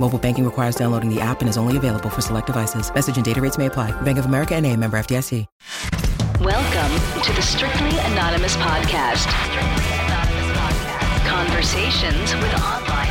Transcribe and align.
Mobile 0.00 0.18
banking 0.18 0.46
requires 0.46 0.76
downloading 0.76 1.14
the 1.14 1.20
app 1.20 1.40
and 1.42 1.48
is 1.48 1.58
only 1.58 1.76
available 1.76 2.08
for 2.08 2.22
select 2.22 2.46
devices. 2.46 2.92
Message 2.92 3.16
and 3.16 3.24
data 3.24 3.40
rates 3.40 3.58
may 3.58 3.66
apply. 3.66 3.92
Bank 4.00 4.16
of 4.16 4.24
America 4.24 4.54
and 4.54 4.64
a 4.64 4.74
member 4.74 4.98
FDIC. 4.98 5.46
Welcome 6.40 7.22
to 7.22 7.32
the 7.34 7.42
Strictly 7.42 7.90
Anonymous 7.90 8.56
Podcast. 8.56 9.28
Strictly 9.28 9.92
Anonymous 10.00 10.56
Podcast. 10.56 11.26
Conversations 11.28 12.34
with 12.36 12.54
online. 12.54 13.09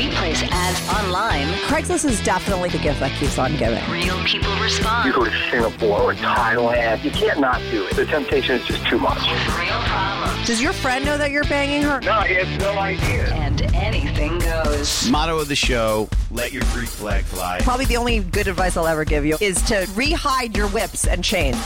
We 0.00 0.08
place 0.12 0.42
ads 0.50 0.80
online. 0.88 1.48
Craigslist 1.68 2.06
is 2.08 2.24
definitely 2.24 2.70
the 2.70 2.78
gift 2.78 3.00
that 3.00 3.12
keeps 3.18 3.36
on 3.38 3.54
giving. 3.58 3.84
Real 3.90 4.18
people 4.24 4.50
respond. 4.56 5.06
You 5.06 5.12
go 5.12 5.24
to 5.26 5.50
Singapore 5.50 6.00
or 6.00 6.14
Thailand, 6.14 7.04
you 7.04 7.10
can't 7.10 7.38
not 7.38 7.60
do 7.70 7.84
it. 7.84 7.94
The 7.96 8.06
temptation 8.06 8.54
is 8.54 8.66
just 8.66 8.86
too 8.86 8.98
much. 8.98 9.18
Real 9.18 9.78
problems. 9.82 10.46
Does 10.46 10.62
your 10.62 10.72
friend 10.72 11.04
know 11.04 11.18
that 11.18 11.30
you're 11.30 11.44
banging 11.44 11.82
her? 11.82 12.00
No, 12.00 12.22
he 12.22 12.32
has 12.32 12.48
no 12.60 12.78
idea. 12.78 13.26
And 13.34 13.60
anything 13.74 14.38
goes. 14.38 15.06
Motto 15.10 15.38
of 15.38 15.48
the 15.48 15.54
show 15.54 16.08
let 16.30 16.50
your 16.50 16.62
Greek 16.72 16.88
flag 16.88 17.24
fly. 17.24 17.60
Probably 17.60 17.84
the 17.84 17.98
only 17.98 18.20
good 18.20 18.46
advice 18.46 18.78
I'll 18.78 18.86
ever 18.86 19.04
give 19.04 19.26
you 19.26 19.36
is 19.38 19.60
to 19.64 19.84
rehide 19.88 20.56
your 20.56 20.68
whips 20.68 21.06
and 21.06 21.22
chains. 21.22 21.58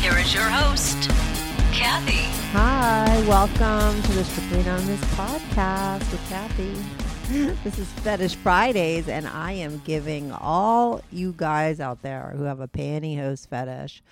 Here 0.00 0.16
is 0.16 0.32
your 0.32 0.44
host, 0.44 1.10
Kathy. 1.74 2.24
Hi, 2.52 3.22
welcome 3.28 4.02
to 4.02 4.12
the 4.12 4.24
Strictly 4.24 4.60
Anonymous 4.60 5.04
podcast 5.12 6.10
with 6.10 6.26
Kathy. 6.30 6.74
This 7.62 7.78
is 7.78 7.86
Fetish 7.92 8.34
Fridays, 8.34 9.06
and 9.06 9.24
I 9.24 9.52
am 9.52 9.80
giving 9.84 10.32
all 10.32 11.00
you 11.12 11.32
guys 11.36 11.78
out 11.78 12.02
there 12.02 12.34
who 12.36 12.42
have 12.42 12.58
a 12.58 12.66
pantyhose 12.66 13.46
fetish 13.46 14.02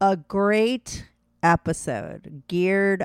a 0.00 0.16
great 0.16 1.08
episode 1.40 2.42
geared 2.48 3.04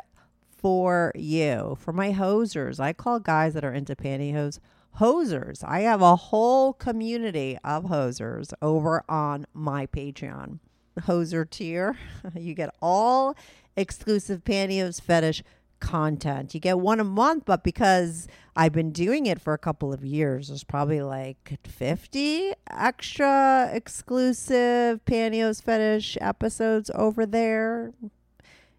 for 0.50 1.12
you. 1.14 1.78
For 1.80 1.94
my 1.94 2.14
hosers, 2.14 2.80
I 2.80 2.94
call 2.94 3.20
guys 3.20 3.54
that 3.54 3.64
are 3.64 3.72
into 3.72 3.96
pantyhose 3.96 4.58
hosers. 5.00 5.64
I 5.64 5.82
have 5.82 6.02
a 6.02 6.16
whole 6.16 6.74
community 6.74 7.60
of 7.64 7.84
hosers 7.84 8.52
over 8.64 9.04
on 9.08 9.46
my 9.54 9.86
Patreon. 9.86 10.58
Hoser 11.02 11.48
tier, 11.48 11.96
you 12.36 12.56
get 12.56 12.74
all 12.82 13.36
exclusive 13.78 14.44
pantyhose 14.44 15.00
fetish 15.00 15.44
content. 15.80 16.54
You 16.54 16.60
get 16.60 16.80
one 16.80 17.00
a 17.00 17.04
month, 17.04 17.44
but 17.46 17.64
because 17.64 18.28
I've 18.56 18.74
been 18.74 18.92
doing 18.92 19.26
it 19.26 19.42
for 19.42 19.54
a 19.54 19.58
couple 19.58 19.94
of 19.94 20.04
years, 20.04 20.50
there's 20.50 20.64
probably 20.64 21.02
like 21.02 21.60
50 21.64 22.54
extra 22.70 23.70
exclusive 23.74 25.04
pantyhose 25.06 25.62
fetish 25.62 26.18
episodes 26.22 26.92
over 26.94 27.26
there. 27.26 27.94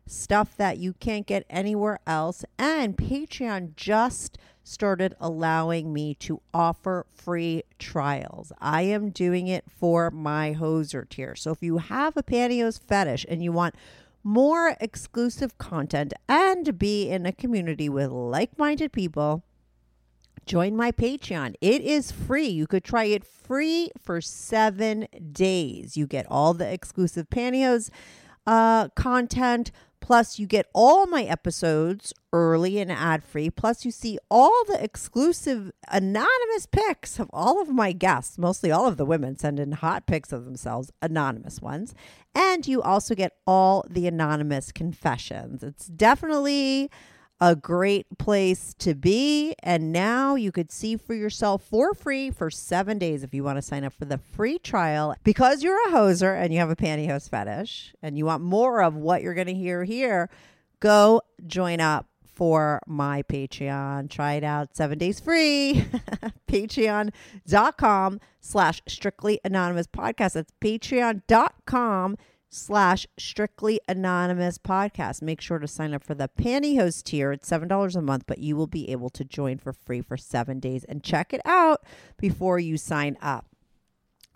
Stuff 0.06 0.56
that 0.56 0.78
you 0.78 0.93
can't 0.94 1.27
get 1.27 1.44
anywhere 1.49 2.00
else. 2.06 2.44
And 2.59 2.97
Patreon 2.97 3.77
just 3.77 4.39
started 4.65 5.15
allowing 5.21 5.93
me 5.93 6.15
to 6.15 6.41
offer 6.53 7.06
free 7.12 7.62
trials. 7.78 8.53
I 8.60 8.83
am 8.83 9.10
doing 9.10 9.49
it 9.49 9.65
for 9.69 10.10
my 10.10 10.55
hoser 10.59 11.09
tier. 11.09 11.34
So 11.34 11.50
if 11.50 11.62
you 11.62 11.78
have 11.78 12.16
a 12.16 12.22
pantyhose 12.22 12.81
fetish 12.81 13.27
and 13.28 13.43
you 13.43 13.53
want 13.53 13.75
more 14.22 14.76
exclusive 14.81 15.58
content 15.58 16.12
and 16.28 16.78
be 16.78 17.08
in 17.08 17.26
a 17.26 17.32
community 17.32 17.88
with 17.88 18.10
like 18.10 18.58
minded 18.58 18.92
people, 18.92 19.42
join 20.47 20.76
my 20.76 20.92
Patreon. 20.92 21.54
It 21.60 21.82
is 21.82 22.10
free. 22.10 22.48
You 22.48 22.66
could 22.66 22.84
try 22.84 23.04
it 23.04 23.25
free 23.25 23.91
for 23.98 24.20
seven 24.20 25.06
days. 25.32 25.97
You 25.97 26.06
get 26.06 26.26
all 26.30 26.54
the 26.54 26.70
exclusive 26.70 27.30
pantyhose 27.30 27.91
uh, 28.47 28.88
content. 28.91 29.70
Plus, 30.00 30.38
you 30.38 30.47
get 30.47 30.66
all 30.75 31.06
my 31.06 31.25
episodes 31.25 32.12
early 32.33 32.78
and 32.78 32.91
ad 32.91 33.25
free. 33.25 33.50
Plus, 33.50 33.84
you 33.84 33.91
see 33.91 34.19
all 34.31 34.65
the 34.66 34.83
exclusive 34.83 35.72
anonymous 35.88 36.66
pics 36.71 37.19
of 37.19 37.28
all 37.33 37.61
of 37.61 37.69
my 37.69 37.93
guests. 37.93 38.39
Mostly 38.39 38.71
all 38.71 38.87
of 38.87 38.97
the 38.97 39.05
women 39.05 39.37
send 39.37 39.60
in 39.60 39.72
hot 39.72 40.06
pics 40.06 40.33
of 40.33 40.44
themselves, 40.44 40.91
anonymous 41.03 41.60
ones. 41.60 41.94
And 42.34 42.66
you 42.66 42.83
also 42.83 43.15
get 43.15 43.37
all 43.47 43.84
the 43.89 44.06
anonymous 44.06 44.72
confessions. 44.72 45.62
It's 45.62 45.87
definitely 45.87 46.91
a 47.41 47.56
great 47.56 48.06
place 48.19 48.75
to 48.78 48.95
be. 48.95 49.55
And 49.62 49.93
now 49.93 50.34
you 50.34 50.53
could 50.53 50.71
see 50.71 50.97
for 50.97 51.15
yourself 51.15 51.62
for 51.62 51.95
free 51.95 52.31
for 52.31 52.51
seven 52.51 52.99
days 52.99 53.23
if 53.23 53.33
you 53.33 53.43
want 53.43 53.56
to 53.56 53.62
sign 53.62 53.84
up 53.84 53.95
for 53.95 54.05
the 54.05 54.19
free 54.19 54.59
trial. 54.59 55.15
Because 55.25 55.62
you're 55.62 55.89
a 55.89 55.93
hoser 55.93 56.39
and 56.39 56.53
you 56.53 56.59
have 56.61 56.71
a 56.71 56.77
pantyhose 56.77 57.28
fetish 57.31 57.95
and 58.03 58.19
you 58.19 58.27
want 58.27 58.43
more 58.43 58.83
of 58.83 58.95
what 58.95 59.23
you're 59.23 59.34
going 59.34 59.47
to 59.47 59.55
hear 59.55 59.84
here, 59.84 60.28
go 60.81 61.23
join 61.47 61.81
up 61.81 62.06
for 62.22 62.81
my 62.87 63.22
Patreon. 63.22 64.09
Try 64.10 64.34
it 64.34 64.45
out 64.45 64.77
seven 64.77 64.98
days 64.98 65.21
free. 65.21 65.84
Patreon.com 66.48 68.21
slash 68.41 68.83
strictly 68.86 69.41
anonymous 69.45 69.86
podcast. 69.86 70.33
That's 70.33 70.53
patreon.com 70.60 72.16
slash 72.50 73.06
strictly 73.16 73.80
anonymous 73.88 74.58
podcast. 74.58 75.22
Make 75.22 75.41
sure 75.41 75.58
to 75.58 75.68
sign 75.68 75.94
up 75.94 76.04
for 76.04 76.14
the 76.14 76.28
pantyhose 76.28 77.02
tier. 77.02 77.32
It's 77.32 77.48
$7 77.48 77.97
a 77.97 78.02
month, 78.02 78.24
but 78.26 78.38
you 78.38 78.56
will 78.56 78.66
be 78.66 78.91
able 78.91 79.08
to 79.10 79.24
join 79.24 79.56
for 79.58 79.72
free 79.72 80.02
for 80.02 80.16
seven 80.16 80.58
days 80.60 80.84
and 80.84 81.02
check 81.02 81.32
it 81.32 81.41
out 81.44 81.84
before 82.18 82.58
you 82.58 82.76
sign 82.76 83.16
up. 83.22 83.47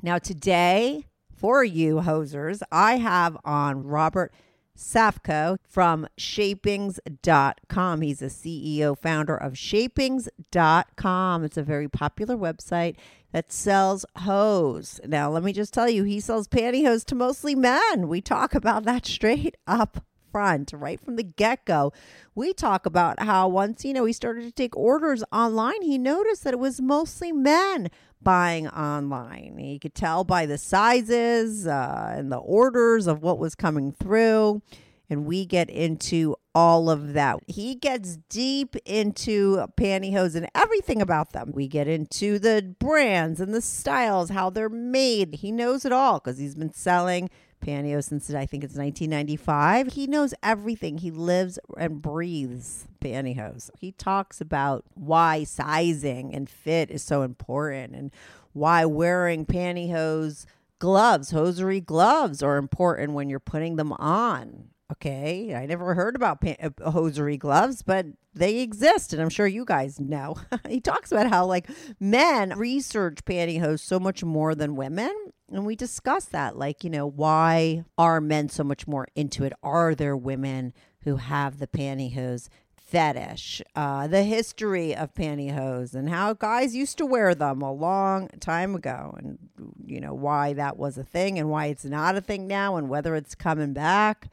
Now, 0.02 0.18
today, 0.18 1.06
for 1.34 1.64
you 1.64 1.96
hosers, 1.96 2.62
I 2.70 2.96
have 2.96 3.36
on 3.44 3.82
Robert 3.82 4.32
Safko 4.76 5.58
from 5.68 6.06
shapings.com. 6.16 8.00
He's 8.00 8.22
a 8.22 8.26
CEO 8.26 8.98
founder 8.98 9.36
of 9.36 9.56
shapings.com. 9.56 11.44
It's 11.44 11.56
a 11.56 11.62
very 11.62 11.88
popular 11.88 12.36
website 12.36 12.96
that 13.32 13.52
sells 13.52 14.04
hose. 14.18 15.00
Now, 15.04 15.30
let 15.30 15.42
me 15.42 15.52
just 15.52 15.74
tell 15.74 15.88
you, 15.88 16.04
he 16.04 16.20
sells 16.20 16.48
pantyhose 16.48 17.04
to 17.06 17.14
mostly 17.14 17.54
men. 17.54 18.08
We 18.08 18.20
talk 18.20 18.54
about 18.54 18.84
that 18.84 19.06
straight 19.06 19.56
up 19.66 20.04
front, 20.34 20.72
right 20.72 21.00
from 21.00 21.14
the 21.14 21.22
get 21.22 21.64
go. 21.64 21.92
We 22.34 22.52
talk 22.52 22.86
about 22.86 23.22
how 23.22 23.46
once, 23.46 23.84
you 23.84 23.92
know, 23.92 24.04
he 24.04 24.12
started 24.12 24.42
to 24.42 24.50
take 24.50 24.76
orders 24.76 25.22
online, 25.30 25.82
he 25.82 25.96
noticed 25.96 26.42
that 26.42 26.54
it 26.54 26.58
was 26.58 26.80
mostly 26.80 27.30
men 27.30 27.88
buying 28.24 28.66
online. 28.68 29.56
He 29.58 29.78
could 29.78 29.94
tell 29.94 30.24
by 30.24 30.46
the 30.46 30.58
sizes 30.58 31.66
uh, 31.66 32.14
and 32.16 32.32
the 32.32 32.38
orders 32.38 33.06
of 33.06 33.22
what 33.22 33.38
was 33.38 33.54
coming 33.54 33.92
through. 33.92 34.62
And 35.10 35.26
we 35.26 35.44
get 35.44 35.68
into 35.68 36.34
all 36.54 36.88
of 36.88 37.12
that. 37.12 37.38
He 37.46 37.74
gets 37.74 38.16
deep 38.30 38.74
into 38.86 39.66
pantyhose 39.76 40.34
and 40.34 40.48
everything 40.54 41.02
about 41.02 41.32
them. 41.32 41.52
We 41.52 41.68
get 41.68 41.86
into 41.86 42.38
the 42.38 42.74
brands 42.78 43.38
and 43.38 43.52
the 43.52 43.60
styles, 43.60 44.30
how 44.30 44.48
they're 44.48 44.70
made. 44.70 45.36
He 45.36 45.52
knows 45.52 45.84
it 45.84 45.92
all 45.92 46.20
because 46.20 46.38
he's 46.38 46.54
been 46.54 46.72
selling 46.72 47.28
pantyhose 47.64 48.04
since 48.04 48.30
I 48.30 48.46
think 48.46 48.62
it's 48.62 48.76
1995. 48.76 49.94
He 49.94 50.06
knows 50.06 50.34
everything. 50.42 50.98
He 50.98 51.10
lives 51.10 51.58
and 51.76 52.02
breathes 52.02 52.86
pantyhose. 53.00 53.70
He 53.78 53.92
talks 53.92 54.40
about 54.40 54.84
why 54.94 55.44
sizing 55.44 56.34
and 56.34 56.48
fit 56.48 56.90
is 56.90 57.02
so 57.02 57.22
important 57.22 57.94
and 57.94 58.10
why 58.52 58.84
wearing 58.84 59.46
pantyhose 59.46 60.46
gloves, 60.78 61.30
hosiery 61.30 61.80
gloves, 61.80 62.42
are 62.42 62.56
important 62.56 63.12
when 63.12 63.28
you're 63.28 63.40
putting 63.40 63.76
them 63.76 63.92
on. 63.94 64.68
Okay, 64.92 65.54
I 65.54 65.64
never 65.66 65.94
heard 65.94 66.14
about 66.14 66.44
uh, 66.46 66.90
hosiery 66.90 67.38
gloves, 67.38 67.82
but 67.82 68.06
they 68.34 68.58
exist, 68.58 69.12
and 69.12 69.22
I'm 69.22 69.30
sure 69.30 69.46
you 69.46 69.64
guys 69.64 69.98
know. 69.98 70.36
he 70.68 70.80
talks 70.80 71.10
about 71.10 71.30
how 71.30 71.46
like 71.46 71.68
men 71.98 72.50
research 72.56 73.24
pantyhose 73.24 73.80
so 73.80 73.98
much 73.98 74.22
more 74.22 74.54
than 74.54 74.76
women, 74.76 75.14
and 75.54 75.64
we 75.64 75.76
discuss 75.76 76.24
that. 76.26 76.58
Like, 76.58 76.84
you 76.84 76.90
know, 76.90 77.06
why 77.06 77.84
are 77.96 78.20
men 78.20 78.48
so 78.48 78.64
much 78.64 78.86
more 78.86 79.06
into 79.14 79.44
it? 79.44 79.52
Are 79.62 79.94
there 79.94 80.16
women 80.16 80.72
who 81.04 81.16
have 81.16 81.58
the 81.58 81.66
pantyhose 81.66 82.48
fetish? 82.76 83.62
Uh, 83.74 84.06
the 84.08 84.24
history 84.24 84.94
of 84.94 85.14
pantyhose 85.14 85.94
and 85.94 86.08
how 86.08 86.32
guys 86.34 86.74
used 86.74 86.98
to 86.98 87.06
wear 87.06 87.34
them 87.34 87.62
a 87.62 87.72
long 87.72 88.28
time 88.40 88.74
ago, 88.74 89.14
and 89.16 89.38
you 89.86 90.00
know 90.00 90.12
why 90.12 90.52
that 90.54 90.76
was 90.76 90.98
a 90.98 91.04
thing 91.04 91.38
and 91.38 91.48
why 91.48 91.66
it's 91.66 91.84
not 91.84 92.16
a 92.16 92.20
thing 92.20 92.46
now, 92.46 92.76
and 92.76 92.88
whether 92.88 93.14
it's 93.14 93.34
coming 93.34 93.72
back. 93.72 94.28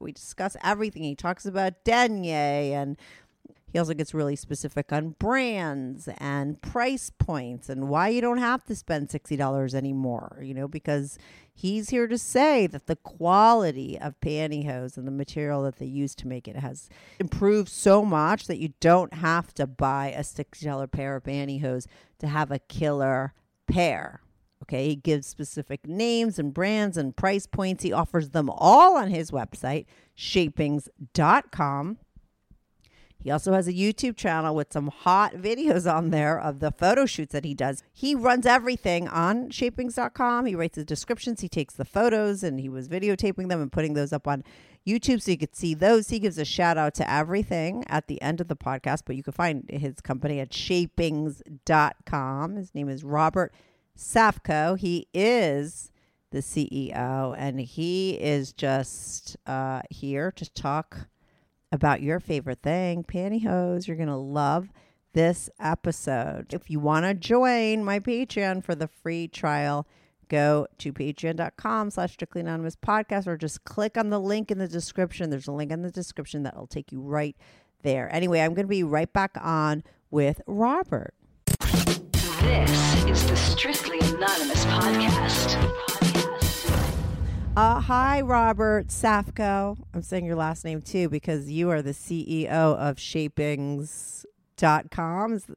We 0.00 0.12
discuss 0.12 0.56
everything. 0.62 1.04
He 1.04 1.14
talks 1.14 1.46
about 1.46 1.84
denier 1.84 2.76
and 2.76 2.96
he 3.74 3.78
also 3.80 3.92
gets 3.92 4.14
really 4.14 4.36
specific 4.36 4.92
on 4.92 5.16
brands 5.18 6.08
and 6.18 6.62
price 6.62 7.10
points 7.10 7.68
and 7.68 7.88
why 7.88 8.08
you 8.08 8.20
don't 8.20 8.38
have 8.38 8.62
to 8.66 8.76
spend 8.76 9.08
$60 9.08 9.74
anymore, 9.74 10.38
you 10.40 10.54
know, 10.54 10.68
because 10.68 11.18
he's 11.52 11.88
here 11.88 12.06
to 12.06 12.16
say 12.16 12.68
that 12.68 12.86
the 12.86 12.94
quality 12.94 13.98
of 13.98 14.14
pantyhose 14.20 14.96
and 14.96 15.08
the 15.08 15.10
material 15.10 15.64
that 15.64 15.78
they 15.78 15.86
use 15.86 16.14
to 16.14 16.28
make 16.28 16.46
it 16.46 16.54
has 16.54 16.88
improved 17.18 17.68
so 17.68 18.04
much 18.04 18.46
that 18.46 18.60
you 18.60 18.74
don't 18.78 19.14
have 19.14 19.52
to 19.54 19.66
buy 19.66 20.14
a 20.16 20.20
$60 20.20 20.92
pair 20.92 21.16
of 21.16 21.24
pantyhose 21.24 21.88
to 22.20 22.28
have 22.28 22.52
a 22.52 22.60
killer 22.60 23.34
pair. 23.66 24.20
Okay, 24.62 24.90
he 24.90 24.94
gives 24.94 25.26
specific 25.26 25.88
names 25.88 26.38
and 26.38 26.54
brands 26.54 26.96
and 26.96 27.16
price 27.16 27.48
points. 27.48 27.82
He 27.82 27.92
offers 27.92 28.30
them 28.30 28.48
all 28.48 28.96
on 28.96 29.10
his 29.10 29.32
website, 29.32 29.86
shapings.com. 30.14 31.98
He 33.24 33.30
also 33.30 33.54
has 33.54 33.66
a 33.66 33.72
YouTube 33.72 34.18
channel 34.18 34.54
with 34.54 34.70
some 34.70 34.88
hot 34.88 35.32
videos 35.32 35.90
on 35.90 36.10
there 36.10 36.38
of 36.38 36.60
the 36.60 36.70
photo 36.70 37.06
shoots 37.06 37.32
that 37.32 37.46
he 37.46 37.54
does. 37.54 37.82
He 37.90 38.14
runs 38.14 38.44
everything 38.44 39.08
on 39.08 39.48
shapings.com. 39.48 40.44
He 40.44 40.54
writes 40.54 40.76
the 40.76 40.84
descriptions, 40.84 41.40
he 41.40 41.48
takes 41.48 41.72
the 41.72 41.86
photos, 41.86 42.42
and 42.42 42.60
he 42.60 42.68
was 42.68 42.86
videotaping 42.86 43.48
them 43.48 43.62
and 43.62 43.72
putting 43.72 43.94
those 43.94 44.12
up 44.12 44.28
on 44.28 44.44
YouTube 44.86 45.22
so 45.22 45.30
you 45.30 45.38
could 45.38 45.56
see 45.56 45.72
those. 45.72 46.10
He 46.10 46.18
gives 46.18 46.36
a 46.36 46.44
shout 46.44 46.76
out 46.76 46.92
to 46.96 47.10
everything 47.10 47.84
at 47.86 48.08
the 48.08 48.20
end 48.20 48.42
of 48.42 48.48
the 48.48 48.56
podcast, 48.56 49.04
but 49.06 49.16
you 49.16 49.22
can 49.22 49.32
find 49.32 49.70
his 49.70 50.02
company 50.02 50.38
at 50.38 50.52
shapings.com. 50.52 52.56
His 52.56 52.74
name 52.74 52.90
is 52.90 53.04
Robert 53.04 53.54
Safko. 53.96 54.78
He 54.78 55.08
is 55.14 55.90
the 56.30 56.40
CEO, 56.40 57.34
and 57.38 57.58
he 57.58 58.20
is 58.20 58.52
just 58.52 59.38
uh, 59.46 59.80
here 59.88 60.30
to 60.32 60.52
talk 60.52 61.08
about 61.74 62.02
your 62.02 62.20
favorite 62.20 62.62
thing, 62.62 63.02
pantyhose. 63.02 63.88
You're 63.88 63.96
going 63.96 64.08
to 64.08 64.16
love 64.16 64.68
this 65.12 65.50
episode. 65.60 66.54
If 66.54 66.70
you 66.70 66.78
want 66.78 67.04
to 67.04 67.14
join 67.14 67.84
my 67.84 67.98
Patreon 67.98 68.64
for 68.64 68.76
the 68.76 68.86
free 68.86 69.26
trial, 69.26 69.86
go 70.28 70.68
to 70.78 70.92
patreon.com 70.92 71.90
slash 71.90 72.12
strictly 72.12 72.42
anonymous 72.42 72.76
podcast 72.76 73.26
or 73.26 73.36
just 73.36 73.64
click 73.64 73.98
on 73.98 74.10
the 74.10 74.20
link 74.20 74.52
in 74.52 74.58
the 74.58 74.68
description. 74.68 75.30
There's 75.30 75.48
a 75.48 75.52
link 75.52 75.72
in 75.72 75.82
the 75.82 75.90
description 75.90 76.44
that'll 76.44 76.68
take 76.68 76.92
you 76.92 77.00
right 77.00 77.36
there. 77.82 78.08
Anyway, 78.14 78.40
I'm 78.40 78.54
going 78.54 78.66
to 78.66 78.70
be 78.70 78.84
right 78.84 79.12
back 79.12 79.36
on 79.40 79.82
with 80.10 80.40
Robert. 80.46 81.14
This 81.60 83.04
is 83.06 83.26
the 83.26 83.36
Strictly 83.36 83.98
Anonymous 83.98 84.64
podcast. 84.66 85.93
Uh, 87.56 87.78
hi, 87.78 88.20
Robert 88.20 88.88
Safko. 88.88 89.78
I'm 89.94 90.02
saying 90.02 90.24
your 90.24 90.34
last 90.34 90.64
name 90.64 90.82
too 90.82 91.08
because 91.08 91.48
you 91.48 91.70
are 91.70 91.82
the 91.82 91.92
CEO 91.92 92.48
of 92.48 92.98
Shapings.com, 92.98 94.26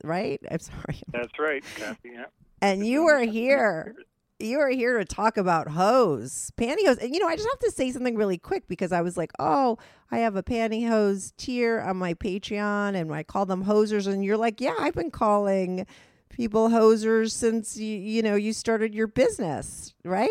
right? 0.04 0.40
I'm 0.52 0.60
sorry. 0.60 1.02
That's 1.12 1.40
right, 1.40 1.64
Kathy. 1.76 2.12
Yeah. 2.14 2.26
And 2.62 2.86
you 2.86 3.08
are 3.08 3.22
here. 3.22 3.96
You 4.40 4.60
are 4.60 4.70
here 4.70 5.00
to 5.00 5.06
talk 5.06 5.38
about 5.38 5.70
hose, 5.70 6.52
pantyhose. 6.56 7.02
And 7.02 7.16
you 7.16 7.20
know, 7.20 7.28
I 7.28 7.36
just 7.36 7.50
have 7.50 7.58
to 7.62 7.72
say 7.72 7.92
something 7.92 8.16
really 8.16 8.38
quick 8.38 8.68
because 8.68 8.92
I 8.92 9.02
was 9.02 9.18
like, 9.18 9.32
oh, 9.40 9.80
I 10.12 10.20
have 10.20 10.36
a 10.36 10.44
pantyhose 10.44 11.36
tier 11.36 11.82
on 11.82 11.98
my 11.98 12.14
Patreon 12.14 12.96
and 12.96 13.12
I 13.12 13.24
call 13.24 13.48
them 13.48 13.66
hosers. 13.66 14.06
And 14.06 14.24
you're 14.24 14.38
like, 14.38 14.62
yeah, 14.62 14.76
I've 14.78 14.94
been 14.94 15.10
calling 15.10 15.88
people 16.30 16.70
hosers 16.70 17.32
since 17.32 17.76
you, 17.76 17.98
you 17.98 18.22
know, 18.22 18.36
you 18.36 18.54
started 18.54 18.94
your 18.94 19.08
business, 19.08 19.96
right? 20.06 20.30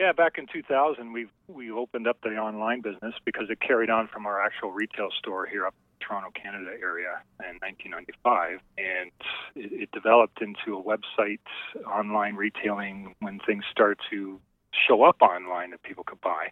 Yeah, 0.00 0.12
back 0.12 0.38
in 0.38 0.46
2000, 0.50 1.12
we 1.12 1.26
we 1.46 1.70
opened 1.70 2.08
up 2.08 2.16
the 2.22 2.30
online 2.30 2.80
business 2.80 3.12
because 3.26 3.50
it 3.50 3.60
carried 3.60 3.90
on 3.90 4.08
from 4.08 4.24
our 4.24 4.40
actual 4.40 4.70
retail 4.72 5.10
store 5.18 5.44
here 5.44 5.66
up 5.66 5.74
Toronto, 6.00 6.30
Canada 6.30 6.70
area 6.70 7.20
in 7.40 7.58
1995, 7.60 8.60
and 8.78 9.10
it, 9.54 9.82
it 9.82 9.90
developed 9.92 10.40
into 10.40 10.78
a 10.78 10.82
website, 10.82 11.44
online 11.86 12.34
retailing 12.36 13.14
when 13.20 13.40
things 13.46 13.62
start 13.70 13.98
to 14.08 14.40
show 14.88 15.02
up 15.02 15.20
online 15.20 15.72
that 15.72 15.82
people 15.82 16.04
could 16.04 16.22
buy. 16.22 16.48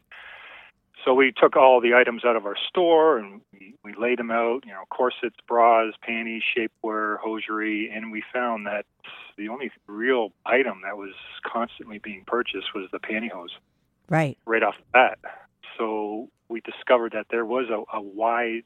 So 1.09 1.15
we 1.15 1.33
took 1.33 1.57
all 1.57 1.81
the 1.81 1.95
items 1.95 2.23
out 2.27 2.37
of 2.37 2.45
our 2.45 2.57
store 2.69 3.17
and 3.17 3.41
we, 3.55 3.75
we 3.83 3.95
laid 3.95 4.19
them 4.19 4.31
out, 4.31 4.67
you 4.67 4.73
know, 4.73 4.85
corsets, 4.91 5.37
bras, 5.47 5.95
panties, 6.03 6.43
shapewear, 6.55 7.17
hosiery, 7.19 7.91
and 7.91 8.13
we 8.13 8.23
found 8.31 8.67
that 8.67 8.85
the 9.39 9.49
only 9.49 9.71
real 9.87 10.33
item 10.45 10.83
that 10.85 10.99
was 10.99 11.15
constantly 11.51 11.97
being 11.97 12.25
purchased 12.27 12.75
was 12.75 12.91
the 12.93 12.99
pantyhose. 12.99 13.57
Right. 14.11 14.37
Right 14.45 14.63
off 14.63 14.75
the 14.77 14.85
bat. 14.93 15.19
So 15.79 16.29
we 16.51 16.61
discovered 16.61 17.13
that 17.13 17.29
there 17.31 17.47
was 17.47 17.71
a, 17.71 17.85
a 17.97 18.03
wide 18.03 18.65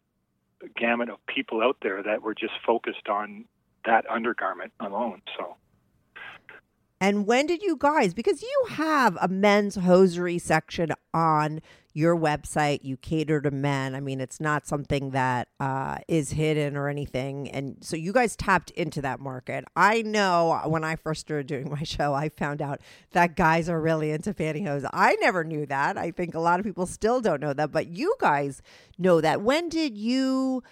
gamut 0.76 1.10
of 1.10 1.24
people 1.26 1.62
out 1.62 1.76
there 1.80 2.02
that 2.02 2.22
were 2.22 2.34
just 2.34 2.54
focused 2.66 3.08
on 3.08 3.44
that 3.84 4.04
undergarment 4.10 4.72
alone. 4.80 5.22
So 5.38 5.54
and 7.02 7.26
when 7.26 7.48
did 7.48 7.62
you 7.64 7.76
guys, 7.76 8.14
because 8.14 8.42
you 8.42 8.66
have 8.70 9.18
a 9.20 9.26
men's 9.26 9.74
hosiery 9.74 10.38
section 10.38 10.92
on 11.12 11.60
your 11.94 12.16
website, 12.16 12.80
you 12.82 12.96
cater 12.96 13.40
to 13.40 13.50
men. 13.50 13.94
I 13.94 14.00
mean, 14.00 14.20
it's 14.20 14.40
not 14.40 14.66
something 14.66 15.10
that 15.10 15.48
uh, 15.60 15.98
is 16.08 16.32
hidden 16.32 16.76
or 16.76 16.88
anything. 16.88 17.50
And 17.50 17.76
so 17.82 17.96
you 17.96 18.12
guys 18.12 18.34
tapped 18.34 18.70
into 18.70 19.02
that 19.02 19.20
market. 19.20 19.64
I 19.76 20.02
know 20.02 20.60
when 20.66 20.84
I 20.84 20.96
first 20.96 21.22
started 21.22 21.46
doing 21.46 21.70
my 21.70 21.82
show, 21.82 22.14
I 22.14 22.28
found 22.28 22.62
out 22.62 22.80
that 23.12 23.36
guys 23.36 23.68
are 23.68 23.80
really 23.80 24.10
into 24.10 24.32
pantyhose. 24.32 24.88
I 24.92 25.16
never 25.16 25.44
knew 25.44 25.66
that. 25.66 25.98
I 25.98 26.10
think 26.10 26.34
a 26.34 26.40
lot 26.40 26.60
of 26.60 26.66
people 26.66 26.86
still 26.86 27.20
don't 27.20 27.40
know 27.40 27.52
that, 27.52 27.72
but 27.72 27.88
you 27.88 28.14
guys 28.20 28.62
know 28.98 29.20
that. 29.20 29.42
When 29.42 29.68
did 29.68 29.98
you 29.98 30.62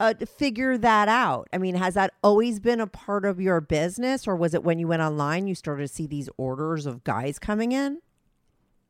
uh, 0.00 0.14
figure 0.26 0.76
that 0.76 1.08
out? 1.08 1.48
I 1.52 1.58
mean, 1.58 1.76
has 1.76 1.94
that 1.94 2.14
always 2.22 2.58
been 2.58 2.80
a 2.80 2.86
part 2.86 3.24
of 3.24 3.40
your 3.40 3.60
business, 3.60 4.26
or 4.26 4.34
was 4.34 4.54
it 4.54 4.64
when 4.64 4.78
you 4.78 4.88
went 4.88 5.02
online 5.02 5.46
you 5.46 5.54
started 5.54 5.86
to 5.86 5.94
see 5.94 6.06
these 6.06 6.28
orders 6.36 6.86
of 6.86 7.04
guys 7.04 7.38
coming 7.38 7.72
in? 7.72 8.00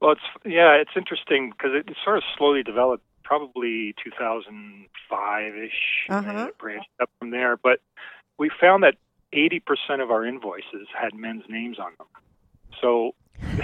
Well, 0.00 0.12
it's 0.12 0.20
yeah, 0.44 0.72
it's 0.74 0.90
interesting 0.96 1.50
because 1.50 1.72
it, 1.74 1.88
sort 2.04 2.18
of 2.18 2.24
slowly 2.36 2.62
developed, 2.62 3.04
probably 3.22 3.94
2005 4.04 5.56
ish, 5.56 5.70
Uh-huh. 6.10 6.28
and 6.30 6.38
it 6.48 6.58
branched 6.58 6.88
up 7.00 7.10
from 7.18 7.30
there. 7.30 7.56
But 7.56 7.80
we 8.38 8.50
found 8.60 8.82
that 8.82 8.94
80% 9.32 10.02
of 10.02 10.10
our 10.10 10.24
invoices 10.24 10.86
had 10.94 11.14
men's 11.14 11.44
names 11.48 11.78
on 11.78 11.92
them. 11.98 12.06
So 12.80 13.14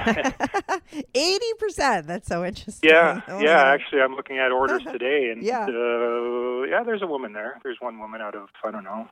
Eighty 1.14 1.52
percent. 1.58 2.06
That's 2.06 2.26
so 2.28 2.44
interesting. 2.44 2.90
yeah, 2.90 3.20
Oh, 3.28 3.40
yeah. 3.40 3.62
Actually, 3.72 4.02
I'm 4.02 4.14
looking 4.14 4.38
at 4.38 4.50
orders 4.52 4.82
today, 4.92 5.30
and 5.32 5.42
Yeah. 5.42 5.66
uh, 5.66 6.62
yeah, 6.62 6.82
there's 6.84 7.02
a 7.02 7.06
woman 7.06 7.32
there. 7.32 7.58
There's 7.62 7.78
one 7.80 7.98
woman 7.98 8.20
out 8.20 8.34
of 8.34 8.48
I 8.64 8.70
don't 8.70 8.84
know, 8.84 9.08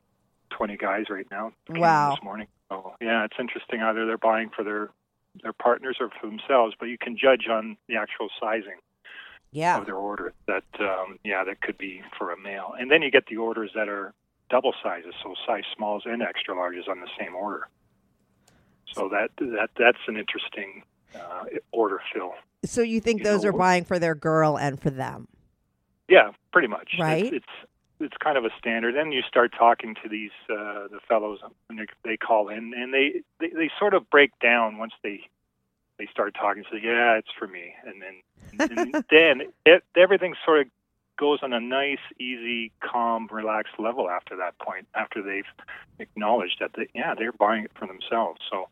20 0.51 0.77
guys 0.77 1.05
right 1.09 1.25
now. 1.31 1.53
Wow. 1.69 2.11
This 2.15 2.23
morning. 2.23 2.47
So 2.69 2.93
yeah, 3.01 3.23
it's 3.25 3.35
interesting. 3.39 3.81
Either 3.81 4.05
they're 4.05 4.17
buying 4.17 4.49
for 4.55 4.63
their 4.63 4.89
their 5.43 5.53
partners 5.53 5.97
or 5.99 6.09
for 6.19 6.27
themselves, 6.27 6.75
but 6.79 6.85
you 6.87 6.97
can 6.97 7.17
judge 7.17 7.47
on 7.49 7.77
the 7.87 7.95
actual 7.95 8.29
sizing. 8.39 8.79
Yeah. 9.51 9.79
of 9.79 9.87
their 9.87 9.95
order. 9.95 10.31
that 10.45 10.63
um, 10.79 11.17
yeah 11.23 11.43
that 11.43 11.61
could 11.61 11.77
be 11.79 12.03
for 12.17 12.31
a 12.31 12.37
male, 12.39 12.75
and 12.79 12.91
then 12.91 13.01
you 13.01 13.09
get 13.09 13.25
the 13.25 13.37
orders 13.37 13.71
that 13.73 13.89
are 13.89 14.13
double 14.51 14.73
sizes, 14.83 15.15
so 15.23 15.33
size 15.47 15.63
smalls 15.75 16.03
and 16.05 16.21
extra 16.21 16.53
larges 16.55 16.87
on 16.87 16.99
the 16.99 17.07
same 17.19 17.33
order. 17.33 17.67
So 18.93 19.09
that 19.09 19.29
that 19.39 19.69
that's 19.77 19.97
an 20.07 20.17
interesting 20.17 20.83
uh, 21.15 21.45
order 21.71 21.99
fill. 22.13 22.33
So 22.65 22.81
you 22.81 22.99
think 22.99 23.19
You 23.21 23.25
those 23.25 23.43
know, 23.43 23.49
are 23.49 23.53
buying 23.53 23.85
for 23.85 23.97
their 23.97 24.15
girl 24.15 24.57
and 24.57 24.79
for 24.79 24.91
them? 24.91 25.27
Yeah, 26.07 26.31
pretty 26.51 26.67
much. 26.67 26.95
Right. 26.99 27.25
It's, 27.25 27.37
it's 27.37 27.68
it's 27.99 28.17
kind 28.17 28.37
of 28.37 28.45
a 28.45 28.49
standard. 28.57 28.95
Then 28.95 29.11
you 29.11 29.21
start 29.21 29.53
talking 29.57 29.95
to 30.03 30.09
these 30.09 30.31
uh, 30.49 30.87
the 30.87 30.99
fellows 31.07 31.39
when 31.67 31.77
they, 31.77 31.85
they 32.03 32.17
call 32.17 32.49
in, 32.49 32.73
and 32.75 32.93
they, 32.93 33.21
they 33.39 33.49
they 33.49 33.71
sort 33.77 33.93
of 33.93 34.09
break 34.09 34.31
down 34.39 34.77
once 34.77 34.93
they 35.03 35.21
they 35.97 36.07
start 36.11 36.35
talking. 36.35 36.63
Say, 36.71 36.79
yeah, 36.83 37.17
it's 37.17 37.31
for 37.37 37.47
me, 37.47 37.73
and 37.85 38.01
then 38.01 38.61
and 38.71 39.03
then 39.09 39.41
it, 39.65 39.83
everything 39.95 40.35
sort 40.45 40.61
of 40.61 40.67
goes 41.17 41.39
on 41.41 41.51
a 41.51 41.59
nice, 41.59 41.99
easy, 42.17 42.71
calm, 42.81 43.27
relaxed 43.31 43.73
level 43.77 44.09
after 44.09 44.37
that 44.37 44.57
point. 44.59 44.87
After 44.95 45.21
they've 45.21 45.43
acknowledged 45.99 46.57
that 46.61 46.71
they, 46.75 46.87
yeah 46.95 47.15
they're 47.15 47.33
buying 47.33 47.65
it 47.65 47.71
for 47.77 47.87
themselves. 47.87 48.39
So 48.49 48.69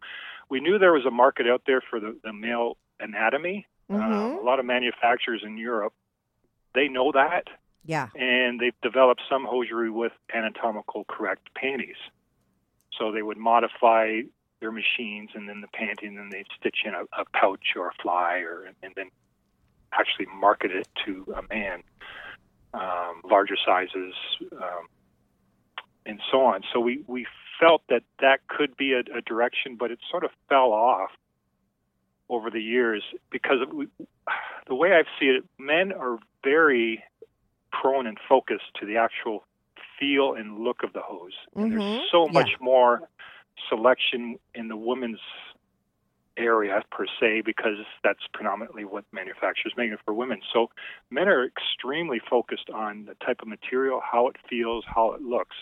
we 0.50 0.60
knew 0.62 0.79
there 0.79 0.93
was 0.93 1.05
a 1.05 1.12
market 1.12 1.48
out 1.48 1.63
there 1.67 1.81
for 1.81 2.00
the, 2.00 2.15
the 2.24 2.34
male 2.34 2.77
anatomy. 3.00 3.67
Mhm. 3.89 4.38
Uh, 4.38 4.41
a 4.41 4.43
lot 4.43 4.60
of 4.60 4.65
manufacturers 4.65 5.43
in 5.46 5.57
Europe 5.57 5.93
they 6.77 6.88
know 6.88 7.12
that 7.12 7.48
Yeah. 7.88 8.10
and 8.15 8.60
they've 8.60 8.79
developed 8.84 9.22
some 9.29 9.46
hosiery 9.46 9.89
with 9.89 10.12
anatomical 10.34 11.06
correct 11.06 11.50
panties. 11.56 11.96
So 13.00 13.12
they 13.12 13.22
would 13.22 13.38
modify 13.38 14.22
their 14.60 14.72
machines 14.72 15.29
and 15.36 15.48
then 15.48 15.62
the 15.62 15.67
panty, 15.67 16.08
and 16.08 16.17
then 16.17 16.29
they'd 16.29 16.48
stitch 16.60 16.79
in 16.86 16.94
a, 16.94 17.03
a 17.20 17.25
pouch 17.34 17.75
or 17.75 17.88
a 17.88 17.94
fly, 18.01 18.39
or 18.39 18.65
and 18.84 18.94
then 18.96 19.10
actually 19.94 20.25
market 20.39 20.72
it 20.72 20.88
to 21.06 21.25
a 21.36 21.53
man, 21.53 21.84
um, 22.74 23.22
larger 23.24 23.56
sizes, 23.65 24.13
um, 24.53 24.88
and 26.06 26.20
so 26.32 26.41
on. 26.41 26.63
So 26.74 26.79
we 26.79 27.03
we 27.08 27.25
felt 27.60 27.84
that 27.89 28.03
that 28.20 28.48
could 28.48 28.75
be 28.77 28.94
a, 28.94 29.00
a 29.15 29.22
direction, 29.22 29.75
but 29.77 29.91
it 29.91 30.00
sort 30.10 30.24
of 30.24 30.32
fell 30.50 30.74
off 30.74 31.12
over 32.29 32.50
the 32.50 32.62
years 32.62 33.03
because 33.29 33.60
we, 33.72 33.88
the 34.67 34.75
way 34.75 34.94
I 34.94 35.03
see 35.20 35.27
it, 35.27 35.44
men 35.58 35.94
are 35.94 36.20
very 36.44 37.03
prone 37.81 38.07
and 38.07 38.17
focused 38.27 38.74
to 38.79 38.86
the 38.86 38.98
actual 38.98 39.43
feel 40.00 40.34
and 40.34 40.60
look 40.60 40.84
of 40.84 40.93
the 40.93 41.01
hose. 41.01 41.34
And 41.55 41.72
Mhm. 41.72 41.72
there's 41.72 42.10
so 42.12 42.25
Yeah. 42.25 42.31
much 42.34 42.51
more 42.60 43.10
selection 43.69 44.38
in 44.53 44.67
the 44.67 44.77
women's 44.77 45.19
area 46.38 46.84
per 46.91 47.05
se 47.19 47.41
because 47.41 47.77
that's 48.03 48.19
predominantly 48.34 48.86
what 48.86 49.03
manufacturers 49.12 49.74
make 49.75 49.91
it 49.91 50.00
for 50.05 50.13
women. 50.13 50.39
So 50.53 50.69
men 51.10 51.27
are 51.27 51.46
extremely 51.46 52.19
focused 52.29 52.69
on 52.69 53.05
the 53.05 53.15
type 53.25 53.41
of 53.41 53.48
material, 53.48 54.01
how 54.01 54.27
it 54.27 54.36
feels, 54.50 54.86
how 54.88 55.13
it 55.13 55.22
looks, 55.22 55.55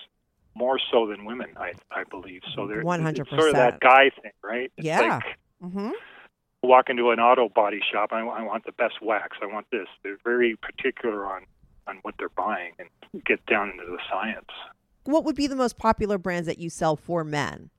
more 0.54 0.80
so 0.92 1.08
than 1.08 1.26
women, 1.26 1.48
I 1.58 1.74
I 1.92 2.04
believe. 2.10 2.42
So 2.56 2.68
they're 2.68 2.82
it's 2.82 3.30
sort 3.30 3.50
of 3.50 3.56
that 3.56 3.80
guy 3.80 4.10
thing, 4.22 4.32
right? 4.44 4.72
It's 4.78 4.86
Yeah. 4.86 5.00
like 5.00 5.38
Mm-hmm. 5.64 5.92
walk 6.64 6.90
into 6.90 7.12
an 7.12 7.20
auto 7.20 7.48
body 7.50 7.80
shop. 7.92 8.12
I, 8.12 8.20
I 8.22 8.44
want 8.44 8.66
the 8.66 8.72
best 8.74 9.02
wax. 9.02 9.38
I 9.42 9.46
want 9.46 9.68
this. 9.72 9.88
They're 10.04 10.18
very 10.24 10.58
particular 10.58 11.26
on 11.26 11.46
on 11.88 12.00
what 12.02 12.16
they're 12.18 12.30
buying 12.30 12.74
and 12.80 12.90
get 13.26 13.46
down 13.46 13.70
into 13.72 13.86
the 13.86 14.00
science. 14.10 14.50
What 15.04 15.24
would 15.24 15.36
be 15.36 15.48
the 15.48 15.56
most 15.56 15.78
popular 15.78 16.18
brands 16.18 16.48
that 16.48 16.58
you 16.58 16.70
sell 16.70 16.96
for 16.96 17.24
men? 17.24 17.70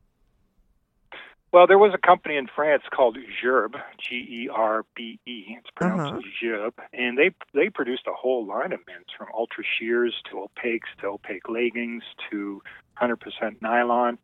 Well, 1.53 1.67
there 1.67 1.79
was 1.79 1.93
a 1.95 1.99
company 2.07 2.37
in 2.37 2.49
France 2.55 2.83
called 2.95 3.17
Gerbe, 3.43 3.77
G 3.99 4.17
E 4.17 4.49
R 4.53 4.85
B 4.95 5.19
E. 5.27 5.57
It's 5.59 5.71
pronounced 5.75 6.13
Uh-huh. 6.13 6.21
Gerbe, 6.43 6.75
and 6.93 7.17
they 7.17 7.31
they 7.55 7.71
produced 7.71 8.07
a 8.07 8.13
whole 8.13 8.45
line 8.45 8.73
of 8.73 8.81
men's 8.87 9.07
from 9.17 9.29
ultra 9.33 9.65
sheers 9.65 10.15
to 10.31 10.37
opaques 10.47 10.91
to 11.01 11.07
opaque 11.07 11.49
leggings 11.49 12.03
to 12.31 12.63
100% 13.01 13.63
nylon. 13.63 14.19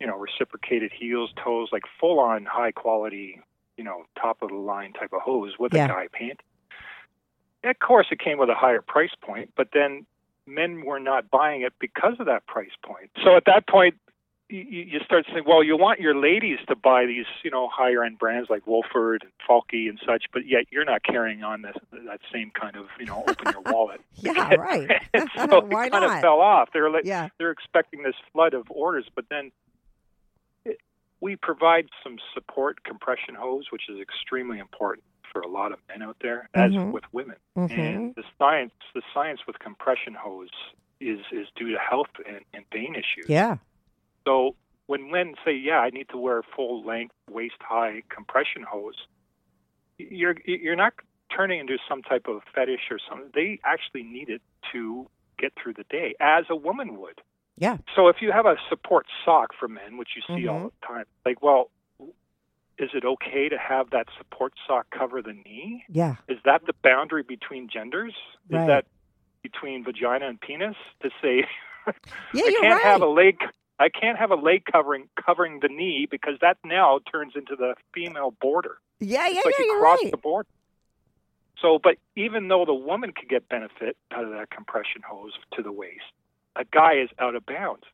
You 0.00 0.06
know, 0.06 0.18
reciprocated 0.18 0.92
heels, 0.92 1.30
toes, 1.42 1.70
like 1.72 1.84
full 1.98 2.20
on 2.20 2.44
high 2.44 2.72
quality, 2.72 3.40
you 3.78 3.84
know, 3.84 4.02
top 4.20 4.42
of 4.42 4.50
the 4.50 4.56
line 4.56 4.92
type 4.92 5.14
of 5.14 5.22
hose 5.22 5.54
with 5.58 5.72
Yeah. 5.72 5.86
a 5.86 5.88
guy 5.88 6.08
pant. 6.12 6.40
Of 7.64 7.78
course, 7.80 8.06
it 8.10 8.20
came 8.20 8.38
with 8.38 8.48
a 8.48 8.54
higher 8.54 8.82
price 8.82 9.10
point, 9.22 9.50
but 9.56 9.68
then 9.72 10.06
men 10.46 10.84
were 10.84 11.00
not 11.00 11.30
buying 11.30 11.62
it 11.62 11.72
because 11.80 12.14
of 12.20 12.26
that 12.26 12.46
price 12.46 12.70
point. 12.84 13.10
So 13.24 13.36
at 13.36 13.44
that 13.46 13.66
point, 13.68 13.96
you, 14.48 14.60
you 14.60 15.00
start 15.04 15.26
saying, 15.32 15.42
well, 15.44 15.64
you 15.64 15.76
want 15.76 15.98
your 15.98 16.14
ladies 16.14 16.58
to 16.68 16.76
buy 16.76 17.04
these, 17.06 17.26
you 17.42 17.50
know, 17.50 17.68
higher 17.68 18.04
end 18.04 18.18
brands 18.20 18.48
like 18.48 18.64
Wolford 18.64 19.24
and 19.24 19.32
Falke 19.48 19.88
and 19.88 19.98
such, 20.06 20.26
but 20.32 20.46
yet 20.46 20.66
you're 20.70 20.84
not 20.84 21.02
carrying 21.02 21.42
on 21.42 21.62
this, 21.62 21.74
that 21.90 22.20
same 22.32 22.52
kind 22.52 22.76
of, 22.76 22.86
you 23.00 23.06
know, 23.06 23.24
open 23.26 23.52
your 23.52 23.62
wallet. 23.72 24.00
Yeah, 24.14 24.54
right. 24.54 24.88
so 25.36 25.64
Why 25.66 25.86
it 25.86 25.90
kind 25.90 26.04
not? 26.04 26.16
of 26.16 26.20
fell 26.20 26.40
off. 26.40 26.68
They're 26.72 26.90
like, 26.90 27.04
Yeah. 27.04 27.28
they're 27.38 27.50
expecting 27.50 28.04
this 28.04 28.14
flood 28.32 28.54
of 28.54 28.66
orders, 28.70 29.06
but 29.16 29.24
then 29.30 29.50
we 31.20 31.36
provide 31.36 31.88
some 32.02 32.18
support 32.34 32.84
compression 32.84 33.34
hose, 33.34 33.66
which 33.70 33.88
is 33.88 33.98
extremely 34.00 34.58
important 34.58 35.04
for 35.32 35.40
a 35.40 35.48
lot 35.48 35.72
of 35.72 35.78
men 35.88 36.02
out 36.02 36.16
there, 36.20 36.48
as 36.54 36.72
Mhm. 36.72 36.92
with 36.92 37.04
women. 37.12 37.36
Mhm. 37.56 37.70
And 37.78 38.14
the 38.14 38.24
science, 38.38 38.72
the 38.94 39.02
science 39.12 39.46
with 39.46 39.58
compression 39.58 40.14
hose 40.14 40.50
is 41.00 41.20
is 41.30 41.48
due 41.56 41.70
to 41.72 41.78
health 41.78 42.08
and, 42.26 42.40
and 42.54 42.64
vein 42.72 42.94
issues. 42.94 43.28
Yeah. 43.28 43.58
So 44.26 44.56
when 44.86 45.10
men 45.10 45.34
say, 45.44 45.52
"Yeah, 45.52 45.80
I 45.80 45.90
need 45.90 46.08
to 46.10 46.16
wear 46.18 46.42
full 46.42 46.82
length, 46.84 47.14
waist 47.28 47.60
high 47.60 48.02
compression 48.08 48.62
hose," 48.62 49.06
you're 49.98 50.36
you're 50.46 50.76
not 50.76 50.94
turning 51.30 51.60
into 51.60 51.76
some 51.88 52.02
type 52.02 52.28
of 52.28 52.42
fetish 52.54 52.90
or 52.90 52.98
something. 52.98 53.30
They 53.34 53.58
actually 53.64 54.04
need 54.04 54.30
it 54.30 54.42
to 54.72 55.10
get 55.38 55.52
through 55.54 55.74
the 55.74 55.84
day, 55.84 56.14
as 56.20 56.46
a 56.48 56.56
woman 56.56 56.96
would. 56.96 57.20
Yeah. 57.58 57.78
So 57.94 58.08
if 58.08 58.16
you 58.20 58.32
have 58.32 58.46
a 58.46 58.56
support 58.68 59.06
sock 59.24 59.50
for 59.58 59.66
men, 59.68 59.96
which 59.96 60.10
you 60.16 60.22
see 60.36 60.46
all 60.46 60.60
Mhm. 60.60 60.72
the 60.80 60.86
time, 60.86 61.04
like, 61.24 61.42
well, 61.42 61.70
is 62.78 62.90
it 62.92 63.04
okay 63.04 63.48
to 63.48 63.56
have 63.56 63.90
that 63.90 64.08
support 64.18 64.52
sock 64.66 64.90
cover 64.90 65.22
the 65.22 65.32
knee? 65.32 65.84
Yeah. 65.88 66.16
Is 66.28 66.38
that 66.44 66.66
the 66.66 66.74
boundary 66.82 67.22
between 67.22 67.68
genders? 67.68 68.12
Is 68.50 68.66
that 68.66 68.84
between 69.42 69.84
vagina 69.84 70.26
and 70.28 70.40
penis 70.40 70.76
to 71.00 71.10
say 71.22 71.46
Yeah, 72.34 72.44
I 72.46 72.56
can't 72.60 72.82
have 72.82 73.00
a 73.02 73.06
leg 73.06 73.38
I 73.78 73.88
can't 73.90 74.18
have 74.18 74.30
a 74.30 74.34
leg 74.34 74.64
covering 74.64 75.08
covering 75.24 75.60
the 75.60 75.68
knee 75.68 76.06
because 76.10 76.38
that 76.40 76.58
now 76.64 76.98
turns 77.10 77.34
into 77.36 77.54
the 77.56 77.74
female 77.94 78.32
border. 78.32 78.78
Yeah, 79.00 79.26
yeah, 79.28 79.36
It's 79.36 79.46
like 79.46 79.54
yeah, 79.58 79.64
you 79.64 79.78
cross 79.78 80.02
right. 80.02 80.10
the 80.10 80.16
border. 80.16 80.48
So, 81.62 81.78
but 81.78 81.96
even 82.16 82.48
though 82.48 82.64
the 82.64 82.74
woman 82.74 83.12
could 83.12 83.28
get 83.28 83.48
benefit 83.48 83.96
out 84.10 84.24
of 84.24 84.30
that 84.30 84.50
compression 84.50 85.02
hose 85.06 85.32
to 85.52 85.62
the 85.62 85.72
waist, 85.72 86.02
a 86.58 86.64
guy 86.64 86.94
is 86.94 87.10
out 87.18 87.34
of 87.34 87.44
bounds. 87.46 87.84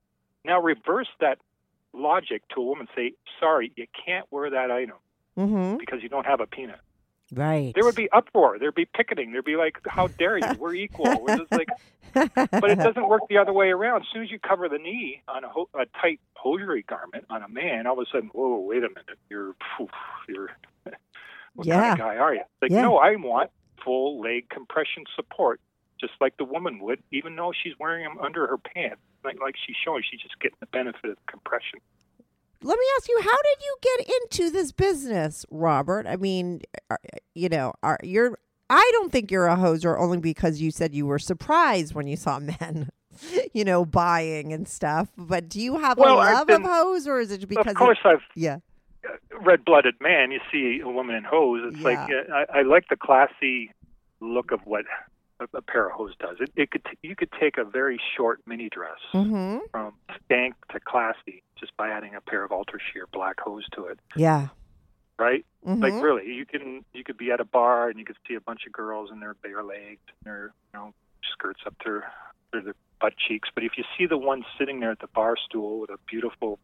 Now 0.45 0.61
reverse 0.61 1.09
that 1.21 1.39
logic 1.93 2.43
to 2.55 2.61
a 2.61 2.65
woman. 2.65 2.89
Say, 2.97 3.13
sorry, 3.41 3.73
you 3.77 3.87
can't 4.05 4.27
wear 4.31 4.51
that 4.51 4.71
item 4.71 4.97
Mm-hmm. 5.39 5.79
because 5.79 6.03
you 6.03 6.11
don't 6.11 6.27
have 6.27 6.41
a 6.41 6.47
penis. 6.47 6.77
Right. 7.33 7.73
There 7.75 7.85
would 7.85 7.95
be 7.95 8.11
uproar. 8.13 8.59
There'd 8.59 8.75
be 8.75 8.85
picketing. 8.85 9.33
There'd 9.33 9.47
be 9.47 9.57
like, 9.57 9.79
"How 9.87 10.09
dare 10.09 10.37
you? 10.37 10.45
We're 10.59 10.75
equal." 10.75 11.07
We're 11.23 11.39
just 11.39 11.51
like, 11.51 11.69
but 12.35 12.71
it 12.71 12.79
doesn't 12.79 13.09
work 13.09 13.23
the 13.31 13.39
other 13.39 13.55
way 13.55 13.69
around. 13.69 14.03
As 14.03 14.09
soon 14.13 14.23
as 14.25 14.31
you 14.31 14.39
cover 14.39 14.69
the 14.69 14.77
knee 14.77 15.23
on 15.27 15.43
a, 15.45 15.49
ho- 15.49 15.71
a 15.75 15.87
tight 15.99 16.21
hosiery 16.35 16.83
garment 16.87 17.25
on 17.31 17.43
a 17.43 17.49
man, 17.49 17.87
all 17.87 17.95
of 17.99 18.07
a 18.07 18.11
sudden, 18.13 18.29
whoa, 18.35 18.59
wait 18.59 18.79
a 18.85 18.89
minute, 18.91 19.19
you're, 19.31 19.55
phew, 19.79 19.89
you're, 20.29 20.51
what 21.55 21.67
kind 21.67 21.69
Yeah. 21.69 21.93
of 21.93 21.99
guy 21.99 22.17
are 22.19 22.35
you? 22.35 22.43
Like, 22.61 22.71
Yeah. 22.71 22.83
no, 22.83 22.99
I 22.99 23.17
want 23.17 23.51
full 23.83 24.21
leg 24.21 24.51
compression 24.51 25.05
support, 25.17 25.59
just 26.03 26.13
like 26.21 26.37
the 26.37 26.45
woman 26.45 26.81
would, 26.81 27.03
even 27.13 27.35
though 27.37 27.53
she's 27.63 27.73
wearing 27.81 28.05
them 28.05 28.19
under 28.21 28.47
her 28.47 28.59
pants. 28.59 29.01
Like, 29.25 29.41
like 29.41 29.55
she's 29.67 29.77
showing, 29.83 30.03
she's 30.11 30.21
just 30.21 30.39
getting 30.41 30.59
the 30.61 30.67
benefit 30.67 31.11
of 31.11 31.17
compression. 31.27 31.79
Let 32.65 32.79
me 32.79 32.85
ask 32.99 33.09
you, 33.09 33.19
how 33.23 33.31
did 33.43 33.65
you 33.65 33.77
get 33.81 34.09
into 34.23 34.51
this 34.53 34.71
business, 34.73 35.47
Robert? 35.51 36.07
I 36.07 36.17
mean, 36.17 36.61
are, 36.91 36.99
you 37.35 37.49
know, 37.49 37.73
are 37.83 37.99
you're 38.03 38.39
I 38.71 38.89
don't 38.93 39.11
think 39.13 39.31
you're 39.31 39.49
a 39.49 39.57
hoser 39.57 39.99
only 39.99 40.19
because 40.19 40.61
you 40.61 40.71
said 40.71 40.95
you 40.95 41.07
were 41.07 41.19
surprised 41.19 41.95
when 41.95 42.07
you 42.07 42.17
saw 42.17 42.39
men, 42.61 42.91
you 43.53 43.65
know, 43.65 43.85
buying 43.85 44.53
and 44.53 44.69
stuff. 44.69 45.09
But 45.17 45.49
do 45.49 45.61
you 45.61 45.79
have 45.81 45.99
Well, 45.99 46.17
a 46.17 46.19
love 46.19 46.47
been- 46.47 46.63
of 46.65 46.71
hose, 46.71 47.07
or 47.09 47.19
is 47.21 47.33
it 47.33 47.49
because 47.49 47.67
of 47.73 47.77
course, 47.77 47.99
I've 48.05 48.23
yeah, 48.37 48.59
red-blooded 49.41 49.95
man. 50.01 50.31
You 50.31 50.41
see 50.53 50.81
a 50.85 50.89
woman 50.89 51.17
in 51.17 51.25
hose. 51.25 51.73
It's 51.75 51.83
like 51.83 51.99
uh, 51.99 52.33
I, 52.33 52.61
I 52.61 52.63
like 52.63 52.85
the 52.89 52.97
classy 52.97 53.73
look 54.21 54.53
of 54.53 54.61
what 54.65 54.85
a, 55.53 55.57
a 55.59 55.63
pair 55.63 55.87
of 55.87 55.93
hose 55.93 56.15
does. 56.19 56.37
It, 56.41 56.51
it 56.57 56.71
could 56.71 56.85
t- 56.85 56.99
you 57.09 57.17
could 57.17 57.31
take 57.41 57.59
a 57.59 57.65
very 57.65 58.01
short 58.17 58.41
mini 58.47 58.69
dress 58.69 58.99
mm-hmm. 59.13 59.59
from 59.71 59.95
stank 60.25 60.55
to 60.73 60.81
classy 60.81 61.43
just 61.59 61.77
by 61.77 61.89
adding 61.91 62.15
a 62.15 62.21
pair 62.21 62.45
of 62.45 62.53
ultra 62.53 62.79
sheer 62.93 63.07
black 63.13 63.41
hose 63.41 63.67
to 63.75 63.87
it. 63.87 63.99
yeah, 64.17 64.49
Right? 65.19 65.45
Like 65.65 65.93
Mhm. 65.93 66.03
really, 66.03 66.27
you 66.35 66.45
can 66.47 66.85
you 66.93 67.05
could 67.05 67.17
be 67.17 67.31
at 67.31 67.39
a 67.41 67.45
bar 67.45 67.89
and 67.89 67.99
you 67.99 68.05
could 68.05 68.17
see 68.27 68.35
a 68.35 68.41
bunch 68.41 68.67
of 68.67 68.73
girls 68.73 69.11
and 69.11 69.23
they're 69.23 69.35
bare 69.35 69.63
legged 69.63 69.99
and 70.09 70.25
their 70.25 70.53
you 70.73 70.81
know 70.81 70.95
skirts 71.33 71.61
up 71.67 71.75
their 71.85 72.11
their, 72.53 72.63
their 72.63 72.75
butt 73.01 73.15
cheeks. 73.17 73.49
But 73.55 73.63
if 73.65 73.73
you 73.79 73.85
see 73.97 74.07
the 74.07 74.19
one 74.19 74.45
sitting 74.59 74.81
there 74.81 74.91
at 74.91 74.99
the 74.99 75.07
bar 75.09 75.37
stool 75.37 75.79
with 75.81 75.91
a 75.91 75.99
beautiful 76.09 76.59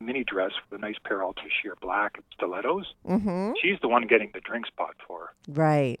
mini 0.00 0.24
dress 0.24 0.50
with 0.68 0.78
a 0.78 0.80
nice 0.80 0.96
pair 1.04 1.22
of 1.22 1.28
ultra 1.28 1.48
sheer 1.62 1.76
black 1.80 2.12
and 2.16 2.24
stilettos, 2.34 2.92
mm-hmm. 3.08 3.52
she's 3.62 3.78
the 3.80 3.88
one 3.88 4.06
getting 4.06 4.30
the 4.34 4.40
drink 4.40 4.66
spot 4.66 4.94
for 5.06 5.20
her. 5.20 5.34
right. 5.48 6.00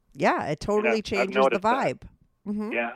Yeah, 0.13 0.45
it 0.47 0.59
totally 0.59 0.89
I've- 0.89 0.97
I've 0.97 1.03
changes 1.03 1.35
the 1.35 1.39
noticed 1.41 1.61
that. 1.63 1.97
vibe. 1.97 2.01
hmm 2.45 2.71
Yeah, 2.71 2.91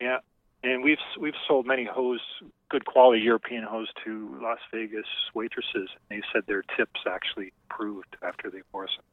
yeah. 0.00 0.18
And 0.64 0.82
we've 0.82 0.98
we've 1.18 1.36
sold 1.46 1.66
many 1.66 1.84
hose, 1.84 2.20
good 2.68 2.84
quality 2.84 3.22
European 3.22 3.62
hose 3.62 3.88
to 4.04 4.38
Las 4.42 4.58
Vegas 4.72 5.06
waitresses. 5.32 5.88
They 6.08 6.20
said 6.32 6.42
their 6.46 6.62
tips 6.76 7.00
actually 7.08 7.52
improved 7.70 8.16
after 8.22 8.50
they 8.50 8.62
wore 8.72 8.88
some 8.88 9.04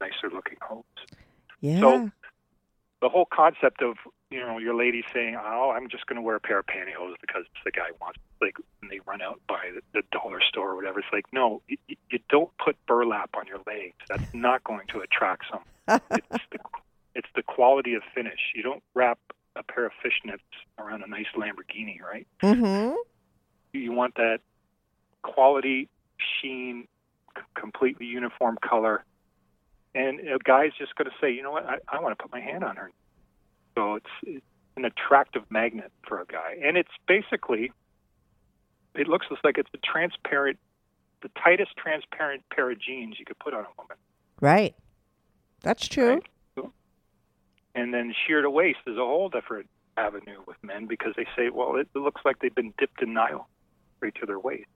nicer 0.00 0.30
looking 0.34 0.56
hose. 0.62 0.84
Yeah. 1.60 1.80
So 1.80 2.10
the 3.02 3.10
whole 3.10 3.26
concept 3.26 3.82
of 3.82 3.96
you 4.30 4.40
know 4.40 4.56
your 4.56 4.74
lady 4.74 5.04
saying, 5.12 5.36
"Oh, 5.38 5.70
I'm 5.76 5.90
just 5.90 6.06
going 6.06 6.16
to 6.16 6.22
wear 6.22 6.36
a 6.36 6.40
pair 6.40 6.58
of 6.60 6.66
pantyhose 6.66 7.16
because 7.20 7.44
the 7.64 7.70
guy 7.72 7.90
wants," 8.00 8.18
like 8.40 8.56
when 8.80 8.88
they 8.88 9.00
run 9.06 9.20
out 9.20 9.40
by 9.46 9.70
the, 9.74 9.82
the 9.92 10.02
dollar 10.12 10.40
store 10.40 10.70
or 10.70 10.76
whatever. 10.76 11.00
It's 11.00 11.08
like, 11.12 11.26
no, 11.30 11.60
you, 11.68 11.76
you 12.10 12.18
don't 12.30 12.50
put 12.56 12.74
burlap 12.86 13.30
on 13.36 13.46
your 13.46 13.60
legs. 13.66 13.96
That's 14.08 14.32
not 14.32 14.64
going 14.64 14.86
to 14.88 15.00
attract 15.00 15.44
someone. 15.50 16.00
it's 16.10 16.44
the 16.50 16.58
it's 17.16 17.28
the 17.34 17.42
quality 17.42 17.94
of 17.94 18.02
finish. 18.14 18.52
You 18.54 18.62
don't 18.62 18.82
wrap 18.94 19.18
a 19.56 19.62
pair 19.62 19.86
of 19.86 19.92
fishnets 20.04 20.40
around 20.78 21.02
a 21.02 21.06
nice 21.08 21.26
Lamborghini, 21.34 21.98
right? 22.00 22.26
hmm 22.42 22.94
You 23.72 23.92
want 23.92 24.14
that 24.16 24.40
quality 25.22 25.88
sheen, 26.40 26.86
c- 27.36 27.42
completely 27.54 28.04
uniform 28.06 28.58
color. 28.62 29.04
And 29.94 30.20
a 30.20 30.38
guy's 30.44 30.72
just 30.78 30.94
going 30.94 31.10
to 31.10 31.16
say, 31.20 31.32
you 31.32 31.42
know 31.42 31.52
what, 31.52 31.64
I, 31.64 31.78
I 31.88 32.00
want 32.00 32.16
to 32.18 32.22
put 32.22 32.30
my 32.30 32.40
hand 32.40 32.62
on 32.62 32.76
her. 32.76 32.90
So 33.74 33.94
it's, 33.94 34.06
it's 34.24 34.44
an 34.76 34.84
attractive 34.84 35.42
magnet 35.48 35.90
for 36.06 36.20
a 36.20 36.26
guy. 36.26 36.58
And 36.62 36.76
it's 36.76 36.90
basically, 37.08 37.72
it 38.94 39.08
looks 39.08 39.26
like 39.42 39.56
it's 39.56 39.70
a 39.72 39.78
transparent, 39.78 40.58
the 41.22 41.30
tightest 41.42 41.70
transparent 41.78 42.42
pair 42.50 42.70
of 42.70 42.78
jeans 42.78 43.16
you 43.18 43.24
could 43.24 43.38
put 43.38 43.54
on 43.54 43.60
a 43.60 43.72
woman. 43.78 43.96
Right. 44.38 44.74
That's 45.62 45.88
true. 45.88 46.20
And 47.76 47.92
then 47.92 48.14
sheer 48.26 48.40
to 48.40 48.50
waist 48.50 48.78
is 48.86 48.96
a 48.96 49.00
whole 49.00 49.28
different 49.28 49.68
avenue 49.98 50.40
with 50.46 50.56
men 50.62 50.86
because 50.86 51.12
they 51.14 51.26
say, 51.36 51.50
well, 51.50 51.76
it 51.76 51.88
looks 51.94 52.22
like 52.24 52.38
they've 52.38 52.54
been 52.54 52.72
dipped 52.78 53.02
in 53.02 53.12
Nile 53.12 53.48
right 54.00 54.14
to 54.14 54.26
their 54.26 54.40
waist. 54.40 54.66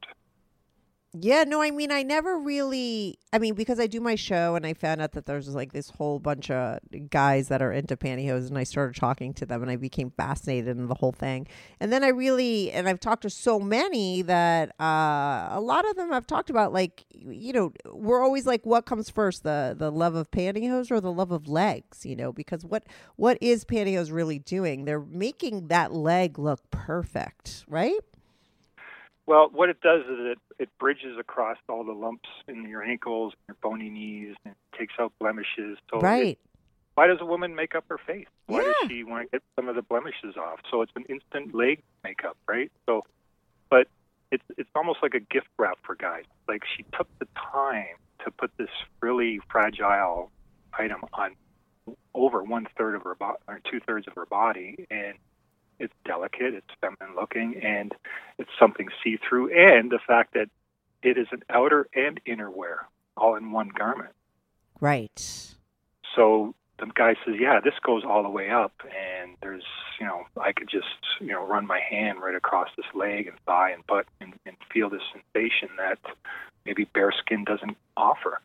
Yeah, 1.13 1.43
no, 1.43 1.61
I 1.61 1.73
mean, 1.73 1.91
I 1.91 2.05
never 2.05 2.39
really. 2.39 3.19
I 3.33 3.41
mean, 3.41 3.55
because 3.55 3.81
I 3.81 3.89
do 3.89 4.01
my 4.01 4.15
show 4.15 4.55
and 4.55 4.65
I 4.65 4.75
found 4.75 5.01
out 5.01 5.11
that 5.13 5.27
there's 5.27 5.49
like 5.49 5.73
this 5.73 5.91
whole 5.91 6.21
bunch 6.21 6.53
of 6.53 6.79
guys 7.11 7.49
that 7.49 7.61
are 7.61 7.73
into 7.73 7.97
pantyhose, 7.97 8.47
and 8.47 8.57
I 8.57 8.63
started 8.63 8.95
talking 8.95 9.35
to 9.35 9.45
them, 9.45 9.61
and 9.61 9.69
I 9.73 9.75
became 9.75 10.11
fascinated 10.11 10.69
in 10.69 10.87
the 10.87 10.95
whole 10.95 11.11
thing. 11.11 11.49
And 11.81 11.93
then 11.93 12.05
I 12.05 12.09
really, 12.09 12.71
and 12.71 12.89
I've 12.89 13.01
talked 13.01 13.23
to 13.23 13.31
so 13.31 13.59
many 13.59 14.23
that 14.23 14.69
uh, 14.81 15.49
a 15.51 15.61
lot 15.61 15.89
of 15.89 15.97
them 15.97 16.13
I've 16.13 16.29
talked 16.29 16.49
about, 16.49 16.73
like, 16.73 17.05
you 17.13 17.53
know, 17.53 17.73
we're 17.93 18.23
always 18.23 18.47
like, 18.47 18.65
what 18.65 18.87
comes 18.87 19.11
first, 19.11 19.43
the 19.43 19.75
the 19.77 19.91
love 19.91 20.15
of 20.15 20.31
pantyhose 20.31 20.93
or 20.93 21.01
the 21.01 21.13
love 21.13 21.33
of 21.33 21.49
legs? 21.49 22.07
You 22.07 22.15
know, 22.15 22.33
because 22.33 22.65
what 22.65 22.85
what 23.17 23.37
is 23.41 23.65
pantyhose 23.65 24.13
really 24.13 24.39
doing? 24.39 24.85
They're 24.85 25.01
making 25.01 25.69
that 25.69 25.93
leg 25.93 26.39
look 26.39 26.71
perfect, 26.71 27.65
right? 27.67 27.99
Well, 29.27 29.49
what 29.53 29.69
it 29.69 29.81
does 29.81 30.01
is 30.03 30.19
it, 30.33 30.39
it 30.59 30.69
bridges 30.79 31.17
across 31.19 31.57
all 31.69 31.85
the 31.85 31.93
lumps 31.93 32.29
in 32.49 32.69
your 32.69 32.83
ankles, 32.83 33.33
your 33.49 33.57
bony 33.63 33.89
knees, 33.89 34.35
and 34.45 34.55
takes 34.79 34.95
out 34.99 35.13
blemishes. 35.21 35.79
So 35.91 35.99
it- 35.99 36.03
right. 36.03 36.39
why 36.95 37.07
does 37.07 37.19
a 37.21 37.25
woman 37.25 37.55
make 37.55 37.75
up 37.75 37.85
her 37.89 37.99
face? 37.99 38.27
Why 38.47 38.59
Yeah. 38.59 38.65
does 38.81 38.89
she 38.89 39.05
want 39.05 39.31
to 39.31 39.39
get 39.39 39.43
some 39.57 39.69
of 39.69 39.77
the 39.77 39.83
blemishes 39.83 40.37
off? 40.37 40.61
So 40.71 40.83
it's 40.83 40.93
an 40.97 41.05
instant 41.09 41.55
leg 41.55 41.83
makeup, 42.03 42.37
right? 42.49 42.73
So, 42.87 43.05
but 43.69 43.87
it's 44.33 44.45
it's 44.57 44.71
almost 44.75 44.99
like 45.03 45.15
a 45.15 45.21
gift 45.21 45.49
wrap 45.59 45.79
for 45.83 45.95
guys. 45.95 46.25
Like 46.49 46.63
she 46.77 46.85
took 46.97 47.07
the 47.21 47.29
time 47.53 47.97
to 48.25 48.31
put 48.33 48.51
this 48.57 48.71
really 49.01 49.41
fragile 49.51 50.31
item 50.73 51.05
on 51.13 51.37
over 52.15 52.43
one 52.43 52.67
third 52.77 52.95
of 52.95 53.03
her 53.03 53.15
body 53.15 53.39
or 53.49 53.61
two 53.71 53.81
thirds 53.81 54.07
of 54.09 54.15
her 54.15 54.27
body, 54.27 54.87
and 54.91 55.15
it's 55.81 55.95
delicate, 56.05 56.55
it's 56.55 56.67
feminine 56.81 57.17
looking, 57.17 57.61
and 57.63 57.93
it's 58.39 58.51
something 58.59 58.89
see 59.03 59.17
through, 59.17 59.51
and 59.53 59.91
the 59.91 59.99
fact 60.07 60.35
that 60.35 60.49
it 61.03 61.17
is 61.17 61.27
an 61.33 61.43
outer 61.51 61.89
and 61.95 62.21
inner 62.27 62.51
wear 62.51 62.87
all 63.17 63.35
in 63.37 63.51
one 63.53 63.69
garment. 63.69 64.11
Right. 64.81 65.55
So 66.15 66.55
the 66.79 66.87
guy 66.95 67.15
says, 67.25 67.37
"Yeah, 67.39 67.61
this 67.61 67.75
goes 67.83 68.05
all 68.05 68.23
the 68.23 68.29
way 68.29 68.51
up, 68.51 68.73
and 68.85 69.37
there's, 69.43 69.65
you 69.99 70.07
know, 70.07 70.25
I 70.41 70.53
could 70.53 70.69
just, 70.69 70.87
you 71.21 71.29
know, 71.29 71.47
run 71.47 71.67
my 71.67 71.81
hand 71.81 72.21
right 72.21 72.35
across 72.35 72.69
this 72.77 72.87
leg 72.95 73.27
and 73.27 73.39
thigh 73.47 73.71
and 73.71 73.87
butt 73.87 74.07
and, 74.21 74.35
and 74.47 74.57
feel 74.73 74.91
this 74.91 75.03
sensation 75.13 75.71
that 75.77 75.99
maybe 76.65 76.85
bare 76.85 77.13
skin 77.13 77.45
doesn't 77.45 77.77
offer." 77.97 78.41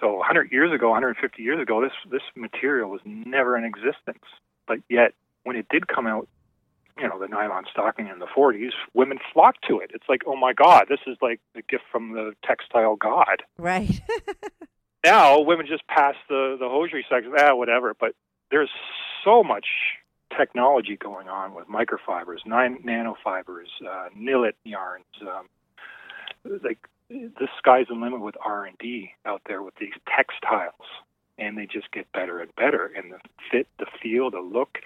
So 0.00 0.14
100 0.14 0.52
years 0.52 0.72
ago, 0.72 0.90
150 0.90 1.42
years 1.42 1.60
ago, 1.60 1.80
this 1.80 1.92
this 2.10 2.22
material 2.34 2.90
was 2.90 3.00
never 3.04 3.56
in 3.56 3.64
existence. 3.64 4.24
But 4.66 4.80
yet, 4.88 5.14
when 5.44 5.56
it 5.56 5.66
did 5.70 5.86
come 5.88 6.06
out, 6.06 6.28
you 6.98 7.08
know, 7.08 7.18
the 7.18 7.28
nylon 7.28 7.64
stocking 7.70 8.08
in 8.08 8.18
the 8.18 8.26
40s, 8.26 8.72
women 8.92 9.18
flocked 9.32 9.64
to 9.68 9.78
it. 9.78 9.90
It's 9.94 10.08
like, 10.08 10.22
oh 10.26 10.36
my 10.36 10.52
God, 10.52 10.86
this 10.88 11.00
is 11.06 11.16
like 11.22 11.40
the 11.54 11.62
gift 11.62 11.84
from 11.90 12.12
the 12.12 12.32
textile 12.44 12.96
god 12.96 13.42
Right. 13.58 14.00
now 15.04 15.40
women 15.40 15.66
just 15.66 15.86
pass 15.86 16.14
the 16.28 16.56
the 16.58 16.68
hosiery 16.68 17.04
section 17.08 17.32
ah 17.38 17.54
whatever 17.54 17.94
but 17.98 18.14
there's 18.50 18.70
so 19.22 19.42
much 19.42 19.66
technology 20.36 20.96
going 20.96 21.28
on 21.28 21.54
with 21.54 21.66
microfibers 21.68 22.38
nine 22.46 22.78
nanofibers 22.84 23.68
uh 23.86 24.08
Nilit 24.18 24.54
yarns 24.64 25.04
um 25.22 25.48
like 26.62 26.78
the 27.10 27.48
sky's 27.58 27.86
the 27.88 27.94
limit 27.94 28.20
with 28.20 28.34
r 28.44 28.64
and 28.64 28.76
d 28.78 29.10
out 29.26 29.42
there 29.46 29.62
with 29.62 29.74
these 29.76 29.92
textiles 30.08 30.88
and 31.38 31.58
they 31.58 31.66
just 31.66 31.90
get 31.92 32.10
better 32.12 32.40
and 32.40 32.54
better 32.56 32.90
and 32.96 33.12
the 33.12 33.18
fit 33.50 33.68
the 33.78 33.86
feel 34.02 34.30
the 34.30 34.40
look 34.40 34.78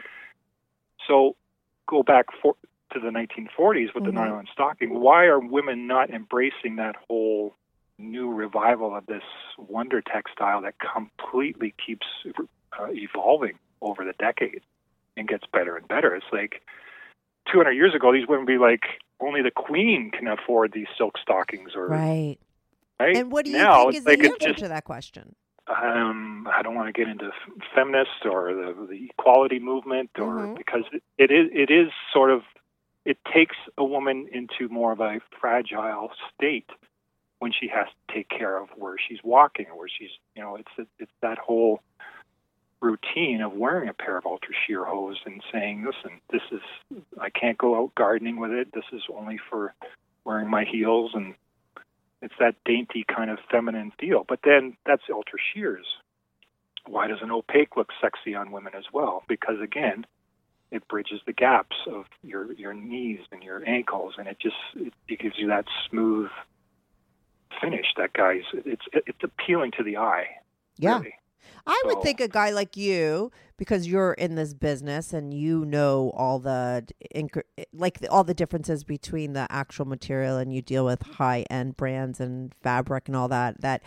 so 1.09 1.35
go 1.89 2.03
back 2.03 2.27
for, 2.41 2.55
to 2.93 3.01
the 3.01 3.11
1940s 3.11 3.95
with 3.95 4.05
the 4.05 4.11
Mhm. 4.11 4.15
nylon 4.15 4.47
stocking 4.53 5.01
why 5.01 5.25
are 5.25 5.41
women 5.41 5.87
not 5.87 6.11
embracing 6.11 6.77
that 6.77 6.95
whole 7.09 7.57
new 7.99 8.33
revival 8.33 8.95
of 8.95 9.07
this 9.07 9.25
wonder 9.59 10.01
textile 10.01 10.63
that 10.63 10.75
completely 10.79 11.75
keeps 11.85 12.07
uh, 12.79 12.87
evolving 12.91 13.59
over 13.83 14.05
the 14.05 14.13
decades 14.19 14.65
and 15.17 15.29
gets 15.29 15.45
better 15.53 15.77
and 15.77 15.87
better. 15.89 16.15
It's 16.15 16.27
like 16.33 16.63
200 17.51 17.73
years 17.73 17.95
ago, 17.95 18.13
these 18.13 18.29
women 18.29 18.47
would 18.47 18.53
be 18.53 18.59
like, 18.59 18.85
only 19.21 19.43
the 19.43 19.51
queen 19.51 20.11
can 20.13 20.29
afford 20.29 20.73
these 20.73 20.87
silk 20.97 21.19
stockings, 21.21 21.73
or 21.75 21.89
right. 21.89 22.39
right? 23.01 23.17
And 23.17 23.33
what 23.33 23.45
do 23.45 23.51
you 23.51 23.59
now 23.59 23.91
think 23.91 23.97
is 23.97 24.05
the 24.05 24.13
answer 24.13 24.37
just 24.39 24.59
to 24.61 24.69
that 24.69 24.85
question? 24.85 25.35
Um, 25.71 26.49
I 26.51 26.63
don't 26.63 26.75
want 26.75 26.89
to 26.89 26.93
get 26.99 27.09
into 27.11 27.27
f- 27.27 27.69
feminist 27.75 28.25
or 28.25 28.55
the, 28.55 28.87
the 28.89 29.09
equality 29.11 29.59
movement, 29.59 30.11
or 30.19 30.35
Mhm. 30.47 30.57
because 30.57 30.85
it, 30.93 31.03
it 31.19 31.31
is 31.31 31.51
it 31.53 31.71
is 31.71 31.89
sort 32.13 32.31
of 32.31 32.43
it 33.05 33.19
takes 33.33 33.57
a 33.77 33.85
woman 33.85 34.29
into 34.33 34.69
more 34.69 34.93
of 34.93 35.01
a 35.01 35.21
fragile 35.41 36.11
state 36.35 36.69
when 37.39 37.53
she 37.53 37.69
has 37.69 37.87
to 37.87 38.15
take 38.15 38.29
care 38.29 38.57
of 38.61 38.69
where 38.77 38.97
she's 38.99 39.23
walking 39.23 39.67
or 39.71 39.79
where 39.79 39.89
she's 39.89 40.11
you 40.35 40.43
know 40.43 40.57
it's 40.57 40.89
it's 40.99 41.13
that 41.23 41.39
whole 41.39 41.81
routine 42.81 43.41
of 43.41 43.53
wearing 43.55 43.89
a 43.89 43.93
pair 43.95 44.17
of 44.17 44.25
ultra 44.25 44.55
sheer 44.67 44.85
hose 44.85 45.19
and 45.27 45.43
saying 45.53 45.85
listen 45.85 46.21
this 46.31 46.43
is 46.53 46.61
I 47.21 47.29
can't 47.31 47.59
go 47.59 47.77
out 47.77 47.95
gardening 47.97 48.39
with 48.39 48.53
it 48.53 48.73
this 48.73 48.85
is 48.93 49.03
only 49.13 49.39
for 49.51 49.75
wearing 50.25 50.49
my 50.49 50.65
heels 50.65 51.11
and 51.15 51.35
it's 52.21 52.35
that 52.41 52.57
dainty 52.65 53.05
kind 53.05 53.31
of 53.31 53.39
feminine 53.51 53.93
feel. 53.99 54.25
But 54.29 54.41
then 54.45 54.77
that's 54.85 55.03
ultra 55.11 55.39
shears. 55.53 55.87
Why 56.87 57.07
does 57.07 57.19
an 57.23 57.31
opaque 57.31 57.77
look 57.77 57.91
sexy 58.01 58.35
on 58.35 58.51
women 58.51 58.73
as 58.77 58.85
well? 58.93 59.23
Because 59.29 59.61
again, 59.63 60.07
it 60.71 60.87
bridges 60.89 61.21
the 61.27 61.33
gaps 61.33 61.77
of 61.87 62.07
your 62.23 62.53
your 62.53 62.75
knees 62.75 63.21
and 63.31 63.43
your 63.43 63.67
ankles, 63.69 64.15
and 64.19 64.27
it 64.27 64.39
just 64.41 64.57
it, 64.75 64.93
it 65.09 65.19
gives 65.19 65.39
you 65.39 65.49
that 65.49 65.67
smooth 65.89 66.31
finish. 67.61 67.87
That 67.97 68.13
guy's 68.13 68.43
it's 68.53 68.85
it's 68.93 69.23
appealing 69.23 69.73
to 69.79 69.83
the 69.83 69.99
eye. 69.99 70.27
Yeah. 70.77 70.99
really. 70.99 71.15
I 71.67 71.81
would 71.87 72.03
think 72.03 72.21
a 72.21 72.29
guy 72.29 72.51
like 72.51 72.77
you, 72.77 73.31
because 73.59 73.87
you're 73.87 74.13
in 74.15 74.37
this 74.37 74.55
business 74.55 75.13
and 75.13 75.35
you 75.35 75.65
know 75.65 76.13
all 76.15 76.39
the 76.39 76.87
inc- 77.15 77.43
eh, 77.59 77.65
like 77.73 78.01
the, 78.01 78.09
all 78.09 78.25
the 78.25 78.35
differences 78.35 78.85
between 78.85 79.35
the 79.35 79.47
actual 79.51 79.85
material 79.85 80.39
and 80.39 80.55
you 80.55 80.63
deal 80.63 80.85
with 80.85 81.03
high 81.03 81.45
end 81.51 81.77
brands 81.77 82.21
and 82.21 82.55
fabric 82.63 83.09
and 83.09 83.17
all 83.17 83.29
that. 83.29 83.61
That 83.61 83.83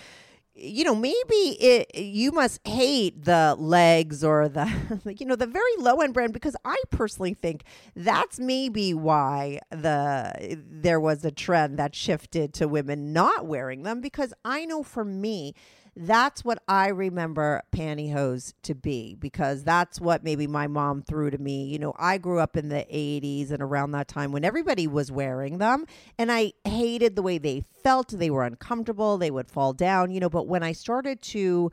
you 0.53 0.83
know, 0.83 0.93
maybe 0.93 1.33
it, 1.33 1.95
you 1.95 2.31
must 2.31 2.65
hate 2.67 3.23
the 3.23 3.55
legs 3.57 4.23
or 4.23 4.49
the, 4.49 4.69
you 5.17 5.25
know, 5.25 5.35
the 5.35 5.47
very 5.47 5.75
low 5.77 6.01
end 6.01 6.13
brand 6.13 6.33
because 6.33 6.55
I 6.65 6.75
personally 6.89 7.33
think 7.33 7.63
that's 7.95 8.39
maybe 8.39 8.93
why 8.93 9.59
the 9.69 10.33
eh, 10.37 10.55
there 10.59 10.99
was 10.99 11.23
a 11.23 11.31
trend 11.31 11.79
that 11.79 11.95
shifted 11.95 12.53
to 12.55 12.67
women 12.67 13.13
not 13.13 13.47
wearing 13.47 13.83
them 13.83 14.01
because 14.01 14.33
I 14.43 14.65
know 14.65 14.83
for 14.83 15.05
me 15.05 15.55
that's 15.95 16.45
what 16.45 16.63
I 16.67 16.87
remember 16.87 17.61
pantyhose 17.71 18.53
to 18.63 18.73
be 18.73 19.15
because 19.15 19.63
that's 19.63 19.99
what 19.99 20.23
maybe 20.23 20.47
my 20.47 20.67
mom 20.67 21.01
threw 21.01 21.29
to 21.29 21.37
me. 21.37 21.65
You 21.65 21.79
know, 21.79 21.93
I 21.99 22.17
grew 22.17 22.39
up 22.39 22.55
in 22.55 22.69
the 22.69 22.85
80s 22.91 23.51
and 23.51 23.61
around 23.61 23.91
that 23.91 24.07
time 24.07 24.31
when 24.31 24.45
everybody 24.45 24.87
was 24.87 25.11
wearing 25.11 25.57
them, 25.57 25.85
and 26.17 26.31
I 26.31 26.53
hated 26.63 27.15
the 27.15 27.21
way 27.21 27.37
they 27.37 27.65
felt. 27.83 28.09
They 28.09 28.29
were 28.29 28.45
uncomfortable, 28.45 29.17
they 29.17 29.31
would 29.31 29.49
fall 29.49 29.73
down, 29.73 30.11
you 30.11 30.19
know. 30.19 30.29
But 30.29 30.47
when 30.47 30.63
I 30.63 30.71
started 30.71 31.21
to 31.23 31.71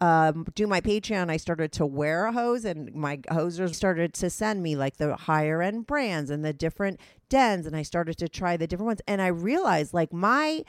um, 0.00 0.46
do 0.54 0.66
my 0.66 0.80
Patreon, 0.80 1.30
I 1.30 1.36
started 1.36 1.72
to 1.72 1.86
wear 1.86 2.26
a 2.26 2.32
hose, 2.32 2.64
and 2.64 2.92
my 2.94 3.18
hosers 3.18 3.74
started 3.74 4.14
to 4.14 4.30
send 4.30 4.62
me 4.62 4.74
like 4.74 4.96
the 4.96 5.14
higher 5.14 5.62
end 5.62 5.86
brands 5.86 6.30
and 6.30 6.44
the 6.44 6.52
different 6.52 6.98
dens, 7.28 7.66
and 7.66 7.76
I 7.76 7.82
started 7.82 8.18
to 8.18 8.28
try 8.28 8.56
the 8.56 8.66
different 8.66 8.86
ones, 8.86 9.00
and 9.06 9.22
I 9.22 9.28
realized 9.28 9.94
like 9.94 10.12
my 10.12 10.64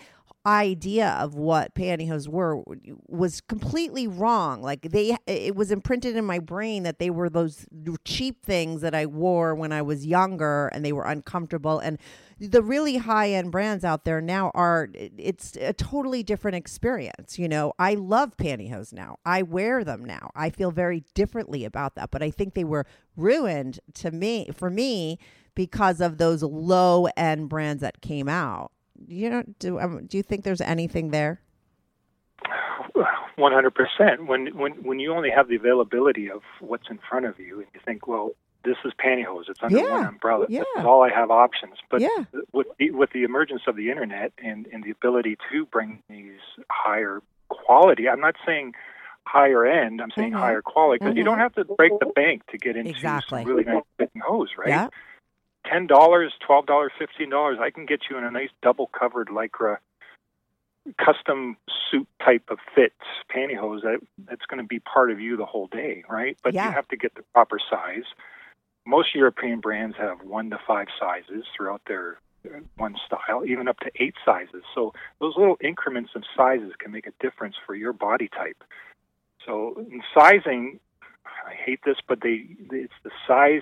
idea 0.46 1.10
of 1.20 1.36
what 1.36 1.76
pantyhose 1.76 2.28
were 2.28 2.64
was 3.08 3.42
completely 3.42 4.08
wrong. 4.08 4.62
Like 4.62 4.82
they 4.92 5.16
it 5.28 5.56
was 5.56 5.72
imprinted 5.72 6.16
in 6.16 6.26
my 6.26 6.40
brain 6.40 6.84
that 6.84 7.00
they 7.00 7.10
were 7.10 7.30
those 7.30 7.66
cheap 8.06 8.44
things 8.44 8.82
that 8.82 8.96
I 8.96 9.06
wore 9.06 9.54
when 9.54 9.72
I 9.72 9.82
was 9.82 10.06
younger 10.06 10.68
and 10.70 10.84
they 10.84 10.94
were 10.94 11.06
uncomfortable 11.06 11.80
and 11.80 12.00
the 12.40 12.64
really 12.64 12.98
high-end 12.98 13.52
brands 13.52 13.84
out 13.84 14.04
there 14.04 14.20
now 14.20 14.50
are 14.56 14.90
it's 14.94 15.56
a 15.58 15.74
totally 15.74 16.24
different 16.24 16.56
experience, 16.56 17.38
you 17.38 17.48
know. 17.48 17.74
I 17.78 17.94
love 17.94 18.36
pantyhose 18.36 18.92
now. 18.92 19.18
I 19.24 19.44
wear 19.44 19.84
them 19.84 20.04
now. 20.04 20.32
I 20.36 20.50
feel 20.50 20.72
very 20.72 21.04
differently 21.14 21.66
about 21.66 21.94
that, 21.96 22.10
but 22.10 22.24
I 22.24 22.32
think 22.32 22.56
they 22.56 22.64
were 22.64 22.88
ruined 23.16 23.80
to 23.96 24.10
me 24.10 24.50
for 24.56 24.72
me 24.72 25.20
because 25.54 26.02
of 26.02 26.18
those 26.18 26.42
low-end 26.42 27.48
brands 27.48 27.82
that 27.82 28.02
came 28.02 28.28
out 28.28 28.72
you 29.08 29.30
know 29.30 29.44
do 29.60 29.80
um, 29.80 30.06
do 30.06 30.18
you 30.18 30.24
think 30.24 30.44
there's 30.44 30.62
anything 30.62 31.12
there? 31.12 31.42
One 33.36 33.54
hundred 33.54 33.74
percent. 33.76 34.28
When 34.28 34.48
when 34.58 34.74
when 34.84 35.00
you 35.00 35.14
only 35.14 35.30
have 35.32 35.48
the 35.48 35.56
availability 35.56 36.30
of 36.30 36.42
what's 36.60 36.90
in 36.90 37.00
front 37.10 37.26
of 37.26 37.40
you, 37.40 37.60
and 37.60 37.68
you 37.74 37.80
think, 37.86 38.08
well, 38.08 38.32
this 38.64 38.78
is 38.86 38.92
pantyhose. 39.04 39.50
It's 39.50 39.60
under 39.62 39.78
yeah. 39.78 39.92
one 39.92 40.06
umbrella. 40.06 40.46
Yeah. 40.50 40.60
This 40.60 40.82
is 40.82 40.86
all 40.86 41.04
I 41.04 41.10
have 41.10 41.32
options. 41.32 41.76
But 41.90 42.02
yeah. 42.02 42.26
with 42.52 42.68
the, 42.78 42.92
with 42.92 43.12
the 43.14 43.24
emergence 43.24 43.64
of 43.68 43.76
the 43.76 43.90
internet 43.90 44.34
and 44.44 44.68
and 44.72 44.84
the 44.84 44.92
ability 44.92 45.38
to 45.52 45.66
bring 45.66 46.04
these 46.10 46.40
higher 46.70 47.22
quality, 47.50 48.08
I'm 48.10 48.20
not 48.20 48.36
saying 48.46 48.74
higher 49.26 49.66
end. 49.66 50.02
I'm 50.02 50.12
saying 50.16 50.32
mm-hmm. 50.32 50.40
higher 50.40 50.62
quality 50.62 51.00
because 51.00 51.12
mm-hmm. 51.12 51.18
you 51.20 51.24
don't 51.24 51.40
have 51.40 51.56
to 51.56 51.64
break 51.64 51.94
the 52.00 52.08
bank 52.08 52.46
to 52.52 52.58
get 52.58 52.76
into 52.76 52.92
exactly. 52.92 53.44
some 53.44 53.50
really 53.50 53.64
nice 53.64 53.84
fitting 53.98 54.22
hose, 54.22 54.50
right? 54.58 54.70
Yeah 54.70 54.88
ten 55.66 55.88
dollars, 55.88 56.34
twelve 56.46 56.66
dollars, 56.66 56.92
fifteen 56.98 57.30
dollars, 57.30 57.58
I 57.62 57.70
can 57.70 57.86
get 57.86 58.02
you 58.10 58.18
in 58.18 58.24
a 58.24 58.32
nice 58.32 58.50
double 58.62 58.88
covered 58.88 59.30
lycra 59.30 59.78
custom 60.98 61.58
suit 61.92 62.08
type 62.24 62.44
of 62.50 62.58
fit 62.74 62.94
pantyhose 63.34 63.84
that 63.84 64.00
that's 64.28 64.46
going 64.48 64.62
to 64.62 64.68
be 64.68 64.80
part 64.80 65.12
of 65.12 65.20
you 65.20 65.38
the 65.38 65.46
whole 65.46 65.68
day, 65.68 66.04
right? 66.10 66.38
But 66.44 66.54
yeah. 66.54 66.68
you 66.68 66.72
have 66.72 66.88
to 66.90 66.98
get 66.98 67.16
the 67.16 67.24
proper 67.34 67.60
size. 67.70 68.06
Most 68.86 69.14
European 69.14 69.60
brands 69.60 69.96
have 69.98 70.24
one 70.24 70.50
to 70.50 70.60
five 70.66 70.88
sizes 71.00 71.46
throughout 71.56 71.82
their 71.88 72.20
uh, 72.46 72.60
one 72.78 72.96
style, 73.06 73.46
even 73.46 73.68
up 73.68 73.80
to 73.82 73.92
eight 74.00 74.16
sizes. 74.26 74.64
So 74.74 74.94
those 75.20 75.36
little 75.38 75.58
increments 75.64 76.12
of 76.16 76.24
sizes 76.36 76.74
can 76.80 76.92
make 76.92 77.06
a 77.06 77.14
difference 77.20 77.56
for 77.66 77.76
your 77.76 77.94
body 77.94 78.28
type. 78.28 78.64
So 79.46 79.76
in 79.78 80.02
sizing, 80.18 80.80
I 81.26 81.54
hate 81.54 81.82
this, 81.86 81.98
but 82.08 82.22
they 82.22 82.48
it's 82.72 82.94
the 83.04 83.12
size 83.28 83.62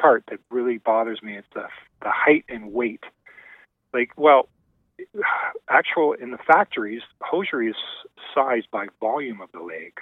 chart 0.00 0.24
that 0.30 0.40
really 0.50 0.78
bothers 0.78 1.22
me. 1.22 1.36
It's 1.36 1.46
the 1.54 1.66
the 2.02 2.10
height 2.10 2.44
and 2.48 2.72
weight. 2.72 3.04
Like, 3.92 4.10
well, 4.16 4.48
actual 5.68 6.12
in 6.14 6.30
the 6.30 6.38
factories, 6.38 7.02
hosiery 7.20 7.68
is 7.68 7.76
sized 8.34 8.70
by 8.70 8.86
volume 9.00 9.40
of 9.40 9.50
the 9.52 9.60
leg. 9.60 10.00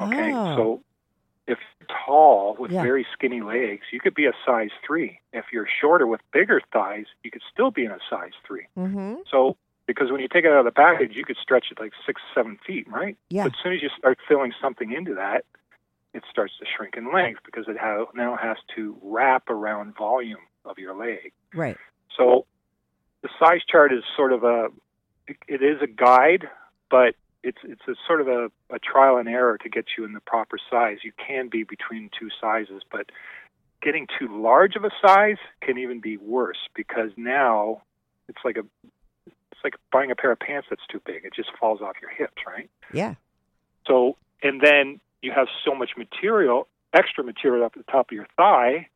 Okay, 0.00 0.32
oh. 0.34 0.56
so 0.56 0.82
if 1.46 1.58
you're 1.80 1.88
tall 2.04 2.56
with 2.58 2.72
Yeah. 2.72 2.82
very 2.82 3.06
skinny 3.12 3.40
legs, 3.40 3.86
you 3.92 4.00
could 4.00 4.14
be 4.14 4.26
a 4.26 4.32
size 4.44 4.70
three. 4.84 5.20
If 5.32 5.46
you're 5.52 5.68
shorter 5.80 6.06
with 6.06 6.20
bigger 6.32 6.60
thighs, 6.72 7.06
you 7.22 7.30
could 7.30 7.42
still 7.52 7.70
be 7.70 7.84
in 7.84 7.92
a 7.92 8.00
size 8.10 8.32
three. 8.46 8.66
Mm-hmm. 8.76 9.16
So 9.30 9.56
because 9.86 10.10
when 10.10 10.20
you 10.20 10.28
take 10.28 10.44
it 10.44 10.50
out 10.50 10.58
of 10.58 10.64
the 10.64 10.72
package, 10.72 11.14
you 11.14 11.24
could 11.24 11.36
stretch 11.36 11.66
it 11.70 11.78
like 11.78 11.92
six, 12.04 12.20
seven 12.34 12.58
feet, 12.66 12.88
right? 12.90 13.16
Yeah. 13.30 13.44
But 13.44 13.52
as 13.54 13.58
soon 13.62 13.72
as 13.74 13.82
you 13.82 13.88
start 13.96 14.18
filling 14.28 14.52
something 14.60 14.92
into 14.92 15.14
that, 15.14 15.44
it 16.16 16.24
starts 16.30 16.54
to 16.58 16.64
shrink 16.64 16.96
in 16.96 17.12
length 17.12 17.40
because 17.44 17.66
it 17.68 17.76
ha- 17.78 18.06
now 18.14 18.36
has 18.36 18.56
to 18.74 18.96
wrap 19.02 19.50
around 19.50 19.94
volume 19.96 20.40
of 20.64 20.78
your 20.78 20.96
leg. 20.96 21.32
Right. 21.54 21.76
So 22.16 22.46
the 23.22 23.28
size 23.38 23.60
chart 23.70 23.92
is 23.92 24.02
sort 24.16 24.32
of 24.32 24.42
a 24.42 24.68
it, 25.28 25.36
it 25.46 25.62
is 25.62 25.82
a 25.82 25.86
guide, 25.86 26.48
but 26.90 27.14
it's 27.42 27.58
it's 27.64 27.82
a 27.86 27.94
sort 28.06 28.22
of 28.22 28.28
a, 28.28 28.50
a 28.70 28.78
trial 28.78 29.18
and 29.18 29.28
error 29.28 29.58
to 29.58 29.68
get 29.68 29.84
you 29.98 30.04
in 30.04 30.14
the 30.14 30.20
proper 30.20 30.56
size. 30.70 30.98
You 31.04 31.12
can 31.24 31.48
be 31.48 31.64
between 31.64 32.08
two 32.18 32.28
sizes, 32.40 32.82
but 32.90 33.10
getting 33.82 34.06
too 34.18 34.28
large 34.42 34.74
of 34.74 34.84
a 34.84 34.90
size 35.06 35.36
can 35.60 35.76
even 35.76 36.00
be 36.00 36.16
worse 36.16 36.68
because 36.74 37.10
now 37.16 37.82
it's 38.26 38.38
like 38.42 38.56
a 38.56 38.64
it's 39.26 39.60
like 39.62 39.74
buying 39.92 40.10
a 40.10 40.16
pair 40.16 40.32
of 40.32 40.38
pants 40.38 40.68
that's 40.70 40.86
too 40.90 41.02
big. 41.04 41.26
It 41.26 41.34
just 41.34 41.50
falls 41.60 41.82
off 41.82 41.96
your 42.00 42.10
hips, 42.10 42.42
right? 42.46 42.70
Yeah. 42.90 43.14
So, 43.86 44.16
and 44.42 44.60
then 44.60 45.00
you 45.26 45.32
have 45.32 45.48
so 45.64 45.74
much 45.74 45.90
material, 45.98 46.68
extra 46.94 47.22
material 47.24 47.64
up 47.64 47.72
at 47.76 47.84
the 47.84 47.92
top 47.92 48.10
of 48.10 48.12
your 48.12 48.28
thigh. 48.36 48.88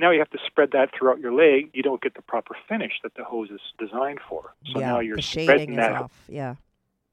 Now 0.00 0.10
you 0.12 0.20
have 0.20 0.30
to 0.30 0.38
spread 0.46 0.70
that 0.70 0.90
throughout 0.96 1.18
your 1.18 1.32
leg. 1.32 1.70
You 1.74 1.82
don't 1.82 2.00
get 2.00 2.14
the 2.14 2.22
proper 2.22 2.56
finish 2.68 2.92
that 3.02 3.14
the 3.14 3.24
hose 3.24 3.50
is 3.50 3.60
designed 3.78 4.20
for. 4.28 4.54
So 4.72 4.80
yeah. 4.80 4.86
now 4.86 5.00
you're 5.00 5.16
the 5.16 5.22
spreading 5.22 5.76
that, 5.76 5.92
off. 5.92 6.12
Yeah. 6.28 6.54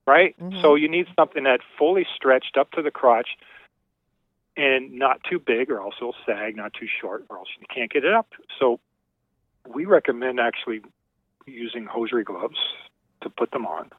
right? 0.08 0.36
Mhm. 0.40 0.62
So 0.62 0.76
you 0.76 0.88
need 0.88 1.08
something 1.18 1.44
that 1.44 1.60
fully 1.78 2.06
stretched 2.16 2.56
up 2.58 2.72
to 2.72 2.82
the 2.82 2.92
crotch 2.92 3.30
and 4.58 4.94
not 4.94 5.24
too 5.24 5.40
big 5.40 5.72
or 5.72 5.80
else 5.82 5.96
it'll 6.00 6.16
sag, 6.26 6.56
not 6.56 6.74
too 6.74 6.88
short 6.88 7.26
or 7.30 7.38
else 7.38 7.50
you 7.60 7.66
can't 7.74 7.92
get 7.92 8.04
it 8.04 8.14
up. 8.14 8.28
So 8.60 8.80
we 9.68 9.86
recommend 9.86 10.40
actually 10.40 10.82
using 11.46 11.86
hosiery 11.86 12.24
gloves 12.24 12.58
to 13.22 13.30
put 13.30 13.52
them 13.52 13.66
on. 13.66 13.92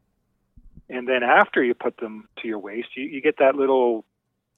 And 0.88 1.08
then 1.08 1.22
after 1.22 1.62
you 1.62 1.74
put 1.74 1.96
them 1.98 2.28
to 2.40 2.48
your 2.48 2.58
waist, 2.58 2.88
you, 2.96 3.04
you 3.04 3.20
get 3.22 3.38
that 3.38 3.54
little, 3.54 4.04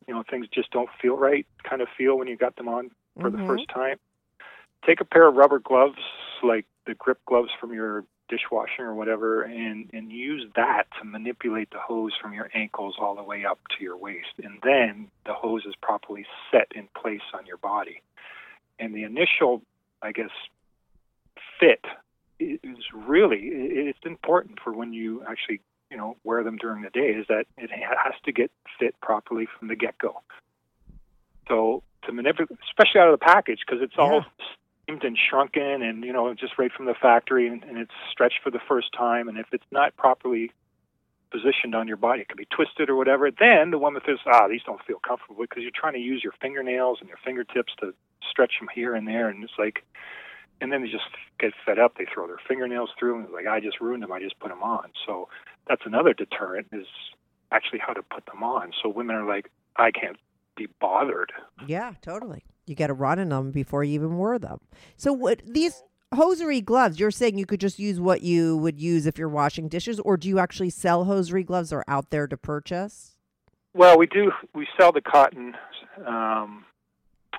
you 0.07 0.14
know, 0.14 0.23
things 0.29 0.47
just 0.49 0.71
don't 0.71 0.90
feel 1.01 1.17
right 1.17 1.47
kind 1.62 1.83
of 1.83 1.88
feel 1.97 2.17
when 2.19 2.29
you 2.29 2.37
got 2.37 2.57
them 2.57 2.69
on 2.69 2.90
for 3.21 3.31
Mhm. 3.31 3.38
the 3.38 3.47
first 3.47 3.69
time. 3.69 3.99
Take 4.85 5.01
a 5.01 5.05
pair 5.05 5.27
of 5.27 5.37
rubber 5.37 5.59
gloves, 5.59 5.99
like 6.43 6.67
the 6.85 6.95
grip 6.95 7.25
gloves 7.25 7.51
from 7.59 7.73
your 7.73 8.05
dishwashing 8.29 8.85
or 8.85 8.95
whatever, 8.95 9.43
and, 9.43 9.90
and 9.93 10.11
use 10.11 10.51
that 10.57 10.87
to 10.99 11.05
manipulate 11.05 11.71
the 11.71 11.79
hose 11.79 12.14
from 12.17 12.33
your 12.33 12.51
ankles 12.55 12.97
all 12.99 13.14
the 13.14 13.23
way 13.23 13.45
up 13.45 13.59
to 13.69 13.85
your 13.85 13.97
waist. 13.97 14.33
And 14.43 14.61
then 14.62 15.11
the 15.27 15.35
hose 15.35 15.64
is 15.67 15.75
properly 15.77 16.27
set 16.51 16.73
in 16.75 16.88
place 16.88 17.23
on 17.33 17.47
your 17.47 17.59
body. 17.59 18.03
And 18.79 18.95
the 18.95 19.05
initial, 19.05 19.62
I 20.03 20.12
guess, 20.12 20.31
fit 21.61 21.85
is 22.40 22.93
really 22.93 23.38
it's 23.47 24.05
important 24.05 24.59
for 24.61 24.73
when 24.73 24.93
you 24.93 25.23
actually 25.25 25.61
you 25.94 26.00
know 26.00 26.16
wear 26.24 26.42
them 26.42 26.57
during 26.57 26.83
the 26.83 26.90
day 26.90 27.11
is 27.11 27.24
that 27.28 27.46
it 27.57 27.70
has 27.70 28.14
to 28.24 28.33
get 28.33 28.50
fit 28.80 29.00
properly 29.00 29.46
from 29.57 29.68
the 29.68 29.76
get 29.76 29.96
go. 29.96 30.20
So 31.48 31.85
to 32.04 32.12
manipulate, 32.12 32.50
especially 32.68 33.00
out 33.00 33.09
of 33.09 33.18
the 33.20 33.24
package, 33.24 33.61
because 33.64 33.80
it's 33.80 33.94
all 33.96 34.24
steamed 34.85 35.04
and 35.04 35.16
shrunken, 35.16 35.83
and 35.83 36.02
you 36.02 36.12
know 36.12 36.35
just 36.35 36.59
right 36.59 36.72
from 36.72 36.87
the 36.87 36.94
factory, 37.00 37.46
and, 37.46 37.62
and 37.62 37.78
it's 37.78 37.94
stretched 38.11 38.40
for 38.42 38.50
the 38.50 38.59
first 38.68 38.88
time. 38.92 39.28
And 39.28 39.38
if 39.38 39.46
it's 39.52 39.64
not 39.70 39.96
properly 39.96 40.50
positioned 41.30 41.76
on 41.76 41.87
your 41.87 41.96
body, 41.96 42.22
it 42.22 42.28
can 42.28 42.37
be 42.37 42.46
twisted 42.46 42.90
or 42.90 42.96
whatever. 42.96 43.30
Then 43.30 43.70
the 43.70 43.78
woman 43.78 44.02
says, 44.04 44.18
"Ah, 44.26 44.48
these 44.48 44.62
don't 44.66 44.83
feel 44.85 44.98
comfortable," 44.98 45.42
because 45.42 45.62
you're 45.62 45.72
trying 45.72 45.94
to 45.94 46.00
use 46.00 46.24
your 46.24 46.35
fingernails 46.42 46.98
and 46.98 47.09
your 47.09 47.18
fingertips 47.24 47.72
to 47.78 47.94
stretch 48.28 48.54
them 48.59 48.68
here 48.74 48.96
and 48.96 49.07
there, 49.07 49.28
and 49.28 49.44
it's 49.44 49.59
like 49.61 49.85
and 50.61 50.72
then 50.72 50.83
they 50.83 50.88
just 50.88 51.04
get 51.38 51.52
fed 51.66 51.78
up. 51.78 51.96
They 51.98 52.07
throw 52.12 52.26
their 52.26 52.40
fingernails 52.48 52.90
through, 52.98 53.16
and 53.16 53.24
it's 53.24 53.35
like 53.35 53.46
I 53.46 53.61
just 53.61 53.80
ruined 53.80 54.02
them. 54.02 54.12
I 54.12 54.20
just 54.20 54.38
put 54.38 54.48
them 54.48 54.62
on. 54.62 54.90
So 55.07 55.28
that's 55.68 55.83
another 55.85 56.12
deterrent 56.12 56.68
is 56.72 56.87
actually 57.53 57.79
how 57.79 57.92
to 57.92 58.03
put 58.03 58.27
them 58.27 58.42
on. 58.42 58.72
So 58.83 58.88
women 58.88 59.16
are 59.16 59.27
like, 59.27 59.50
I 59.77 59.90
can't 59.90 60.16
be 60.57 60.68
bothered. 60.81 61.33
Yeah, 61.66 61.94
totally. 62.03 62.44
You 62.66 62.74
got 62.74 62.87
to 62.88 62.94
run 62.94 63.18
in 63.18 63.29
them 63.31 63.50
before 63.50 63.85
you 63.85 63.94
even 63.94 64.16
wear 64.18 64.38
them. 64.38 64.61
So 64.96 65.12
what 65.12 65.42
these 65.46 65.83
hosiery 66.14 66.61
gloves? 66.61 66.98
You're 67.00 67.11
saying 67.11 67.38
you 67.38 67.46
could 67.46 67.61
just 67.61 67.79
use 67.79 68.00
what 68.00 68.22
you 68.22 68.57
would 68.59 68.81
use 68.81 69.07
if 69.07 69.18
you're 69.18 69.29
washing 69.29 69.68
dishes, 69.68 70.00
or 70.00 70.16
do 70.16 70.29
you 70.29 70.38
actually 70.38 70.70
sell 70.70 71.05
hosiery 71.05 71.42
gloves 71.44 71.72
or 71.72 71.85
out 71.88 72.11
there 72.11 72.27
to 72.27 72.37
purchase? 72.37 73.16
Well, 73.74 73.98
we 73.98 74.07
do. 74.07 74.31
We 74.55 74.68
sell 74.79 74.92
the 74.92 75.00
cotton 75.00 75.57
um, 76.07 76.64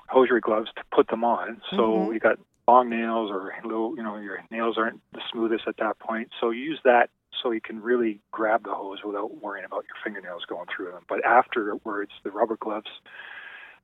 hosiery 0.08 0.40
gloves 0.40 0.68
to 0.76 0.82
put 0.94 1.08
them 1.08 1.24
on. 1.24 1.60
So 1.70 1.76
Mhm. 1.78 2.08
we 2.08 2.18
got 2.18 2.38
long 2.68 2.90
nails 2.90 3.30
or 3.30 3.54
little, 3.64 3.96
you 3.96 4.02
know, 4.02 4.16
your 4.18 4.40
nails 4.50 4.76
aren't 4.76 5.00
the 5.12 5.20
smoothest 5.32 5.66
at 5.66 5.76
that 5.78 5.98
point. 5.98 6.30
So 6.40 6.50
use 6.50 6.80
that 6.84 7.10
so 7.42 7.50
you 7.50 7.60
can 7.60 7.82
really 7.82 8.20
grab 8.32 8.64
the 8.64 8.74
hose 8.74 8.98
without 9.04 9.42
worrying 9.42 9.64
about 9.64 9.84
your 9.84 9.96
fingernails 10.02 10.44
going 10.46 10.66
through 10.74 10.92
them. 10.92 11.04
But 11.08 11.24
afterwards, 11.24 12.12
the 12.22 12.30
rubber 12.30 12.56
gloves, 12.56 12.90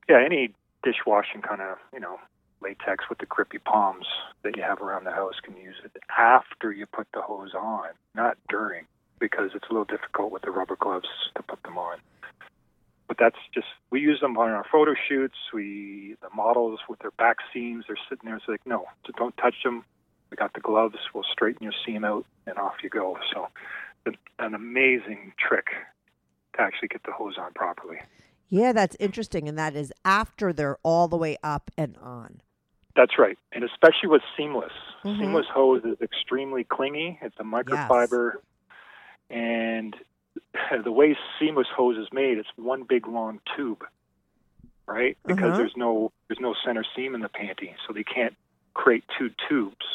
yeah, 0.09 0.23
any 0.23 0.53
dishwashing 0.83 1.41
kind 1.41 1.61
of, 1.61 1.77
you 1.93 1.99
know, 1.99 2.17
latex 2.61 3.05
with 3.09 3.19
the 3.19 3.25
grippy 3.25 3.59
palms 3.59 4.05
that 4.43 4.55
you 4.55 4.63
have 4.63 4.81
around 4.81 5.05
the 5.05 5.11
house 5.11 5.35
can 5.43 5.55
use 5.57 5.75
it 5.83 5.91
after 6.17 6.71
you 6.71 6.85
put 6.85 7.07
the 7.13 7.21
hose 7.21 7.53
on, 7.53 7.89
not 8.15 8.37
during, 8.49 8.85
because 9.19 9.51
it's 9.53 9.65
a 9.69 9.73
little 9.73 9.85
difficult 9.85 10.31
with 10.31 10.41
the 10.43 10.51
rubber 10.51 10.77
gloves 10.79 11.07
to 11.35 11.43
put 11.43 11.61
them 11.63 11.77
on. 11.77 11.97
But 13.07 13.17
that's 13.19 13.37
just 13.53 13.67
we 13.91 13.99
use 13.99 14.21
them 14.21 14.37
on 14.37 14.49
our 14.49 14.65
photo 14.71 14.93
shoots. 15.07 15.35
We 15.53 16.15
the 16.21 16.29
models 16.33 16.79
with 16.87 16.99
their 16.99 17.11
back 17.11 17.37
seams, 17.53 17.85
they're 17.87 17.97
sitting 18.09 18.25
there. 18.25 18.37
It's 18.37 18.47
like 18.47 18.65
no, 18.65 18.85
don't 19.17 19.35
touch 19.37 19.55
them. 19.63 19.83
We 20.33 20.37
got 20.37 20.53
the 20.53 20.61
gloves. 20.61 20.95
We'll 21.13 21.23
straighten 21.31 21.61
your 21.61 21.73
seam 21.85 22.03
out, 22.03 22.25
and 22.47 22.57
off 22.57 22.73
you 22.81 22.89
go. 22.89 23.19
So, 23.31 23.49
an 24.39 24.55
amazing 24.55 25.33
trick 25.37 25.67
to 26.55 26.61
actually 26.61 26.87
get 26.87 27.03
the 27.03 27.11
hose 27.11 27.35
on 27.37 27.53
properly. 27.53 27.97
Yeah, 28.49 28.71
that's 28.71 28.97
interesting, 28.99 29.47
and 29.47 29.59
that 29.59 29.75
is 29.75 29.93
after 30.03 30.51
they're 30.51 30.79
all 30.81 31.07
the 31.07 31.17
way 31.17 31.37
up 31.43 31.69
and 31.77 31.95
on. 32.01 32.41
That's 32.95 33.19
right, 33.19 33.37
and 33.51 33.63
especially 33.63 34.09
with 34.09 34.23
seamless. 34.35 34.71
Mm-hmm. 35.03 35.21
Seamless 35.21 35.45
hose 35.53 35.83
is 35.85 36.01
extremely 36.01 36.63
clingy. 36.63 37.19
It's 37.21 37.35
a 37.39 37.43
microfiber, 37.43 38.31
yes. 38.33 38.41
and 39.29 39.95
the 40.83 40.91
way 40.91 41.15
seamless 41.39 41.67
hose 41.75 41.97
is 41.99 42.07
made, 42.11 42.39
it's 42.39 42.49
one 42.55 42.85
big 42.89 43.07
long 43.07 43.39
tube, 43.55 43.83
right? 44.87 45.15
Because 45.27 45.43
uh-huh. 45.43 45.57
there's 45.57 45.77
no 45.77 46.11
there's 46.27 46.39
no 46.39 46.55
center 46.65 46.83
seam 46.95 47.13
in 47.13 47.21
the 47.21 47.29
panty, 47.29 47.75
so 47.85 47.93
they 47.93 48.03
can't 48.03 48.35
create 48.73 49.03
two 49.19 49.29
tubes 49.47 49.85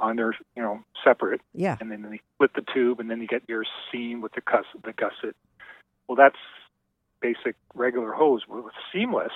on 0.00 0.16
their 0.16 0.34
you 0.56 0.62
know 0.62 0.80
separate. 1.04 1.40
Yeah. 1.54 1.76
And 1.80 1.90
then 1.90 2.02
they 2.02 2.20
split 2.34 2.54
the 2.54 2.64
tube, 2.72 3.00
and 3.00 3.10
then 3.10 3.20
you 3.20 3.26
get 3.26 3.42
your 3.48 3.64
seam 3.90 4.20
with 4.20 4.32
the 4.32 4.40
gus 4.40 4.64
the 4.84 4.92
gusset. 4.92 5.36
Well, 6.08 6.16
that's 6.16 6.38
basic 7.20 7.56
regular 7.74 8.12
hose. 8.12 8.42
With 8.48 8.64
seamless, 8.92 9.32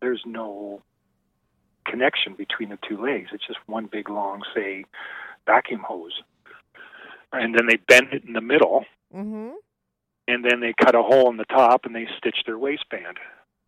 there's 0.00 0.22
no 0.26 0.82
connection 1.86 2.34
between 2.34 2.68
the 2.68 2.78
two 2.88 3.02
legs. 3.02 3.30
It's 3.32 3.46
just 3.46 3.58
one 3.66 3.86
big 3.86 4.08
long, 4.08 4.42
say, 4.54 4.84
vacuum 5.46 5.80
hose. 5.86 6.22
And 7.32 7.54
then 7.54 7.66
they 7.66 7.76
bend 7.76 8.08
it 8.12 8.24
in 8.24 8.34
the 8.34 8.42
middle, 8.42 8.84
mm-hmm. 9.14 9.54
and 10.28 10.44
then 10.44 10.60
they 10.60 10.74
cut 10.78 10.94
a 10.94 11.02
hole 11.02 11.30
in 11.30 11.38
the 11.38 11.46
top 11.46 11.86
and 11.86 11.94
they 11.94 12.06
stitch 12.18 12.36
their 12.44 12.58
waistband. 12.58 13.18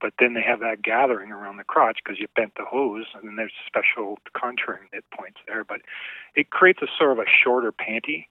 But 0.01 0.15
then 0.19 0.35
they 0.35 0.43
have 0.43 0.61
that 0.61 0.83
gathering 0.83 1.31
around 1.31 1.57
the 1.57 1.65
crotch 1.65 1.99
because 2.05 2.21
you 2.21 2.27
bent 2.37 2.55
the 2.57 2.65
hose, 2.65 3.07
and 3.15 3.27
then 3.27 3.37
there's 3.37 3.53
special 3.67 4.19
contouring 4.35 4.93
knit 4.93 5.05
points 5.17 5.39
there. 5.47 5.65
But 5.65 5.81
it 6.35 6.51
creates 6.51 6.81
a 6.83 6.87
sort 6.99 7.13
of 7.13 7.19
a 7.19 7.29
shorter 7.43 7.73
panty. 7.73 8.27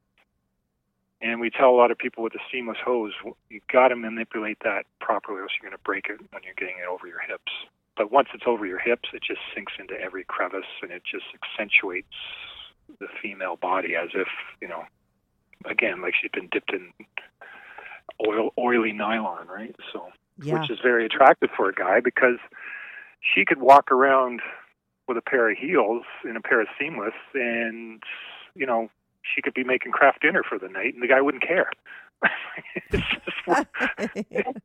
And 1.22 1.40
we 1.40 1.50
tell 1.50 1.70
a 1.70 1.78
lot 1.78 1.90
of 1.90 1.98
people 1.98 2.22
with 2.22 2.36
a 2.36 2.44
seamless 2.52 2.78
hose, 2.84 3.14
you 3.50 3.62
got 3.72 3.88
to 3.88 3.96
manipulate 3.96 4.58
that 4.64 4.86
properly, 5.00 5.40
or 5.40 5.44
else 5.44 5.52
you're 5.60 5.70
going 5.70 5.78
to 5.78 5.84
break 5.84 6.08
it 6.10 6.20
when 6.32 6.44
you're 6.44 6.54
getting 6.58 6.76
it 6.84 6.88
over 6.88 7.08
your 7.08 7.22
hips. 7.22 7.52
But 7.96 8.12
once 8.12 8.28
it's 8.34 8.44
over 8.46 8.66
your 8.66 8.80
hips, 8.80 9.10
it 9.14 9.24
just 9.24 9.40
sinks 9.56 9.74
into 9.80 9.94
every 10.00 10.26
crevice 10.26 10.68
and 10.82 10.92
it 10.92 11.04
just 11.10 11.26
accentuates 11.34 12.08
the 13.00 13.08
female 13.22 13.56
body 13.56 13.96
as 13.96 14.10
if, 14.14 14.28
you 14.62 14.68
know, 14.68 14.84
again, 15.66 16.02
like 16.02 16.14
she's 16.20 16.32
been 16.32 16.50
dipped 16.52 16.74
in 16.74 16.92
oil, 18.28 18.52
oily 18.58 18.92
nylon, 18.92 19.48
right? 19.48 19.76
So, 19.92 20.10
yeah. 20.44 20.60
which 20.60 20.70
is 20.70 20.80
very 20.82 21.06
attractive 21.06 21.50
for 21.56 21.70
a 21.70 21.74
guy 21.74 22.00
because 22.00 22.38
she 23.22 23.46
could 23.46 23.60
walk 23.60 23.92
around 23.92 24.42
with 25.08 25.18
a 25.18 25.22
pair 25.22 25.50
of 25.50 25.58
heels 25.58 26.04
and 26.24 26.38
a 26.38 26.42
pair 26.42 26.62
of 26.62 26.68
seamless, 26.80 27.14
and 27.34 28.02
you 28.56 28.66
know, 28.66 28.90
she 29.22 29.42
could 29.42 29.54
be 29.54 29.64
making 29.64 29.92
Kraft 29.92 30.22
Dinner 30.22 30.44
for 30.48 30.58
the 30.58 30.68
night, 30.68 30.94
and 30.94 31.04
the 31.04 31.08
guy 31.08 31.22
wouldn't 31.22 31.44
care. 31.44 31.72
it's 32.92 33.04
just, 33.08 33.68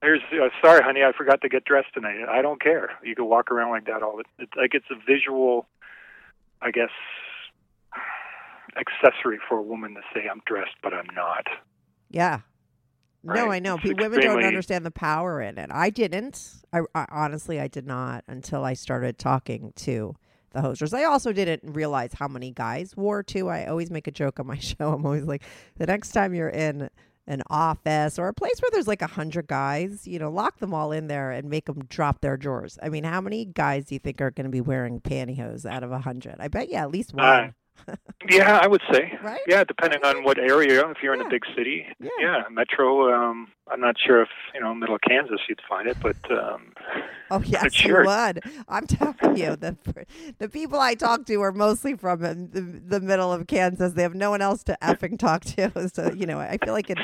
Here's 0.00 0.20
uh, 0.32 0.48
sorry, 0.62 0.82
honey, 0.82 1.02
I 1.02 1.10
forgot 1.12 1.40
to 1.40 1.48
get 1.48 1.64
dressed 1.64 1.92
tonight. 1.92 2.24
I 2.28 2.40
don't 2.40 2.60
care. 2.60 2.90
You 3.02 3.16
can 3.16 3.26
walk 3.26 3.50
around 3.50 3.70
like 3.70 3.86
that 3.86 4.02
all 4.02 4.16
the. 4.16 4.24
It, 4.42 4.48
like 4.56 4.74
it's 4.74 4.86
a 4.92 4.94
visual, 4.94 5.66
I 6.62 6.70
guess, 6.70 6.90
accessory 8.76 9.40
for 9.48 9.58
a 9.58 9.62
woman 9.62 9.94
to 9.94 10.00
say 10.14 10.28
I'm 10.30 10.40
dressed, 10.46 10.76
but 10.84 10.94
I'm 10.94 11.08
not. 11.16 11.46
Yeah. 12.10 12.40
Right? 13.28 13.44
No, 13.44 13.50
I 13.50 13.58
know. 13.58 13.74
It's 13.76 13.84
Women 13.84 14.06
extremely... 14.06 14.42
don't 14.42 14.44
understand 14.44 14.86
the 14.86 14.90
power 14.90 15.40
in 15.40 15.58
it. 15.58 15.70
I 15.72 15.90
didn't. 15.90 16.62
I, 16.72 16.80
I 16.94 17.06
honestly, 17.10 17.60
I 17.60 17.68
did 17.68 17.86
not 17.86 18.24
until 18.26 18.64
I 18.64 18.74
started 18.74 19.18
talking 19.18 19.72
to 19.76 20.14
the 20.52 20.60
hosers. 20.60 20.94
I 20.94 21.04
also 21.04 21.32
didn't 21.32 21.74
realize 21.74 22.12
how 22.14 22.28
many 22.28 22.50
guys 22.50 22.96
wore 22.96 23.22
too. 23.22 23.48
I 23.48 23.66
always 23.66 23.90
make 23.90 24.06
a 24.06 24.10
joke 24.10 24.40
on 24.40 24.46
my 24.46 24.58
show. 24.58 24.92
I'm 24.92 25.04
always 25.04 25.24
like, 25.24 25.42
the 25.76 25.86
next 25.86 26.12
time 26.12 26.34
you're 26.34 26.48
in 26.48 26.88
an 27.26 27.42
office 27.50 28.18
or 28.18 28.28
a 28.28 28.34
place 28.34 28.60
where 28.60 28.70
there's 28.72 28.88
like 28.88 29.02
a 29.02 29.06
hundred 29.06 29.46
guys, 29.46 30.06
you 30.06 30.18
know, 30.18 30.30
lock 30.30 30.58
them 30.58 30.72
all 30.72 30.92
in 30.92 31.08
there 31.08 31.30
and 31.30 31.50
make 31.50 31.66
them 31.66 31.84
drop 31.88 32.22
their 32.22 32.38
drawers. 32.38 32.78
I 32.82 32.88
mean, 32.88 33.04
how 33.04 33.20
many 33.20 33.44
guys 33.44 33.84
do 33.84 33.94
you 33.94 33.98
think 33.98 34.20
are 34.20 34.30
going 34.30 34.46
to 34.46 34.50
be 34.50 34.62
wearing 34.62 35.00
pantyhose 35.00 35.66
out 35.66 35.84
of 35.84 35.92
a 35.92 35.98
hundred? 35.98 36.36
I 36.38 36.48
bet 36.48 36.70
yeah, 36.70 36.82
at 36.82 36.90
least 36.90 37.12
one. 37.12 37.24
Uh, 37.24 37.50
yeah, 38.30 38.58
I 38.60 38.66
would 38.66 38.82
say. 38.92 39.18
Right? 39.22 39.40
Yeah, 39.46 39.64
depending 39.64 40.04
on 40.04 40.24
what 40.24 40.38
area. 40.38 40.88
If 40.90 40.98
you're 41.02 41.14
yeah. 41.14 41.20
in 41.20 41.26
a 41.26 41.30
big 41.30 41.44
city, 41.56 41.86
yeah, 42.00 42.10
yeah 42.20 42.42
metro. 42.50 43.12
Um, 43.12 43.48
I'm 43.70 43.80
not 43.80 43.96
sure 43.98 44.22
if 44.22 44.28
you 44.54 44.60
know 44.60 44.74
middle 44.74 44.98
Kansas 44.98 45.40
you'd 45.48 45.60
find 45.68 45.88
it, 45.88 45.96
but 46.00 46.16
um, 46.30 46.72
oh 47.30 47.42
yes, 47.44 47.72
sure. 47.74 48.02
you 48.02 48.08
would. 48.08 48.42
I'm 48.68 48.86
telling 48.86 49.36
you, 49.36 49.56
the 49.56 49.76
the 50.38 50.48
people 50.48 50.80
I 50.80 50.94
talk 50.94 51.26
to 51.26 51.42
are 51.42 51.52
mostly 51.52 51.94
from 51.94 52.20
the, 52.20 52.60
the 52.60 53.00
middle 53.00 53.32
of 53.32 53.46
Kansas. 53.46 53.92
They 53.92 54.02
have 54.02 54.14
no 54.14 54.30
one 54.30 54.42
else 54.42 54.64
to 54.64 54.78
effing 54.82 55.18
talk 55.18 55.44
to. 55.44 55.72
So 55.98 56.12
you 56.12 56.26
know, 56.26 56.38
I 56.38 56.58
feel 56.62 56.74
like 56.74 56.90
in, 56.90 56.96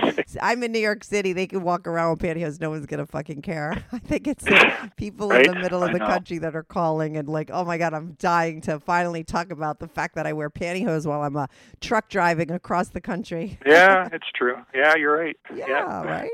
I'm 0.42 0.62
in 0.62 0.72
New 0.72 0.78
York 0.78 1.04
City. 1.04 1.32
They 1.32 1.46
can 1.46 1.62
walk 1.62 1.86
around 1.86 2.10
with 2.10 2.20
pantyhose. 2.20 2.60
No 2.60 2.70
one's 2.70 2.86
gonna 2.86 3.06
fucking 3.06 3.42
care. 3.42 3.84
I 3.92 3.98
think 3.98 4.26
it's 4.26 4.44
the 4.44 4.90
people 4.96 5.28
right? 5.28 5.46
in 5.46 5.54
the 5.54 5.58
middle 5.58 5.82
of 5.82 5.90
I 5.90 5.92
the 5.94 5.98
know. 6.00 6.06
country 6.06 6.38
that 6.38 6.54
are 6.54 6.62
calling 6.62 7.16
and 7.16 7.28
like, 7.28 7.50
oh 7.52 7.64
my 7.64 7.78
god, 7.78 7.94
I'm 7.94 8.12
dying 8.18 8.60
to 8.62 8.78
finally 8.78 9.24
talk 9.24 9.50
about 9.50 9.78
the 9.78 9.88
fact 9.88 10.16
that 10.16 10.26
I 10.26 10.32
wear 10.32 10.50
pantyhose 10.50 10.63
while 11.06 11.22
I'm 11.22 11.36
a 11.36 11.48
truck 11.80 12.08
driving 12.08 12.50
across 12.50 12.88
the 12.88 13.00
country. 13.00 13.58
yeah, 13.66 14.08
it's 14.12 14.26
true. 14.34 14.56
Yeah, 14.74 14.94
you're 14.96 15.16
right. 15.16 15.36
Yeah, 15.54 16.02
right. 16.04 16.30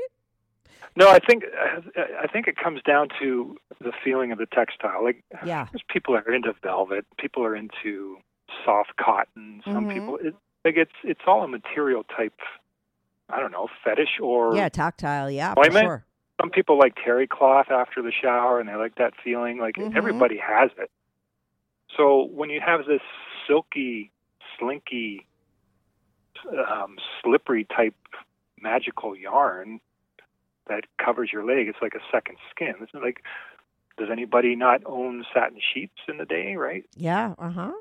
No, 0.97 1.09
I 1.09 1.19
think 1.19 1.43
I 1.95 2.27
think 2.27 2.47
it 2.47 2.57
comes 2.57 2.81
down 2.83 3.07
to 3.21 3.55
the 3.79 3.93
feeling 4.03 4.31
of 4.31 4.37
the 4.37 4.45
textile. 4.45 5.03
Like, 5.03 5.23
Yeah. 5.45 5.67
people 5.89 6.15
are 6.15 6.33
into 6.33 6.53
velvet, 6.61 7.05
people 7.17 7.43
are 7.45 7.55
into 7.55 8.17
soft 8.65 8.95
cotton. 8.97 9.61
Some 9.65 9.85
Mhm. 9.87 9.93
people, 9.93 10.17
it, 10.17 10.35
like 10.65 10.75
it's 10.75 10.91
it's 11.03 11.21
all 11.25 11.43
a 11.43 11.47
material 11.47 12.03
type. 12.03 12.37
I 13.29 13.39
don't 13.39 13.51
know, 13.51 13.69
fetish 13.83 14.19
or 14.21 14.53
Yeah, 14.55 14.67
tactile. 14.67 15.31
Yeah, 15.31 15.53
for 15.53 15.63
sure. 15.71 16.05
some 16.41 16.49
people 16.49 16.77
like 16.77 16.95
terry 17.01 17.27
cloth 17.27 17.71
after 17.71 18.01
the 18.01 18.11
shower 18.11 18.59
and 18.59 18.67
they 18.67 18.75
like 18.75 18.95
that 18.95 19.13
feeling. 19.23 19.57
Like 19.59 19.75
Mhm. 19.75 19.95
everybody 19.95 20.37
has 20.37 20.71
it. 20.77 20.91
So 21.95 22.23
when 22.25 22.49
you 22.49 22.59
have 22.59 22.85
this 22.85 23.01
silky, 23.47 24.11
slinky, 24.61 25.25
um, 26.49 26.97
slippery 27.21 27.65
type 27.65 27.95
magical 28.61 29.17
yarn 29.17 29.81
that 30.67 30.85
covers 31.03 31.31
your 31.33 31.43
leg, 31.43 31.67
it's 31.67 31.81
like 31.81 31.95
a 31.95 32.03
second 32.11 32.37
skin. 32.49 32.75
It's 32.81 32.93
like, 32.93 33.23
does 33.97 34.09
anybody 34.11 34.55
not 34.55 34.81
own 34.85 35.25
satin 35.33 35.59
sheets 35.73 35.97
in 36.07 36.17
the 36.17 36.25
day? 36.25 36.55
Right? 36.55 36.85
Yeah. 36.95 37.33
Uh 37.37 37.49
huh. 37.49 37.71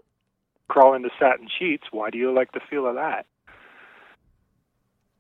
Crawl 0.69 0.95
into 0.95 1.11
satin 1.19 1.49
sheets. 1.59 1.85
Why 1.90 2.11
do 2.11 2.19
you 2.19 2.33
like 2.33 2.53
the 2.53 2.61
feel 2.69 2.87
of 2.87 2.95
that? 2.95 3.27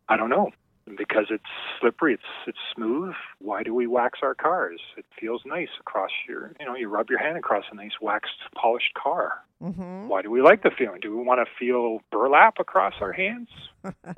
I 0.08 0.16
don't 0.16 0.30
know. 0.30 0.50
Because 0.96 1.26
it's 1.30 1.44
slippery, 1.80 2.14
it's 2.14 2.22
it's 2.46 2.58
smooth. 2.74 3.14
Why 3.38 3.62
do 3.62 3.74
we 3.74 3.86
wax 3.86 4.20
our 4.22 4.34
cars? 4.34 4.80
It 4.96 5.04
feels 5.18 5.42
nice 5.46 5.68
across 5.80 6.10
your, 6.28 6.52
you 6.58 6.66
know, 6.66 6.74
you 6.74 6.88
rub 6.88 7.10
your 7.10 7.18
hand 7.18 7.36
across 7.36 7.64
a 7.70 7.74
nice 7.74 7.92
waxed, 8.00 8.32
polished 8.54 8.94
car. 8.94 9.42
Mm-hmm. 9.62 10.08
Why 10.08 10.22
do 10.22 10.30
we 10.30 10.42
like 10.42 10.62
the 10.62 10.70
feeling? 10.76 11.00
Do 11.00 11.16
we 11.16 11.22
want 11.22 11.40
to 11.46 11.50
feel 11.58 12.00
burlap 12.10 12.54
across 12.58 12.94
our 13.00 13.12
hands? 13.12 13.48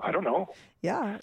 I 0.00 0.11
don't 0.11 0.24
know. 0.24 0.48
Yeah. 0.82 1.18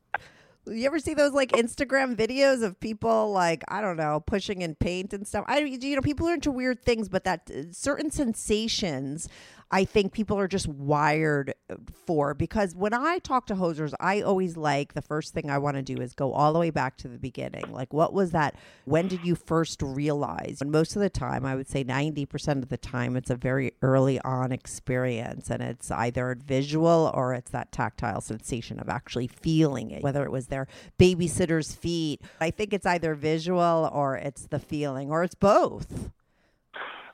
You 0.66 0.86
ever 0.86 1.00
see 1.00 1.14
those 1.14 1.34
like 1.34 1.52
Instagram 1.52 2.16
videos 2.16 2.64
of 2.64 2.80
people 2.80 3.32
like 3.32 3.64
I 3.68 3.82
don't 3.82 3.98
know 3.98 4.22
pushing 4.26 4.62
in 4.62 4.76
paint 4.76 5.14
and 5.14 5.28
stuff? 5.28 5.44
I 5.48 5.60
you 5.60 5.96
know 5.96 6.02
people 6.02 6.30
are 6.30 6.34
into 6.34 6.52
weird 6.52 6.82
things, 6.84 7.10
but 7.10 7.26
that 7.26 7.50
uh, 7.50 7.64
certain 7.72 8.10
sensations 8.10 9.28
I 9.72 9.86
think 9.86 10.14
people 10.14 10.40
are 10.40 10.48
just 10.48 10.68
wired 10.68 11.54
uh, 11.70 11.76
for 12.06 12.34
because 12.34 12.76
when 12.76 12.94
I 12.94 13.20
talk 13.20 13.46
to 13.48 13.56
hosers, 13.56 13.94
I 14.00 14.22
always 14.22 14.58
like 14.58 14.94
the 14.94 15.02
first 15.02 15.34
thing 15.34 15.50
I 15.50 15.60
want 15.60 15.76
to 15.76 15.84
do 15.84 16.02
is 16.02 16.14
go 16.14 16.34
all 16.34 16.54
the 16.54 16.60
way 16.60 16.72
back 16.72 16.98
to 16.98 17.08
the 17.08 17.20
beginning. 17.20 17.72
Like, 17.72 17.94
what 17.94 18.12
was 18.12 18.32
that? 18.32 18.56
When 18.86 19.08
did 19.08 19.24
you 19.24 19.36
first 19.36 19.82
realize? 19.84 20.58
And 20.60 20.72
most 20.72 20.96
of 20.96 21.02
the 21.02 21.10
time, 21.10 21.46
I 21.46 21.56
would 21.56 21.70
say 21.70 21.84
90% 21.84 22.64
of 22.64 22.70
the 22.70 22.78
time, 22.78 23.16
it's 23.16 23.30
a 23.30 23.36
very 23.36 23.74
early 23.84 24.20
on 24.22 24.52
experience 24.52 25.52
and 25.52 25.62
it's 25.62 25.92
either 25.92 26.36
visual 26.44 27.12
or 27.14 27.36
it's 27.36 27.52
that 27.52 27.72
tactile 27.72 28.22
sensation 28.22 28.80
of 28.80 28.90
actually 28.90 29.28
feeling 29.28 29.92
it, 29.92 30.02
whether 30.02 30.24
it 30.24 30.32
was 30.32 30.48
their 30.48 30.68
babysitter's 30.98 31.76
feet. 31.76 32.22
I 32.42 32.50
think 32.50 32.74
it's 32.74 32.88
either 32.88 33.14
visual 33.14 33.90
or 33.94 34.16
it's 34.16 34.48
the 34.48 34.60
feeling 34.60 35.12
or 35.12 35.24
it's 35.24 35.36
both. 35.36 36.10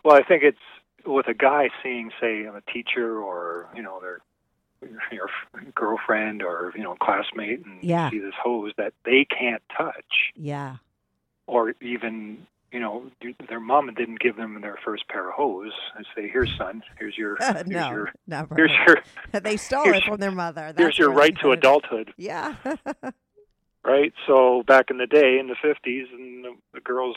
Well, 0.05 0.15
I 0.15 0.23
think 0.23 0.43
it's 0.43 0.57
with 1.05 1.27
a 1.27 1.33
guy 1.33 1.69
seeing, 1.83 2.11
say, 2.19 2.43
a 2.45 2.61
teacher 2.71 3.19
or 3.21 3.67
you 3.75 3.81
know 3.83 3.99
their 4.01 4.19
your 5.11 5.29
girlfriend 5.73 6.43
or 6.43 6.71
you 6.75 6.83
know 6.83 6.95
classmate 7.01 7.65
and 7.65 7.83
Yeah. 7.83 8.09
see 8.09 8.19
this 8.19 8.33
hose 8.41 8.73
that 8.77 8.93
they 9.03 9.25
can't 9.25 9.63
touch, 9.75 10.31
Yeah. 10.35 10.77
or 11.47 11.73
even 11.81 12.45
you 12.71 12.79
know 12.79 13.09
their 13.47 13.59
mom 13.59 13.93
didn't 13.93 14.19
give 14.19 14.35
them 14.35 14.59
their 14.61 14.77
first 14.83 15.07
pair 15.07 15.29
of 15.29 15.33
hose 15.35 15.71
and 15.95 16.05
say, 16.15 16.29
"Here, 16.29 16.45
son, 16.45 16.83
here's 16.99 17.17
your 17.17 17.37
here's 17.37 17.65
no, 17.67 17.89
your 17.89 18.11
never. 18.27 18.55
here's 18.55 18.71
your 18.85 19.01
they 19.41 19.57
stole 19.57 19.91
it 19.93 20.03
from 20.03 20.17
their 20.19 20.31
mother. 20.31 20.73
here's 20.77 20.97
your 20.97 21.09
where 21.09 21.19
right 21.19 21.37
to 21.39 21.51
adulthood." 21.51 22.13
Yeah. 22.17 22.55
right? 23.83 24.13
So 24.27 24.63
back 24.67 24.89
in 24.89 24.97
the 24.97 25.07
day, 25.07 25.37
in 25.39 25.47
the 25.47 25.55
fifties, 25.61 26.07
and 26.11 26.43
the, 26.43 26.53
the 26.73 26.81
girls, 26.81 27.15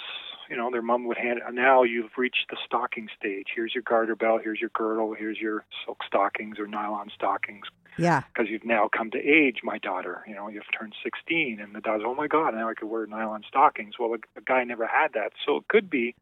you 0.49 0.57
know, 0.57 0.71
their 0.71 0.83
mom 0.83 1.05
would 1.07 1.19
hand. 1.19 1.41
Now 1.53 1.83
you've 1.83 2.11
reached 2.17 2.47
the 2.51 2.57
stocking 2.65 3.09
stage. 3.19 3.49
Here's 3.55 3.75
your 3.75 3.83
garter 3.83 4.17
belt. 4.17 4.41
Here's 4.43 4.61
your 4.61 4.71
girdle. 4.75 5.15
Here's 5.19 5.39
your 5.39 5.65
silk 5.85 5.99
stockings 6.07 6.59
or 6.59 6.67
nylon 6.67 7.11
stockings. 7.15 7.67
yeah. 7.99 8.23
Because 8.33 8.49
you've 8.51 8.65
now 8.65 8.89
come 8.97 9.11
to 9.11 9.19
age, 9.19 9.59
my 9.63 9.79
daughter. 9.79 10.23
You 10.27 10.35
know, 10.35 10.49
you've 10.49 10.63
turned 10.79 10.95
16, 11.03 11.61
and 11.61 11.75
the 11.75 11.81
daughter's, 11.81 12.05
oh 12.07 12.15
my 12.15 12.27
God, 12.29 12.55
now 12.55 12.69
I 12.69 12.75
could 12.75 12.89
wear 12.89 13.07
nylon 13.07 13.43
stockings. 13.49 13.95
Well, 13.99 14.15
a, 14.15 14.39
a 14.39 14.43
guy 14.43 14.65
never 14.65 14.87
had 14.87 15.13
that, 15.15 15.33
so 15.45 15.57
it 15.57 15.69
could 15.69 15.91
be 15.91 16.15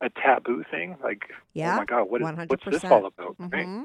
a 0.00 0.08
taboo 0.10 0.64
thing. 0.70 0.96
Like, 1.02 1.30
Yeah. 1.52 1.74
oh 1.74 1.78
my 1.78 1.84
God, 1.84 2.04
what 2.10 2.20
is, 2.22 2.26
100%. 2.26 2.48
what's 2.50 2.64
this 2.64 2.84
all 2.84 3.06
about? 3.06 3.36
Right? 3.38 3.66
Mhm. 3.66 3.84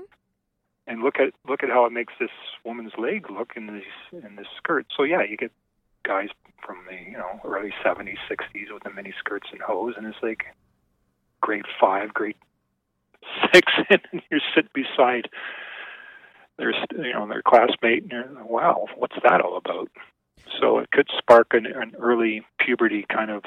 and 0.87 1.03
look 1.03 1.19
at 1.19 1.33
look 1.47 1.61
at 1.61 1.69
how 1.69 1.85
it 1.85 1.91
makes 1.91 2.13
this 2.19 2.31
woman's 2.65 2.93
leg 2.97 3.29
look 3.29 3.51
in 3.55 3.67
this 3.67 4.23
in 4.23 4.35
this 4.35 4.47
skirt. 4.57 4.87
So 4.97 5.03
yeah, 5.03 5.21
you 5.21 5.37
get 5.37 5.51
guys 6.03 6.29
from 6.65 6.77
the 6.89 7.11
you 7.11 7.17
know 7.17 7.39
early 7.45 7.73
seventies, 7.83 8.17
sixties 8.27 8.67
with 8.71 8.83
the 8.83 8.91
mini 8.91 9.13
skirts 9.19 9.47
and 9.51 9.61
hose, 9.61 9.95
and 9.97 10.05
it's 10.05 10.17
like 10.21 10.45
grade 11.41 11.65
five, 11.79 12.13
grade 12.13 12.35
six, 13.53 13.71
and 13.89 14.21
you 14.31 14.39
sit 14.55 14.71
beside 14.73 15.29
their 16.57 16.71
you 16.71 17.13
know 17.13 17.27
their 17.27 17.41
classmate, 17.41 18.03
and 18.03 18.11
you're 18.11 18.29
like, 18.33 18.49
wow, 18.49 18.85
what's 18.97 19.15
that 19.23 19.41
all 19.41 19.57
about? 19.57 19.89
So 20.59 20.79
it 20.79 20.91
could 20.91 21.07
spark 21.17 21.47
an, 21.51 21.65
an 21.65 21.93
early 21.99 22.45
puberty 22.59 23.05
kind 23.09 23.29
of 23.29 23.43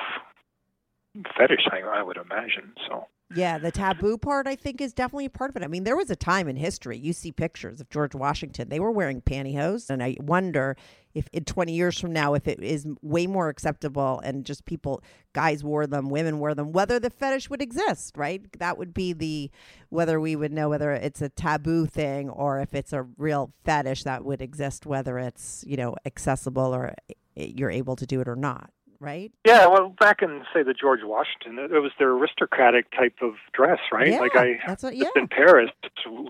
fetish, 1.37 1.67
I, 1.71 1.81
I 1.81 2.03
would 2.03 2.17
imagine. 2.17 2.73
So. 2.89 3.07
Yeah, 3.35 3.57
the 3.59 3.71
taboo 3.71 4.19
part 4.19 4.47
I 4.47 4.57
think 4.57 4.81
is 4.81 4.93
definitely 4.93 5.29
part 5.31 5.51
of 5.51 5.57
it. 5.57 5.63
I 5.63 5.67
mean, 5.67 5.85
there 5.85 5.97
was 5.97 6.11
a 6.11 6.17
time 6.17 6.49
in 6.49 6.57
history 6.57 6.99
you 6.99 7.15
see 7.15 7.33
pictures 7.33 7.81
of 7.81 7.89
George 7.89 8.15
Washington. 8.15 8.69
They 8.69 8.81
were 8.81 8.91
wearing 8.91 9.23
pantyhose, 9.23 9.89
and 9.89 10.03
I 10.03 10.17
wonder 10.21 10.77
if 11.15 11.29
in 11.33 11.45
20 11.45 11.73
years 11.73 11.99
from 11.99 12.13
now 12.13 12.35
if 12.35 12.49
it 12.49 12.61
is 12.63 12.87
way 13.03 13.27
more 13.27 13.49
acceptable 13.49 14.21
and 14.25 14.45
just 14.45 14.65
people 14.65 15.03
guys 15.33 15.65
wore 15.65 15.87
them, 15.87 16.09
women 16.09 16.39
wore 16.39 16.55
them, 16.55 16.73
whether 16.73 16.99
the 16.99 17.11
fetish 17.11 17.49
would 17.51 17.63
exist, 17.63 18.17
right? 18.17 18.43
That 18.59 18.79
would 18.79 18.95
be 18.95 19.13
the 19.13 19.51
whether 19.89 20.21
we 20.21 20.37
would 20.37 20.53
know 20.53 20.69
whether 20.69 20.93
it's 20.93 21.23
a 21.23 21.29
taboo 21.29 21.87
thing 21.87 22.29
or 22.29 22.61
if 22.61 22.75
it's 22.75 22.93
a 22.93 23.03
real 23.17 23.53
fetish 23.65 24.05
that 24.05 24.25
would 24.25 24.43
exist 24.43 24.87
whether 24.87 25.19
it's, 25.19 25.65
you 25.67 25.77
know, 25.77 25.97
accessible 26.05 26.75
or 26.75 26.95
eh, 27.37 27.47
you're 27.55 27.71
able 27.71 27.97
to 27.97 28.07
do 28.07 28.21
it 28.21 28.29
or 28.29 28.37
not, 28.37 28.71
right? 29.03 29.33
Yeah, 29.45 29.67
well, 29.67 29.95
back 30.01 30.23
in 30.23 30.45
say 30.55 30.63
the 30.63 30.73
George 30.73 31.01
Washington, 31.03 31.59
it 31.59 31.83
was 31.83 31.91
their 31.99 32.11
aristocratic 32.11 32.91
type 32.93 33.17
of 33.21 33.35
dress, 33.53 33.81
right? 33.91 34.09
Yeah, 34.09 34.21
like 34.21 34.37
I 34.37 34.61
that's 34.67 34.83
what- 34.83 34.97
yeah. 34.97 35.09
in 35.17 35.29
Paris, 35.29 35.71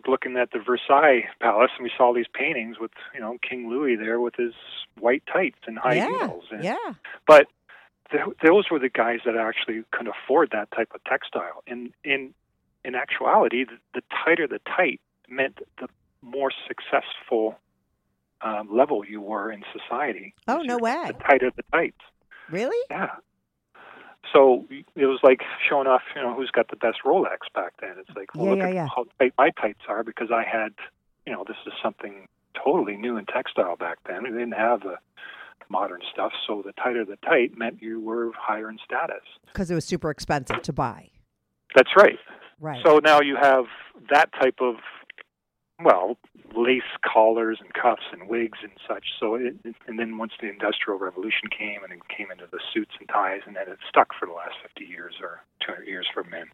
looking 0.07 0.37
at 0.37 0.51
the 0.53 0.59
Versailles 0.59 1.29
Palace, 1.41 1.71
and 1.77 1.85
we 1.85 1.93
saw 1.97 2.13
these 2.13 2.27
paintings 2.33 2.79
with 2.81 2.91
you 3.15 3.21
know 3.21 3.37
King 3.49 3.69
Louis 3.69 3.97
there 3.97 4.21
with 4.21 4.35
his 4.37 4.55
white 4.99 5.23
tights 5.33 5.59
and 5.67 5.79
high 5.79 5.97
yeah. 5.97 6.09
heels. 6.09 6.45
And, 6.51 6.65
Yeah. 6.65 6.95
But 7.27 7.47
th- 8.11 8.37
those 8.45 8.71
were 8.71 8.79
the 8.79 8.89
guys 8.89 9.21
that 9.27 9.37
actually 9.37 9.85
could 9.91 10.09
afford 10.09 10.51
that 10.53 10.71
type 10.73 10.93
of 10.95 11.05
textile. 11.05 11.63
And 11.67 11.93
in 12.05 12.33
in 12.85 12.95
actuality, 12.95 13.65
the, 13.65 13.79
the 13.95 14.03
tighter 14.25 14.49
the 14.49 14.61
tight 14.67 15.01
meant 15.29 15.59
the 15.79 15.89
more 16.23 16.51
successful 16.67 17.59
um, 18.41 18.69
level 18.75 19.05
you 19.05 19.21
were 19.21 19.53
in 19.53 19.63
society. 19.73 20.35
Oh, 20.49 20.63
no 20.63 20.79
way. 20.79 21.05
The 21.07 21.13
tighter 21.15 21.51
the 21.55 21.63
tights. 21.73 22.01
Really? 22.51 22.77
Yeah. 22.91 23.11
So 24.33 24.67
it 24.71 25.07
was 25.07 25.21
like 25.23 25.43
showing 25.69 25.87
off, 25.87 26.03
you 26.17 26.23
know, 26.23 26.35
who's 26.35 26.51
got 26.51 26.69
the 26.71 26.77
best 26.77 26.99
Rolex 27.05 27.39
back 27.55 27.75
then. 27.81 27.97
It's 27.99 28.17
like, 28.17 28.35
well, 28.35 28.45
Yeah, 28.47 28.51
look 28.51 28.59
yeah, 28.61 28.69
at 28.69 28.75
yeah. 28.75 28.87
how 28.95 29.05
tight 29.19 29.35
my 29.37 29.51
tights 29.51 29.81
are 29.89 30.03
because 30.03 30.31
I 30.31 30.43
had, 30.43 30.73
you 31.27 31.33
know, 31.33 31.45
this 31.47 31.57
is 31.67 31.73
something 31.83 32.29
totally 32.55 32.97
new 32.97 33.17
in 33.17 33.27
textile 33.27 33.77
back 33.77 33.99
then. 34.09 34.23
We 34.23 34.31
didn't 34.31 34.53
have 34.53 34.81
the 34.81 34.97
modern 35.69 36.01
stuff, 36.13 36.33
so 36.47 36.63
the 36.65 36.73
tighter 36.73 37.05
the 37.05 37.17
tight 37.17 37.59
meant 37.59 37.83
you 37.83 38.01
were 38.01 38.31
higher 38.37 38.71
in 38.71 38.79
status. 38.85 39.23
Because 39.47 39.71
it 39.71 39.75
was 39.75 39.85
super 39.85 40.11
expensive 40.11 40.63
to 40.63 40.73
buy. 40.73 41.11
That's 41.75 41.91
right. 41.97 42.19
Right. 42.61 42.83
So 42.85 43.01
now 43.03 43.21
you 43.21 43.37
have 43.37 43.65
that 44.11 44.31
type 44.41 44.57
of, 44.61 44.77
well, 45.83 46.17
lace 46.55 46.83
collars 47.05 47.59
and 47.61 47.73
cuffs 47.75 48.03
and 48.13 48.29
wigs 48.29 48.59
and 48.63 48.73
such. 48.87 49.05
So 49.19 49.35
it, 49.35 49.55
and 49.87 49.99
then 49.99 50.19
once 50.19 50.33
the 50.41 50.49
Industrial 50.49 50.99
Revolution 50.99 51.49
came 51.57 51.83
and 51.85 51.93
it 51.93 52.01
came 52.09 52.31
into 52.31 52.47
the 52.51 52.61
suits 52.73 52.93
and 52.99 53.09
ties, 53.09 53.41
and 53.47 53.57
then 53.57 53.69
it 53.69 53.79
stuck 53.89 54.09
for 54.19 54.27
the 54.27 54.33
last 54.33 54.55
50 54.63 54.85
years 54.85 55.15
or 55.21 55.43
200 55.67 55.87
years 55.87 56.07
for 56.13 56.25
men. 56.25 56.47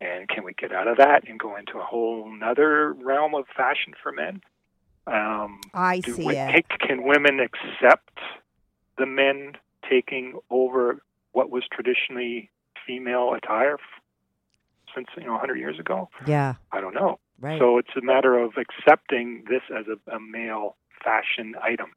And 0.00 0.28
can 0.28 0.44
we 0.44 0.54
get 0.54 0.72
out 0.72 0.86
of 0.86 0.96
that 0.98 1.28
and 1.28 1.38
go 1.40 1.56
into 1.56 1.78
a 1.78 1.82
whole 1.84 2.30
other 2.44 2.92
realm 2.92 3.34
of 3.34 3.46
fashion 3.56 3.94
for 4.00 4.12
men? 4.12 4.40
Um, 5.06 5.60
I 5.74 6.00
see 6.00 6.24
wo- 6.24 6.30
it. 6.30 6.52
take- 6.52 6.78
can 6.80 7.02
women 7.02 7.40
accept 7.40 8.18
the 8.96 9.06
men 9.06 9.56
taking 9.88 10.38
over 10.50 11.02
what 11.32 11.50
was 11.50 11.64
traditionally 11.72 12.50
female 12.86 13.32
attire 13.34 13.78
since 14.94 15.08
you 15.16 15.24
know 15.24 15.32
100 15.32 15.58
years 15.58 15.78
ago? 15.78 16.08
Yeah. 16.26 16.54
I 16.72 16.80
don't 16.80 16.94
know. 16.94 17.18
Right. 17.40 17.58
So 17.58 17.78
it's 17.78 17.90
a 17.96 18.04
matter 18.04 18.38
of 18.38 18.52
accepting 18.56 19.44
this 19.48 19.62
as 19.76 19.86
a, 19.86 20.16
a 20.16 20.18
male 20.20 20.76
fashion 21.02 21.54
item. 21.62 21.90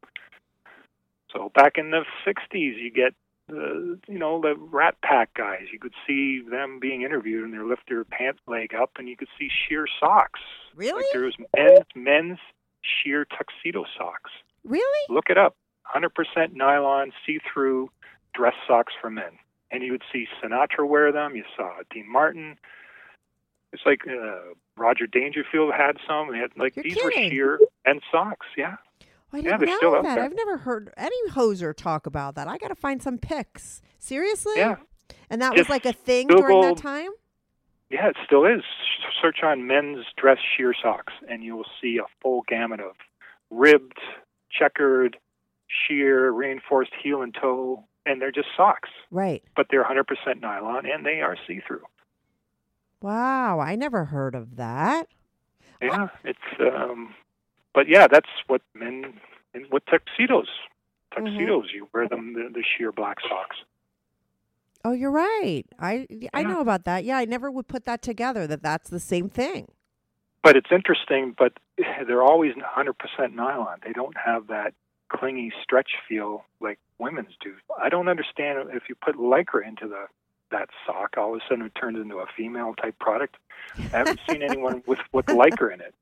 So 1.34 1.52
back 1.56 1.74
in 1.78 1.92
the 1.92 2.04
60s, 2.26 2.78
you 2.78 2.92
get 2.94 3.14
the 3.48 4.00
you 4.08 4.20
know 4.20 4.40
the 4.42 4.56
Rat 4.56 4.96
Pack 5.04 5.34
guys. 5.34 5.66
You 5.72 5.80
could 5.80 5.94
see 6.08 6.42
them 6.50 6.80
being 6.80 7.02
interviewed, 7.02 7.44
and 7.44 7.54
they 7.54 7.60
lift 7.60 7.84
their 7.88 8.04
pant 8.04 8.38
leg 8.48 8.74
up, 8.74 8.92
and 8.98 9.08
you 9.08 9.18
could 9.18 9.28
see 9.38 9.50
sheer 9.50 9.86
socks. 10.00 10.40
Really? 10.76 11.04
Like 11.04 11.06
there 11.12 11.24
was 11.24 11.36
men's 11.56 11.86
men's 11.96 12.40
sheer 12.82 13.26
tuxedo 13.26 13.86
socks. 13.98 14.32
Really? 14.64 15.06
Look 15.10 15.30
it 15.30 15.38
up. 15.38 15.56
100% 15.94 16.54
nylon, 16.54 17.12
see-through 17.26 17.90
dress 18.34 18.54
socks 18.68 18.94
for 19.02 19.10
men. 19.10 19.38
And 19.72 19.84
you 19.84 19.92
would 19.92 20.04
see 20.12 20.26
Sinatra 20.42 20.88
wear 20.88 21.12
them. 21.12 21.36
You 21.36 21.44
saw 21.56 21.80
Dean 21.92 22.10
Martin. 22.10 22.58
It's 23.74 23.84
like 23.86 24.02
uh, 24.08 24.54
Roger 24.82 25.08
Dangerfield 25.08 25.74
had 25.74 25.98
some. 26.08 26.32
They 26.32 26.39
had 26.39 26.52
like 26.58 26.76
You're 26.76 26.84
these 26.84 26.96
kidding. 26.96 27.24
were 27.24 27.30
sheer 27.30 27.60
and 27.86 28.02
socks. 28.12 28.48
Yeah. 28.58 28.76
I 29.34 29.41
didn't 29.41 29.62
they're 29.62 29.78
know 29.82 30.02
that. 30.02 30.17
I've 30.20 30.36
never 30.36 30.58
heard 30.58 30.94
any 30.98 31.30
hoser 31.30 31.74
talk 31.74 32.06
about 32.06 32.36
that. 32.36 32.48
I 32.50 32.58
got 32.58 32.67
to 32.67 32.76
find 32.76 33.02
some 33.02 33.17
pics. 33.17 33.82
Seriously? 33.98 34.54
Yeah. 34.58 34.76
And 35.30 35.41
that 35.41 35.56
was 35.56 35.70
like 35.70 35.86
a 35.86 35.94
thing 35.94 36.28
during 36.28 36.62
that 36.62 36.78
time? 36.78 37.12
Yeah, 37.89 38.10
it 38.10 38.17
still 38.26 38.46
is. 38.46 38.62
Search 39.22 39.38
on 39.44 39.67
men's 39.67 40.06
dress 40.17 40.39
sheer 40.58 40.74
socks, 40.82 41.13
and 41.30 41.44
you 41.44 41.56
will 41.56 41.65
see 41.82 41.98
a 41.98 42.08
full 42.22 42.44
gamut 42.48 42.80
of 42.80 42.94
ribbed, 43.50 44.00
checkered, 44.50 45.17
sheer, 45.67 46.32
reinforced 46.32 46.91
heel 47.02 47.22
and 47.22 47.34
toe, 47.34 47.84
and 48.06 48.22
they're 48.22 48.32
just 48.32 48.48
socks. 48.58 48.89
Right. 49.12 49.44
But 49.56 49.67
they're 49.70 49.84
100% 49.84 50.41
nylon, 50.41 50.86
and 50.86 51.06
they 51.06 51.22
are 51.22 51.38
see-through. 51.48 51.84
Wow. 53.02 53.60
I 53.60 53.76
never 53.76 54.06
heard 54.06 54.36
of 54.36 54.56
that. 54.58 55.08
Yeah, 55.82 56.08
it's. 56.24 56.40
um 56.60 57.14
But 57.74 57.88
yeah, 57.88 58.08
that's 58.08 58.30
what 58.48 58.62
men 58.74 59.20
and 59.54 59.66
what 59.70 59.84
tuxedos. 59.88 60.48
Tuxedos, 61.16 61.66
you 61.74 61.88
wear 61.94 62.08
them 62.08 62.34
the, 62.34 62.50
the 62.54 62.64
sheer 62.64 62.92
black 62.92 63.18
socks. 63.28 63.58
Oh, 64.84 64.94
you're 64.94 65.12
right. 65.12 65.64
I 65.80 66.08
I 66.34 66.42
Yeah. 66.42 66.48
know 66.48 66.62
about 66.62 66.86
that. 66.86 67.04
Yeah, 67.04 67.18
I 67.18 67.26
never 67.26 67.50
would 67.52 67.68
put 67.68 67.86
that 67.86 68.02
together 68.02 68.48
that 68.48 68.62
that's 68.64 68.90
the 68.90 69.00
same 69.00 69.30
thing. 69.30 69.68
But 70.44 70.56
it's 70.56 70.72
interesting, 70.72 71.36
but 71.38 71.54
they're 72.08 72.24
always 72.24 72.54
100% 72.54 73.34
nylon. 73.34 73.80
They 73.86 73.94
don't 73.94 74.16
have 74.18 74.48
that 74.48 74.74
clingy 75.10 75.52
stretch 75.62 75.92
feel 76.08 76.46
like 76.62 76.80
women's 76.97 77.36
do. 77.41 77.54
I 77.82 77.89
don't 77.89 78.08
understand 78.08 78.70
if 78.74 78.84
you 78.89 78.95
put 78.95 79.16
lycra 79.18 79.68
into 79.68 79.88
the 79.88 80.06
that 80.52 80.70
sock, 80.86 81.16
all 81.18 81.34
of 81.36 81.41
a 81.41 81.43
sudden 81.49 81.66
it 81.66 81.74
turns 81.76 81.97
into 81.97 82.18
a 82.18 82.26
female 82.38 82.74
type 82.82 82.97
product. 82.99 83.36
I 83.78 83.97
haven't 83.97 84.20
seen 84.30 84.41
anyone 84.43 84.84
with 84.88 84.99
with 85.12 85.26
lycra 85.28 85.74
in 85.74 85.82
it. 85.82 85.93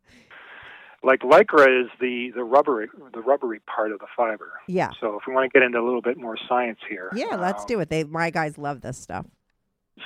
Like 1.04 1.22
lycra 1.22 1.84
is 1.86 1.90
the 2.00 2.32
the 2.36 2.44
rubbery 2.44 2.90
the 3.14 3.22
rubbery 3.22 3.60
part 3.62 3.92
of 3.92 4.00
the 4.00 4.08
fiber. 4.18 4.52
Yeah. 4.68 4.92
So 5.00 5.16
if 5.18 5.24
we 5.28 5.34
want 5.34 5.52
to 5.52 5.58
get 5.60 5.66
into 5.66 5.80
a 5.80 5.86
little 5.86 6.02
bit 6.02 6.18
more 6.18 6.36
science 6.48 6.80
here, 6.90 7.10
Yeah, 7.16 7.36
let's 7.36 7.62
um, 7.64 7.68
do 7.68 7.80
it. 7.80 7.90
They 7.90 8.04
my 8.04 8.30
guys 8.32 8.58
love 8.58 8.82
this 8.82 8.98
stuff. 8.98 9.26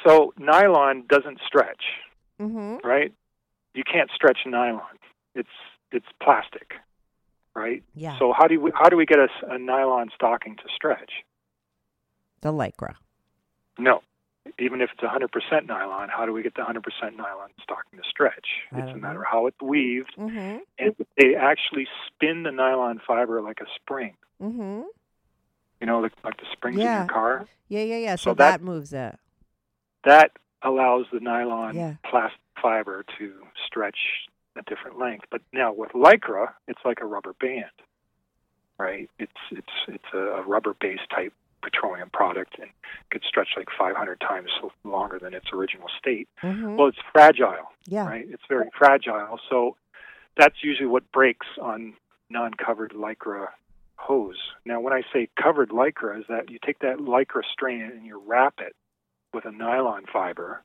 So 0.06 0.34
nylon 0.38 1.06
doesn't 1.08 1.39
stretch, 1.46 1.84
Mhm. 2.39 2.84
right? 2.84 3.14
You 3.74 3.84
can't 3.84 4.10
stretch 4.14 4.39
nylon. 4.46 4.82
It's 5.36 5.50
it's 5.91 6.06
plastic, 6.22 6.74
right? 7.56 7.84
Yeah. 7.96 8.18
So 8.20 8.34
how 8.38 8.48
do 8.48 8.60
we 8.60 8.72
how 8.76 8.89
do 8.89 8.96
we 8.98 9.06
get 9.06 9.20
a 9.20 9.58
nylon 9.58 10.10
stocking 10.14 10.56
to 10.58 10.64
stretch? 10.76 11.12
The 12.41 12.52
lycra. 12.52 12.96
No, 13.80 14.02
even 14.60 14.82
if 14.82 14.89
it's 14.91 15.02
100% 15.02 15.68
nylon, 15.68 16.10
how 16.10 16.26
do 16.26 16.34
we 16.34 16.44
get 16.44 16.54
the 16.56 16.62
100% 16.62 16.82
nylon 17.16 17.50
stocking 17.62 18.00
to 18.00 18.08
stretch? 18.10 18.48
It's 18.74 18.91
a 18.91 18.96
matter 18.98 19.14
know. 19.16 19.20
of 19.22 19.26
how 19.32 19.48
it's 19.48 19.62
weaved, 19.62 20.14
Mm-hmm. 20.18 20.58
and 20.80 20.96
they 21.18 21.36
actually 21.36 21.88
spin 22.08 22.44
the 22.44 22.52
nylon 22.52 23.00
fiber 23.06 23.41
like 23.41 23.60
a 23.62 23.66
spring. 23.76 24.16
Mm-hmm. 24.41 24.82
You 25.80 25.88
know, 25.88 26.00
like, 26.00 26.14
like 26.24 26.38
the 26.38 26.46
springs 26.52 26.78
in 26.78 26.84
your 26.84 27.06
car. 27.06 27.46
Yeah, 27.70 27.84
yeah, 27.84 27.98
yeah. 27.98 28.16
So, 28.16 28.32
So 28.32 28.34
that, 28.36 28.52
that- 28.60 28.62
moves 28.62 28.94
it. 28.94 29.18
That 30.06 30.32
allows 30.62 31.06
the 31.14 31.20
nylon 31.22 31.76
Yeah. 31.76 31.96
plastic 32.10 32.39
fiber 32.62 33.06
to 33.18 33.34
stretch 33.66 33.98
a 34.58 34.62
different 34.64 35.00
length. 35.00 35.26
But 35.32 35.41
now 35.54 35.72
with 35.74 35.91
lycra, 35.91 36.54
it's 36.68 36.80
like 36.84 37.00
a 37.02 37.06
rubber 37.06 37.34
band, 37.39 37.66
right? 38.78 39.10
It's 39.20 39.32
it's 39.52 39.72
it's 39.88 40.14
a 40.14 40.41
rubber-based 40.46 41.10
type 41.10 41.34
petroleum 41.64 42.09
product 42.11 42.57
and 42.59 42.70
could 43.09 43.24
stretch 43.28 43.49
like 43.57 43.68
500 43.78 44.20
times 44.20 44.49
longer 44.84 45.18
than 45.20 45.34
its 45.34 45.47
original 45.53 45.88
state. 45.97 46.28
Mm-hmm. 46.43 46.76
Well, 46.76 46.88
it's 46.89 46.97
fragile, 47.11 47.72
yeah. 47.88 48.05
right? 48.05 48.26
It's 48.30 48.43
very 48.49 48.70
fragile. 48.78 49.39
So 49.49 49.76
that's 50.38 50.64
usually 50.64 50.88
what 50.88 51.11
breaks 51.11 51.47
on 51.61 51.93
non-covered 52.30 52.91
lycra 52.91 53.47
hose. 53.95 54.39
Now, 54.66 54.82
when 54.82 54.93
I 54.93 55.03
say 55.14 55.30
covered 55.41 55.70
lycra, 55.70 56.20
is 56.20 56.26
that 56.30 56.49
you 56.49 56.59
take 56.64 56.80
that 56.80 56.97
lycra 56.97 57.43
strand 57.51 57.93
and 57.93 58.05
you 58.05 58.22
wrap 58.26 58.55
it 58.59 58.76
with 59.34 59.45
a 59.45 59.51
nylon 59.51 60.05
fiber, 60.11 60.64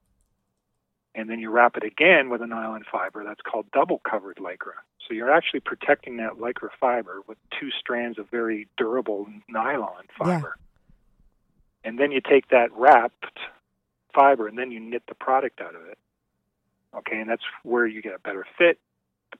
and 1.15 1.31
then 1.31 1.39
you 1.39 1.51
wrap 1.51 1.77
it 1.77 1.85
again 1.85 2.29
with 2.31 2.43
a 2.43 2.47
nylon 2.47 2.85
fiber. 2.91 3.25
That's 3.25 3.41
called 3.41 3.67
double 3.73 4.01
covered 4.09 4.37
lycra. 4.37 4.77
So 5.07 5.15
you're 5.15 5.33
actually 5.33 5.61
protecting 5.61 6.19
that 6.19 6.35
lycra 6.35 6.69
fiber 6.79 7.23
with 7.27 7.39
two 7.59 7.71
strands 7.71 8.19
of 8.19 8.29
very 8.31 8.69
durable 8.77 9.27
nylon 9.49 10.05
fiber. 10.19 10.57
And 11.85 11.99
then 11.99 12.13
you 12.13 12.21
take 12.21 12.49
that 12.49 12.71
wrapped 12.73 13.39
fiber 14.15 14.49
and 14.49 14.59
then 14.59 14.71
you 14.71 14.81
knit 14.81 15.03
the 15.09 15.15
product 15.15 15.61
out 15.61 15.75
of 15.75 15.83
it. 15.87 15.99
Okay, 16.97 17.21
and 17.21 17.29
that's 17.29 17.43
where 17.63 17.87
you 17.87 18.01
get 18.03 18.15
a 18.15 18.19
better 18.19 18.47
fit, 18.57 18.79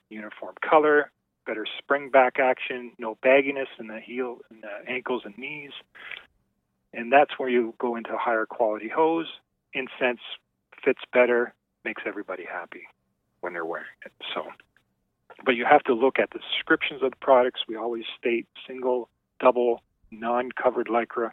uniform 0.09 0.55
color, 0.67 1.11
better 1.45 1.65
spring 1.79 2.09
back 2.09 2.37
action, 2.39 2.91
no 2.99 3.17
bagginess 3.23 3.67
in 3.79 3.87
the 3.87 3.99
heel, 3.99 4.37
in 4.51 4.61
the 4.61 4.91
ankles 4.91 5.23
and 5.25 5.37
knees. 5.37 5.71
And 6.93 7.11
that's 7.11 7.31
where 7.37 7.49
you 7.49 7.73
go 7.79 7.95
into 7.95 8.15
higher 8.17 8.45
quality 8.45 8.87
hose. 8.87 9.27
Incense 9.73 10.21
fits 10.83 11.01
better, 11.11 11.53
makes 11.83 12.03
everybody 12.05 12.45
happy 12.45 12.83
when 13.41 13.53
they're 13.53 13.65
wearing 13.65 13.87
it. 14.05 14.11
So, 14.33 14.47
but 15.45 15.55
you 15.55 15.65
have 15.65 15.83
to 15.83 15.93
look 15.93 16.19
at 16.19 16.31
the 16.31 16.39
descriptions 16.39 17.01
of 17.03 17.11
the 17.11 17.17
products. 17.17 17.61
We 17.67 17.75
always 17.75 18.05
state 18.17 18.47
single, 18.67 19.09
double, 19.39 19.81
non-covered 20.11 20.87
lycra. 20.87 21.31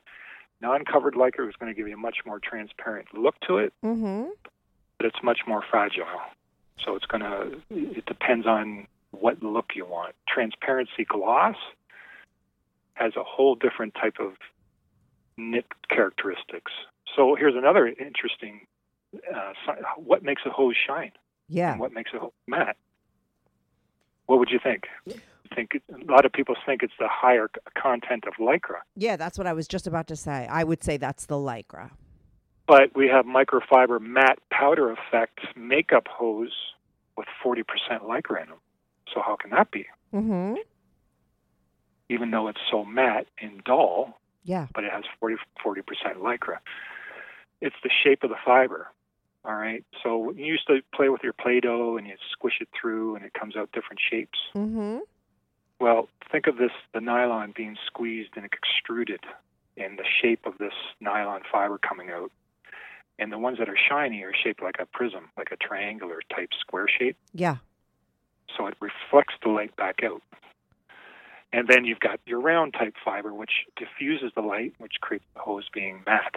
Non-covered 0.61 1.15
lycra 1.15 1.49
is 1.49 1.55
going 1.59 1.73
to 1.73 1.77
give 1.77 1.87
you 1.89 1.95
a 1.95 1.99
much 1.99 2.19
more 2.25 2.39
transparent 2.41 3.09
look 3.15 3.35
to 3.47 3.59
it, 3.59 3.73
Mm-hmm. 3.85 4.31
but 4.97 5.07
it's 5.07 5.23
much 5.23 5.41
more 5.47 5.63
fragile. 5.71 6.07
So 6.85 6.95
it's 6.95 7.07
going 7.07 7.23
to. 7.23 7.59
It 7.71 8.07
depends 8.07 8.47
on 8.47 8.87
what 9.11 9.43
look 9.43 9.73
you 9.75 9.85
want. 9.87 10.15
Transparency 10.29 11.05
gloss 11.09 11.57
has 12.95 13.15
a 13.17 13.23
whole 13.25 13.55
different 13.55 13.95
type 13.95 14.17
of 14.21 14.33
knit 15.37 15.67
characteristics. 15.91 16.73
So 17.15 17.35
here's 17.35 17.55
another 17.55 17.87
interesting. 17.87 18.67
Uh, 19.15 19.53
what 19.97 20.23
makes 20.23 20.43
a 20.47 20.51
hose 20.51 20.77
shine? 20.87 21.13
Yeah. 21.49 21.77
What 21.79 21.93
makes 21.93 22.13
a 22.15 22.19
hose 22.19 22.33
matte? 22.47 22.77
What 24.27 24.39
would 24.39 24.51
you 24.51 24.59
think? 24.63 24.85
Think 25.55 25.71
a 25.93 26.11
lot 26.13 26.25
of 26.25 26.33
people 26.33 26.55
think 26.67 26.83
it's 26.83 26.93
the 26.99 27.09
higher 27.09 27.49
content 27.81 28.25
of 28.27 28.35
lycra, 28.35 28.81
Yeah, 28.97 29.17
that's 29.17 29.39
what 29.39 29.47
I 29.47 29.53
was 29.53 29.67
just 29.69 29.87
about 29.87 30.07
to 30.09 30.17
say. 30.17 30.47
I 30.51 30.65
would 30.65 30.83
say 30.85 30.97
that's 30.97 31.27
the 31.27 31.37
lycra. 31.37 31.91
but 32.67 32.95
we 32.97 33.07
have 33.09 33.25
microfiber 33.27 34.01
matte 34.01 34.39
powder 34.51 34.91
effect 34.91 35.41
makeup 35.57 36.09
hose 36.09 36.53
with 37.17 37.29
40% 37.45 37.63
lycra 38.03 38.43
in 38.43 38.49
them. 38.49 38.59
So 39.15 39.23
how 39.25 39.37
can 39.37 39.51
that 39.51 39.71
be? 39.71 39.87
Mm-hmm. 40.13 40.55
Even 42.09 42.31
though 42.31 42.49
it's 42.49 42.61
so 42.71 42.85
matte 42.85 43.27
and 43.41 43.63
dull, 43.65 44.19
Yeah. 44.45 44.67
but 44.75 44.85
it 44.85 44.93
has 44.93 45.05
40 45.21 45.37
percent 45.83 46.19
lycra. 46.23 46.59
It's 47.61 47.77
the 47.83 47.91
shape 48.05 48.23
of 48.23 48.31
the 48.31 48.37
fiber. 48.45 48.89
All 49.45 49.55
right. 49.55 49.85
So 50.03 50.33
you 50.33 50.45
used 50.45 50.67
to 50.67 50.81
play 50.95 51.09
with 51.09 51.23
your 51.23 51.33
Play-Doh 51.33 51.97
and 51.97 52.07
you 52.07 52.15
squish 52.33 52.55
it 52.61 52.69
through 52.79 53.15
and 53.17 53.25
it 53.25 53.33
comes 53.33 53.57
out 53.57 53.71
different 53.73 54.01
shapes. 54.11 54.39
Mm-hmm. 54.57 54.99
Well, 55.79 56.09
think 56.31 56.47
of 56.47 56.57
this 56.57 56.73
the 56.95 57.01
nylon 57.01 57.53
being 57.57 57.77
squeezed 57.87 58.31
and 58.37 58.45
extruded 58.45 59.21
in 59.77 59.97
the 59.97 60.05
shape 60.23 60.47
of 60.47 60.59
this 60.59 60.73
nylon 61.01 61.43
fiber 61.51 61.79
coming 61.79 62.11
out. 62.11 62.33
And 63.19 63.33
the 63.33 63.39
ones 63.39 63.59
that 63.59 63.69
are 63.69 63.77
shiny 63.77 64.23
are 64.23 64.33
shaped 64.35 64.63
like 64.63 64.77
a 64.79 64.87
prism, 64.87 65.31
like 65.37 65.51
a 65.51 65.57
triangular 65.57 66.21
type 66.35 66.51
square 66.59 66.87
shape. 66.89 67.17
Yeah. 67.33 67.57
So 68.57 68.67
it 68.67 68.75
reflects 68.81 69.35
the 69.43 69.51
light 69.51 69.75
back 69.77 70.01
out. 70.05 70.23
And 71.53 71.69
then 71.69 71.85
you've 71.85 72.01
got 72.01 72.21
your 72.27 72.41
round 72.41 72.75
type 72.75 72.95
fiber, 73.03 73.33
which 73.33 73.65
diffuses 73.77 74.33
the 74.35 74.43
light, 74.43 74.75
which 74.79 75.01
creates 75.01 75.25
the 75.35 75.41
hose 75.41 75.69
being 75.73 76.03
matte. 76.07 76.35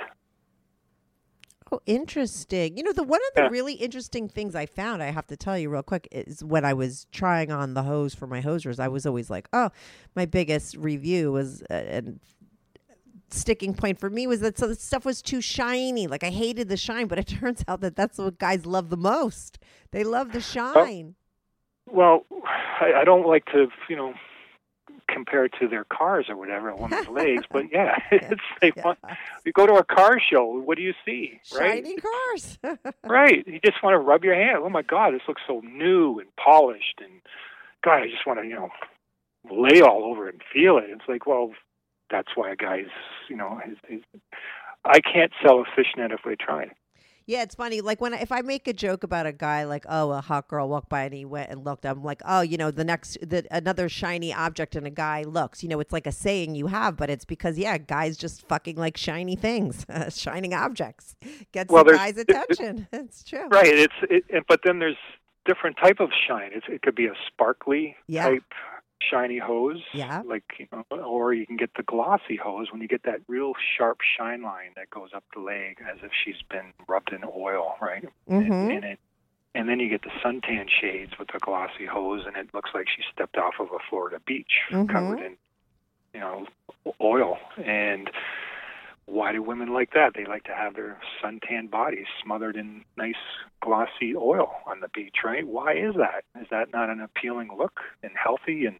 Oh, 1.71 1.81
interesting. 1.85 2.77
You 2.77 2.83
know, 2.83 2.93
the 2.93 3.03
one 3.03 3.21
of 3.29 3.35
the 3.35 3.43
Yeah. 3.43 3.49
really 3.49 3.73
interesting 3.73 4.27
things 4.27 4.55
I 4.55 4.65
found, 4.65 5.03
I 5.03 5.11
have 5.11 5.27
to 5.27 5.37
tell 5.37 5.57
you 5.57 5.69
real 5.69 5.83
quick, 5.83 6.07
is 6.11 6.43
when 6.43 6.65
I 6.65 6.73
was 6.73 7.05
trying 7.11 7.51
on 7.51 7.75
the 7.75 7.83
hose 7.83 8.15
for 8.15 8.25
my 8.25 8.41
hosers, 8.41 8.79
I 8.79 8.87
was 8.87 9.05
always 9.05 9.29
like, 9.29 9.47
oh, 9.53 9.69
my 10.15 10.25
biggest 10.25 10.75
review 10.77 11.31
was 11.31 11.61
uh, 11.69 11.73
and 11.73 12.19
sticking 13.31 13.75
point 13.75 13.99
for 13.99 14.09
me 14.09 14.25
was 14.25 14.39
that 14.39 14.57
so 14.57 14.67
the 14.67 14.73
stuff 14.75 15.05
was 15.05 15.21
too 15.21 15.41
shiny. 15.41 16.07
Like 16.07 16.23
I 16.23 16.29
hated 16.31 16.69
the 16.69 16.77
shine, 16.77 17.07
but 17.07 17.19
it 17.19 17.27
turns 17.39 17.63
out 17.67 17.81
that 17.81 17.95
that's 17.95 18.17
what 18.17 18.39
guys 18.39 18.65
love 18.65 18.89
the 18.89 18.97
most. 18.97 19.59
They 19.91 20.03
love 20.03 20.31
the 20.31 20.41
shine. 20.41 21.15
Well, 21.85 22.25
I, 22.81 23.01
I 23.01 23.03
don't 23.03 23.25
like 23.27 23.45
to, 23.45 23.67
you 23.89 23.95
know, 23.95 24.13
compare 25.11 25.45
it 25.45 25.53
to 25.59 25.67
their 25.67 25.83
cars 25.85 26.25
or 26.29 26.35
whatever, 26.37 26.69
a 26.69 26.75
woman's 26.75 27.07
legs, 27.09 27.43
but 27.51 27.65
yeah, 27.71 27.95
it's 28.11 28.41
they 28.61 28.71
Yeah. 28.75 28.83
want. 28.85 28.99
You 29.45 29.51
go 29.51 29.65
to 29.65 29.73
a 29.73 29.83
car 29.83 30.19
show, 30.19 30.45
what 30.61 30.77
do 30.77 30.83
you 30.83 30.93
see? 31.05 31.39
Right? 31.53 31.83
Shiny 31.85 31.95
cars. 31.97 32.57
Right. 33.03 33.45
You 33.47 33.59
just 33.65 33.81
want 33.81 33.95
to 33.95 33.99
rub 33.99 34.23
your 34.23 34.35
hand. 34.35 34.59
Oh 34.61 34.69
my 34.69 34.81
God, 34.83 35.13
this 35.13 35.21
looks 35.27 35.41
so 35.47 35.61
new 35.61 36.19
and 36.19 36.29
polished, 36.35 36.99
and 37.03 37.21
God, 37.83 38.03
I 38.03 38.07
just 38.07 38.25
want 38.27 38.39
to, 38.39 38.45
you 38.45 38.53
know, 38.55 38.69
lay 39.49 39.81
all 39.81 40.03
over 40.05 40.27
it 40.27 40.35
and 40.35 40.43
feel 40.53 40.77
it. 40.77 40.85
It's 40.89 41.07
like, 41.07 41.25
well, 41.25 41.51
that's 42.11 42.29
why 42.35 42.51
a 42.51 42.55
guy's, 42.55 42.85
you 43.29 43.35
know, 43.35 43.59
his, 43.65 43.77
his, 43.87 44.01
I 44.85 44.99
can't 44.99 45.31
sell 45.43 45.59
a 45.59 45.63
fishnet 45.75 46.11
if 46.11 46.19
they 46.25 46.35
tried. 46.35 46.71
Yeah, 47.29 47.43
it's 47.43 47.53
funny. 47.53 47.79
Like 47.81 48.01
when 48.01 48.15
I, 48.15 48.21
if 48.21 48.31
I 48.31 48.41
make 48.41 48.67
a 48.67 48.73
joke 48.73 49.03
about 49.03 49.27
a 49.27 49.31
guy, 49.31 49.63
like 49.65 49.85
oh, 49.87 50.09
a 50.13 50.19
hot 50.19 50.47
girl 50.47 50.67
walked 50.67 50.89
by 50.89 51.03
and 51.03 51.13
he 51.13 51.25
went 51.25 51.51
and 51.51 51.63
looked. 51.63 51.85
I'm 51.85 52.03
like, 52.03 52.23
oh, 52.25 52.41
you 52.41 52.57
know, 52.57 52.71
the 52.71 52.83
next, 52.83 53.19
the 53.21 53.45
another 53.51 53.87
shiny 53.87 54.33
object 54.33 54.75
and 54.75 54.87
a 54.87 54.89
guy 54.89 55.21
looks. 55.21 55.61
You 55.61 55.69
know, 55.69 55.79
it's 55.79 55.93
like 55.93 56.07
a 56.07 56.11
saying 56.11 56.55
you 56.55 56.65
have, 56.65 56.97
but 56.97 57.11
it's 57.11 57.25
because 57.25 57.55
yeah, 57.55 57.77
guys 57.77 58.17
just 58.17 58.47
fucking 58.47 58.77
like 58.77 58.97
shiny 58.97 59.35
things, 59.35 59.85
shining 60.09 60.55
objects 60.55 61.15
gets 61.51 61.71
Well, 61.71 61.83
the 61.83 61.93
guy's 61.93 62.17
attention. 62.27 62.87
it's 62.93 63.23
true. 63.23 63.47
Right. 63.47 63.67
It's 63.77 63.93
it, 64.09 64.23
it- 64.27 64.45
but 64.47 64.61
then 64.65 64.79
there's 64.79 64.97
different 65.45 65.77
type 65.77 65.99
of 65.99 66.09
shine. 66.27 66.49
It's, 66.51 66.65
it 66.67 66.81
could 66.81 66.95
be 66.95 67.05
a 67.05 67.13
sparkly 67.27 67.95
Yeah. 68.07 68.27
type 68.29 68.43
shiny 69.01 69.37
hose, 69.37 69.81
Yeah. 69.93 70.21
like 70.25 70.43
you 70.57 70.67
know, 70.71 70.83
or 70.97 71.33
you 71.33 71.45
can 71.45 71.57
get 71.57 71.73
the 71.75 71.83
glossy 71.83 72.35
hose 72.35 72.71
when 72.71 72.81
you 72.81 72.87
get 72.87 73.03
that 73.03 73.21
real 73.27 73.53
sharp 73.77 73.99
shine 74.01 74.41
line 74.41 74.71
that 74.75 74.89
goes 74.89 75.09
up 75.13 75.23
the 75.33 75.39
leg 75.41 75.81
as 75.89 75.97
if 76.03 76.11
she's 76.13 76.41
been 76.49 76.73
rubbed 76.87 77.13
in 77.13 77.23
oil, 77.23 77.75
right? 77.81 78.03
Mhm. 78.29 78.41
And, 78.51 78.71
and 78.71 78.83
it, 78.85 78.99
and 79.55 79.67
then 79.69 79.79
you 79.79 79.89
get 79.89 80.03
the 80.03 80.11
suntan 80.23 80.69
shades 80.69 81.17
with 81.17 81.29
the 81.29 81.39
glossy 81.39 81.85
hose, 81.85 82.25
and 82.25 82.35
it 82.37 82.53
looks 82.53 82.71
like 82.73 82.87
she 82.87 83.01
stepped 83.11 83.37
off 83.37 83.55
of 83.59 83.71
a 83.71 83.79
Florida 83.89 84.19
beach 84.25 84.61
Mhm. 84.69 84.89
covered 84.89 85.19
in, 85.21 85.37
you 86.13 86.19
know, 86.19 86.45
oil. 87.01 87.39
And 87.57 88.11
why 89.05 89.31
do 89.31 89.41
women 89.41 89.73
like 89.73 89.91
that? 89.93 90.13
They 90.13 90.25
like 90.25 90.43
to 90.43 90.53
have 90.53 90.75
their 90.75 90.99
suntan 91.21 91.69
bodies 91.71 92.05
smothered 92.21 92.55
in 92.55 92.85
nice 92.95 93.15
glossy 93.61 94.15
oil 94.15 94.53
on 94.67 94.81
the 94.81 94.87
beach, 94.89 95.23
right? 95.23 95.45
Why 95.47 95.73
is 95.73 95.95
that? 95.95 96.25
Is 96.39 96.47
that 96.49 96.71
not 96.71 96.89
an 96.89 97.01
appealing 97.01 97.49
look 97.57 97.81
and 98.03 98.11
healthy? 98.15 98.67
And 98.67 98.79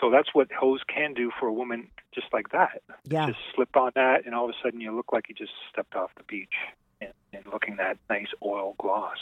so 0.00 0.10
that's 0.10 0.28
what 0.34 0.50
hose 0.52 0.80
can 0.88 1.14
do 1.14 1.30
for 1.38 1.46
a 1.48 1.52
woman 1.52 1.88
just 2.14 2.26
like 2.32 2.50
that. 2.50 2.82
Yeah. 3.04 3.26
Just 3.28 3.38
slip 3.54 3.76
on 3.76 3.92
that, 3.94 4.26
and 4.26 4.34
all 4.34 4.44
of 4.44 4.50
a 4.50 4.54
sudden 4.62 4.80
you 4.80 4.94
look 4.94 5.12
like 5.12 5.28
you 5.28 5.34
just 5.34 5.52
stepped 5.72 5.94
off 5.94 6.10
the 6.16 6.22
beach 6.24 6.54
and, 7.00 7.12
and 7.32 7.44
looking 7.52 7.76
that 7.76 7.98
nice 8.10 8.28
oil 8.44 8.74
gloss. 8.78 9.18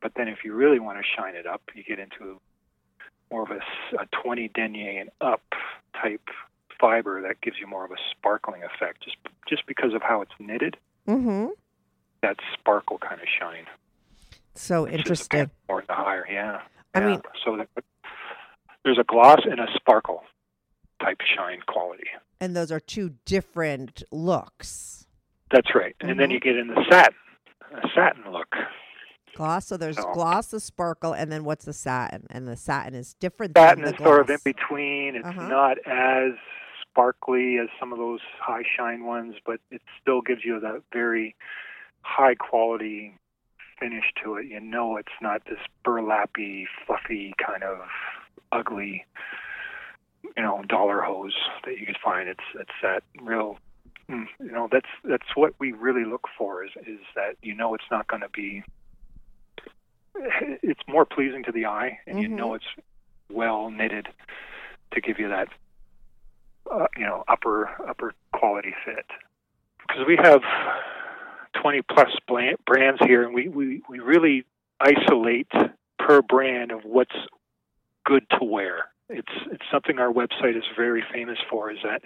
But 0.00 0.12
then 0.16 0.28
if 0.28 0.38
you 0.44 0.52
really 0.54 0.78
want 0.78 0.98
to 0.98 1.04
shine 1.16 1.34
it 1.34 1.46
up, 1.46 1.62
you 1.74 1.82
get 1.82 1.98
into 1.98 2.40
more 3.30 3.42
of 3.42 3.50
a 3.50 3.60
20 4.22 4.48
denier 4.54 5.00
and 5.00 5.10
up 5.20 5.42
type 6.00 6.20
fiber 6.78 7.22
that 7.22 7.40
gives 7.40 7.56
you 7.58 7.66
more 7.66 7.84
of 7.84 7.90
a 7.90 7.96
sparkling 8.10 8.62
effect 8.62 9.02
just 9.02 9.16
just 9.48 9.64
because 9.66 9.94
of 9.94 10.02
how 10.02 10.20
it's 10.22 10.32
knitted 10.38 10.76
Mm-hmm. 11.08 11.48
that 12.22 12.36
sparkle 12.54 12.98
kind 12.98 13.20
of 13.20 13.26
shine 13.38 13.66
So 14.54 14.84
It's 14.86 14.96
interesting. 14.96 15.40
a 15.42 15.50
more 15.68 15.84
the 15.86 15.94
higher 15.94 16.26
yeah 16.30 16.60
I 16.94 17.00
Yeah. 17.00 17.06
mean- 17.06 17.22
so 17.44 17.56
that, 17.56 17.68
there's 18.84 18.98
a 18.98 19.04
gloss 19.04 19.40
and 19.44 19.60
a 19.60 19.66
sparkle 19.74 20.22
type 21.00 21.20
shine 21.36 21.60
quality 21.66 22.04
And 22.40 22.54
those 22.56 22.70
are 22.72 22.80
two 22.80 23.14
different 23.24 24.02
looks. 24.10 25.06
That's 25.50 25.74
right. 25.74 25.94
And 26.00 26.18
then 26.18 26.30
you 26.30 26.40
get 26.40 26.56
in 26.56 26.68
the 26.68 26.84
satin, 26.90 27.14
a 27.72 27.88
satin 27.94 28.30
look. 28.32 28.54
Gloss. 29.36 29.66
So 29.66 29.76
there's 29.76 29.96
So- 29.96 30.12
gloss, 30.12 30.48
the 30.50 30.60
sparkle, 30.60 31.12
and 31.12 31.30
then 31.30 31.44
what's 31.44 31.64
the 31.64 31.72
satin? 31.72 32.26
And 32.30 32.46
the 32.46 32.56
satin 32.56 32.94
is 32.94 33.14
different 33.14 33.56
Satin 33.56 33.84
is 33.84 33.92
the 33.92 33.98
sort 34.04 34.20
of 34.20 34.30
in 34.30 34.38
between. 34.44 35.16
It's 35.16 35.26
Uh-huh. 35.26 35.48
not 35.48 35.78
as 35.86 36.32
sparkly 36.82 37.58
as 37.58 37.68
some 37.80 37.92
of 37.92 37.98
those 37.98 38.20
high 38.40 38.62
shine 38.76 39.04
ones, 39.04 39.34
but 39.44 39.60
it 39.70 39.82
still 40.00 40.20
gives 40.22 40.44
you 40.44 40.60
that 40.60 40.82
very 40.92 41.34
high 42.02 42.34
quality 42.36 43.18
finish 43.80 44.04
to 44.22 44.36
it. 44.36 44.46
You 44.46 44.60
know, 44.60 44.96
it's 44.96 45.12
not 45.20 45.44
this 45.46 45.58
burlappy, 45.84 46.66
fluffy 46.86 47.34
kind 47.44 47.64
of 47.64 47.78
ugly, 48.52 49.04
you 50.36 50.42
know, 50.42 50.62
dollar 50.68 51.00
hose 51.00 51.34
that 51.64 51.78
you 51.78 51.86
can 51.86 51.96
find. 52.02 52.28
It's 52.28 52.44
it's 52.54 52.70
that 52.82 53.02
real. 53.20 53.58
mm, 54.08 54.26
You 54.40 54.52
know, 54.52 54.68
that's 54.70 54.88
that's 55.04 55.34
what 55.34 55.54
we 55.58 55.72
really 55.72 56.04
look 56.04 56.26
for. 56.36 56.64
Is 56.64 56.70
is 56.86 57.00
that 57.14 57.36
you 57.42 57.54
know 57.54 57.74
it's 57.74 57.90
not 57.90 58.06
going 58.08 58.22
to 58.22 58.28
be. 58.28 58.62
It's 60.62 60.80
more 60.86 61.04
pleasing 61.04 61.42
to 61.44 61.52
the 61.52 61.66
eye, 61.66 61.98
and 62.06 62.20
you 62.20 62.28
know 62.28 62.54
it's 62.54 62.64
well 63.30 63.70
knitted 63.70 64.08
to 64.92 65.00
give 65.00 65.18
you 65.18 65.28
that 65.28 65.48
uh, 66.70 66.86
you 66.96 67.04
know 67.04 67.24
upper 67.28 67.68
upper 67.88 68.14
quality 68.32 68.74
fit 68.84 69.06
because 69.86 70.06
we 70.06 70.16
have 70.16 70.40
20 71.60 71.82
plus 71.82 72.10
brands 72.66 73.00
here 73.04 73.22
and 73.24 73.34
we, 73.34 73.48
we, 73.48 73.82
we 73.88 73.98
really 73.98 74.44
isolate 74.80 75.50
per 75.98 76.22
brand 76.22 76.72
of 76.72 76.84
what's 76.84 77.14
good 78.04 78.24
to 78.30 78.44
wear 78.44 78.86
it's 79.08 79.32
it's 79.50 79.64
something 79.72 79.98
our 79.98 80.12
website 80.12 80.56
is 80.56 80.64
very 80.76 81.04
famous 81.12 81.38
for 81.50 81.70
is 81.70 81.78
that 81.84 82.02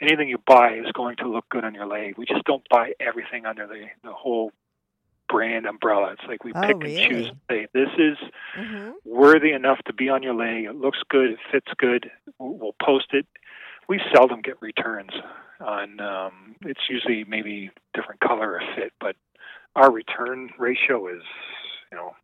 anything 0.00 0.28
you 0.28 0.38
buy 0.46 0.74
is 0.74 0.90
going 0.92 1.16
to 1.16 1.28
look 1.28 1.48
good 1.50 1.64
on 1.64 1.74
your 1.74 1.86
leg 1.86 2.14
we 2.18 2.24
just 2.26 2.44
don't 2.44 2.66
buy 2.68 2.92
everything 3.00 3.46
under 3.46 3.66
the 3.66 3.84
the 4.02 4.12
whole 4.12 4.52
brand 5.28 5.66
umbrella 5.66 6.12
it's 6.12 6.28
like 6.28 6.44
we 6.44 6.52
Oh, 6.54 6.60
pick 6.62 6.76
and 6.82 6.96
choose 7.08 7.26
and 7.28 7.40
say 7.50 7.66
this 7.72 7.88
is 7.98 8.16
hmm 8.54 8.90
worthy 9.04 9.52
enough 9.52 9.78
to 9.86 9.92
be 9.92 10.08
on 10.08 10.22
your 10.22 10.34
leg. 10.34 10.64
It 10.64 10.76
looks 10.76 10.98
good. 11.08 11.30
It 11.32 11.38
fits 11.52 11.72
good. 11.78 12.10
We'll 12.38 12.54
we'll 12.54 12.76
post 12.82 13.08
it. 13.12 13.26
We 13.88 14.00
seldom 14.14 14.40
get 14.40 14.60
returns 14.62 15.10
on. 15.60 16.00
Um, 16.00 16.56
it's 16.62 16.80
usually 16.88 17.24
maybe 17.24 17.70
different 17.94 18.20
color 18.20 18.52
or 18.54 18.62
fit, 18.76 18.92
but 19.00 19.16
our 19.76 19.90
return 19.90 20.50
ratio 20.58 21.08
is, 21.08 21.22
you 21.92 21.98
know, 21.98 22.14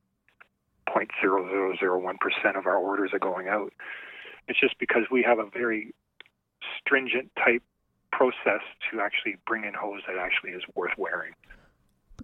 point 0.92 1.10
zero 1.20 1.48
zero 1.48 1.74
zero 1.78 1.98
one 1.98 2.16
percent 2.18 2.56
of 2.56 2.66
our 2.66 2.76
orders 2.76 3.10
are 3.12 3.18
going 3.18 3.48
out. 3.48 3.72
It's 4.48 4.58
just 4.58 4.78
because 4.78 5.04
we 5.10 5.22
have 5.22 5.38
a 5.38 5.48
very 5.52 5.94
stringent 6.78 7.30
type 7.36 7.62
process 8.12 8.62
to 8.90 9.00
actually 9.00 9.36
bring 9.46 9.64
in 9.64 9.74
hose 9.74 10.02
that 10.06 10.16
actually 10.16 10.50
is 10.50 10.62
worth 10.74 10.92
wearing. 10.98 11.32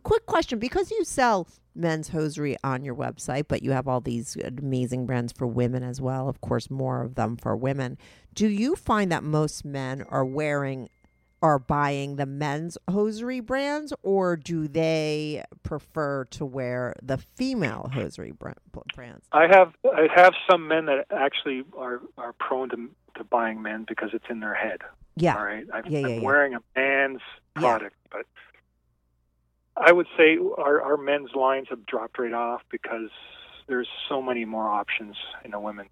Quick 0.03 0.27
question: 0.27 0.59
Because 0.59 0.91
you 0.91 1.05
sell 1.05 1.49
men's 1.75 2.09
hosiery 2.09 2.57
on 2.65 2.85
your 2.85 2.95
website, 2.95 3.45
but 3.49 3.63
you 3.63 3.73
have 3.73 3.87
all 3.87 4.01
these 4.01 4.37
amazing 4.37 5.07
brands 5.07 5.33
for 5.33 5.47
women 5.47 5.83
as 5.83 6.01
well. 6.01 6.29
Of 6.29 6.41
course, 6.41 6.71
more 6.71 7.03
of 7.03 7.15
them 7.15 7.37
for 7.37 7.57
women. 7.57 7.99
Do 8.35 8.49
you 8.49 8.77
find 8.77 9.11
that 9.13 9.23
most 9.23 9.65
men 9.65 10.03
are 10.09 10.25
wearing? 10.25 10.89
Are 11.43 11.59
buying 11.59 12.17
the 12.17 12.25
men's 12.25 12.79
hosiery 12.91 13.41
brands, 13.41 13.93
or 14.03 14.37
do 14.37 14.67
they 14.69 15.45
prefer 15.63 16.25
to 16.31 16.47
wear 16.47 16.95
the 17.03 17.19
female 17.19 17.91
hosiery 17.93 18.33
brand, 18.33 18.57
brands? 18.95 19.27
I 19.33 19.47
have 19.47 19.75
I 19.85 20.09
have 20.15 20.33
some 20.51 20.67
men 20.67 20.87
that 20.87 21.07
actually 21.11 21.63
are 21.77 22.01
are 22.17 22.33
prone 22.33 22.71
to 22.71 22.91
to 23.19 23.25
buying 23.25 23.61
men 23.61 23.85
because 23.87 24.11
it's 24.15 24.25
in 24.31 24.41
their 24.41 24.55
head. 24.55 24.81
Yeah. 25.15 25.37
All 25.37 25.45
right. 25.45 25.65
I'm, 25.73 25.85
Yeah, 25.87 25.99
yeah, 26.01 26.07
I'm 26.07 26.15
yeah. 26.15 26.21
wearing 26.23 26.55
a 26.55 26.61
man's 26.75 27.21
Yeah. 27.55 27.61
product, 27.61 27.97
but 28.11 28.27
I 29.77 29.93
would 29.93 30.07
say 30.17 30.39
our 30.57 30.81
our 30.81 30.97
men's 30.97 31.35
lines 31.35 31.67
have 31.69 31.85
dropped 31.85 32.19
right 32.19 32.33
off 32.33 32.63
because 32.71 33.11
there's 33.69 33.89
so 34.09 34.23
many 34.23 34.45
more 34.47 34.69
options 34.69 35.17
in 35.45 35.51
the 35.51 35.61
women's 35.61 35.91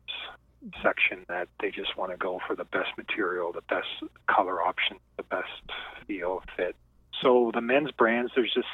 section 0.83 1.25
that 1.29 1.49
they 1.61 1.71
just 1.71 1.97
want 1.97 2.11
to 2.11 2.17
go 2.17 2.41
for 2.47 2.57
the 2.57 2.65
best 2.65 2.91
material, 2.97 3.53
the 3.53 3.63
best 3.63 3.87
color 4.29 4.63
option, 4.63 4.97
the 5.17 5.23
best 5.25 5.71
feel 6.07 6.43
fit. 6.57 6.77
So 7.23 7.51
the 7.55 7.61
men's 7.61 7.91
brands, 7.91 8.33
there's 8.35 8.53
just 8.53 8.67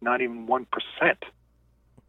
not 0.00 0.20
even 0.20 0.46
one 0.46 0.66
percent 0.66 1.24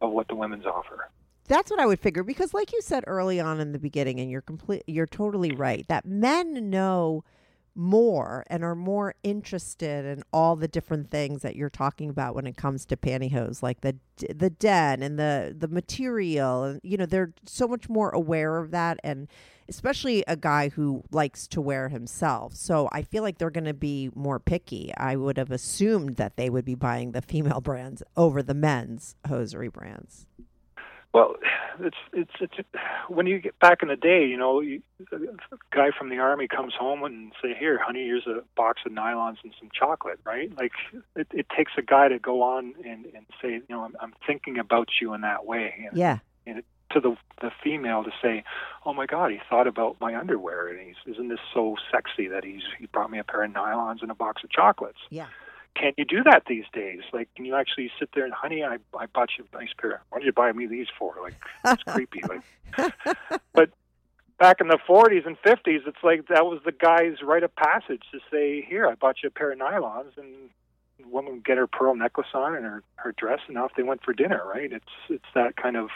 of 0.00 0.10
what 0.10 0.28
the 0.28 0.34
women's 0.34 0.66
offer. 0.66 1.08
That's 1.48 1.70
what 1.70 1.80
I 1.80 1.86
would 1.86 2.00
figure 2.00 2.22
because, 2.22 2.54
like 2.54 2.72
you 2.72 2.80
said 2.80 3.04
early 3.06 3.40
on 3.40 3.60
in 3.60 3.72
the 3.72 3.78
beginning, 3.78 4.20
and 4.20 4.30
you're 4.30 4.40
complete, 4.40 4.84
you're 4.86 5.06
totally 5.06 5.52
right 5.52 5.86
that 5.88 6.06
men 6.06 6.70
know 6.70 7.24
more 7.74 8.44
and 8.48 8.62
are 8.62 8.74
more 8.74 9.14
interested 9.22 10.04
in 10.04 10.22
all 10.32 10.56
the 10.56 10.68
different 10.68 11.10
things 11.10 11.42
that 11.42 11.56
you're 11.56 11.70
talking 11.70 12.10
about 12.10 12.34
when 12.34 12.46
it 12.46 12.56
comes 12.56 12.84
to 12.86 12.96
pantyhose, 12.96 13.62
like 13.62 13.80
the 13.80 13.96
the 14.34 14.50
den 14.50 15.02
and 15.02 15.18
the 15.18 15.54
the 15.56 15.68
material, 15.68 16.64
and 16.64 16.80
you 16.82 16.96
know 16.96 17.06
they're 17.06 17.32
so 17.46 17.66
much 17.66 17.88
more 17.88 18.10
aware 18.10 18.58
of 18.58 18.70
that, 18.70 18.98
and 19.02 19.28
especially 19.68 20.22
a 20.26 20.36
guy 20.36 20.68
who 20.68 21.02
likes 21.10 21.46
to 21.48 21.60
wear 21.60 21.88
himself. 21.88 22.54
So 22.54 22.88
I 22.92 23.02
feel 23.02 23.22
like 23.22 23.38
they're 23.38 23.50
going 23.50 23.64
to 23.64 23.74
be 23.74 24.10
more 24.14 24.38
picky. 24.38 24.92
I 24.96 25.16
would 25.16 25.38
have 25.38 25.50
assumed 25.50 26.16
that 26.16 26.36
they 26.36 26.50
would 26.50 26.64
be 26.64 26.74
buying 26.74 27.12
the 27.12 27.22
female 27.22 27.60
brands 27.62 28.02
over 28.16 28.42
the 28.42 28.54
men's 28.54 29.16
hosiery 29.26 29.68
brands. 29.68 30.26
Well, 31.12 31.34
it's 31.78 31.96
it's 32.12 32.32
it's 32.40 32.54
when 33.08 33.26
you 33.26 33.38
get 33.38 33.58
back 33.58 33.82
in 33.82 33.88
the 33.88 33.96
day, 33.96 34.26
you 34.26 34.38
know, 34.38 34.60
you, 34.60 34.82
a 35.12 35.18
guy 35.70 35.90
from 35.96 36.08
the 36.08 36.18
army 36.18 36.48
comes 36.48 36.72
home 36.78 37.04
and 37.04 37.32
say, 37.42 37.54
"Here, 37.58 37.78
honey, 37.82 38.06
here's 38.06 38.26
a 38.26 38.42
box 38.56 38.80
of 38.86 38.92
nylons 38.92 39.36
and 39.44 39.52
some 39.60 39.68
chocolate." 39.78 40.20
Right? 40.24 40.50
Like 40.56 40.72
it, 41.14 41.26
it 41.32 41.46
takes 41.54 41.72
a 41.76 41.82
guy 41.82 42.08
to 42.08 42.18
go 42.18 42.42
on 42.42 42.74
and 42.84 43.04
and 43.06 43.26
say, 43.42 43.52
you 43.54 43.62
know, 43.68 43.82
I'm, 43.82 43.94
I'm 44.00 44.14
thinking 44.26 44.58
about 44.58 44.88
you 45.00 45.12
in 45.12 45.20
that 45.20 45.44
way. 45.44 45.86
And, 45.88 45.98
Yeah. 45.98 46.18
and 46.46 46.58
it, 46.58 46.64
to 46.92 47.00
the 47.00 47.16
the 47.42 47.50
female 47.62 48.04
to 48.04 48.10
say, 48.22 48.44
"Oh 48.86 48.94
my 48.94 49.04
God, 49.06 49.32
he 49.32 49.40
thought 49.50 49.66
about 49.66 50.00
my 50.00 50.16
underwear, 50.16 50.68
and 50.68 50.80
he's 50.80 50.96
isn't 51.14 51.28
this 51.28 51.40
so 51.52 51.76
sexy 51.90 52.28
that 52.28 52.44
he's 52.44 52.62
he 52.78 52.86
brought 52.86 53.10
me 53.10 53.18
a 53.18 53.24
pair 53.24 53.42
of 53.44 53.50
nylons 53.50 54.00
and 54.00 54.10
a 54.10 54.14
box 54.14 54.42
of 54.44 54.50
chocolates." 54.50 54.98
Yeah. 55.10 55.26
Can 55.74 55.92
you 55.96 56.04
do 56.04 56.22
that 56.24 56.44
these 56.46 56.64
days? 56.72 57.00
Like, 57.12 57.28
can 57.34 57.44
you 57.44 57.54
actually 57.54 57.90
sit 57.98 58.10
there 58.14 58.24
and, 58.24 58.32
honey, 58.34 58.62
I 58.62 58.78
I 58.96 59.06
bought 59.06 59.30
you 59.38 59.44
a 59.52 59.56
nice 59.56 59.72
pair. 59.78 60.02
What 60.10 60.20
did 60.20 60.26
you 60.26 60.32
buy 60.32 60.52
me 60.52 60.66
these 60.66 60.88
for? 60.98 61.14
Like, 61.22 61.34
it's 61.64 61.82
creepy. 61.84 62.22
Like, 62.28 62.94
but 63.54 63.70
back 64.38 64.60
in 64.60 64.68
the 64.68 64.78
40s 64.88 65.26
and 65.26 65.40
50s, 65.42 65.86
it's 65.86 66.02
like 66.02 66.28
that 66.28 66.46
was 66.46 66.60
the 66.64 66.72
guy's 66.72 67.22
rite 67.22 67.42
of 67.42 67.54
passage 67.56 68.02
to 68.12 68.18
say, 68.30 68.60
here, 68.60 68.86
I 68.86 68.94
bought 68.94 69.22
you 69.22 69.28
a 69.28 69.30
pair 69.30 69.52
of 69.52 69.58
nylons, 69.58 70.16
and 70.18 70.50
the 70.98 71.08
woman 71.08 71.34
would 71.34 71.44
get 71.44 71.56
her 71.56 71.66
pearl 71.66 71.94
necklace 71.94 72.28
on 72.34 72.54
and 72.54 72.64
her 72.64 72.82
her 72.96 73.12
dress, 73.12 73.40
and 73.48 73.56
off 73.56 73.72
they 73.76 73.82
went 73.82 74.04
for 74.04 74.12
dinner. 74.12 74.42
Right? 74.46 74.72
It's 74.72 74.84
it's 75.08 75.24
that 75.34 75.56
kind 75.56 75.76
of 75.76 75.88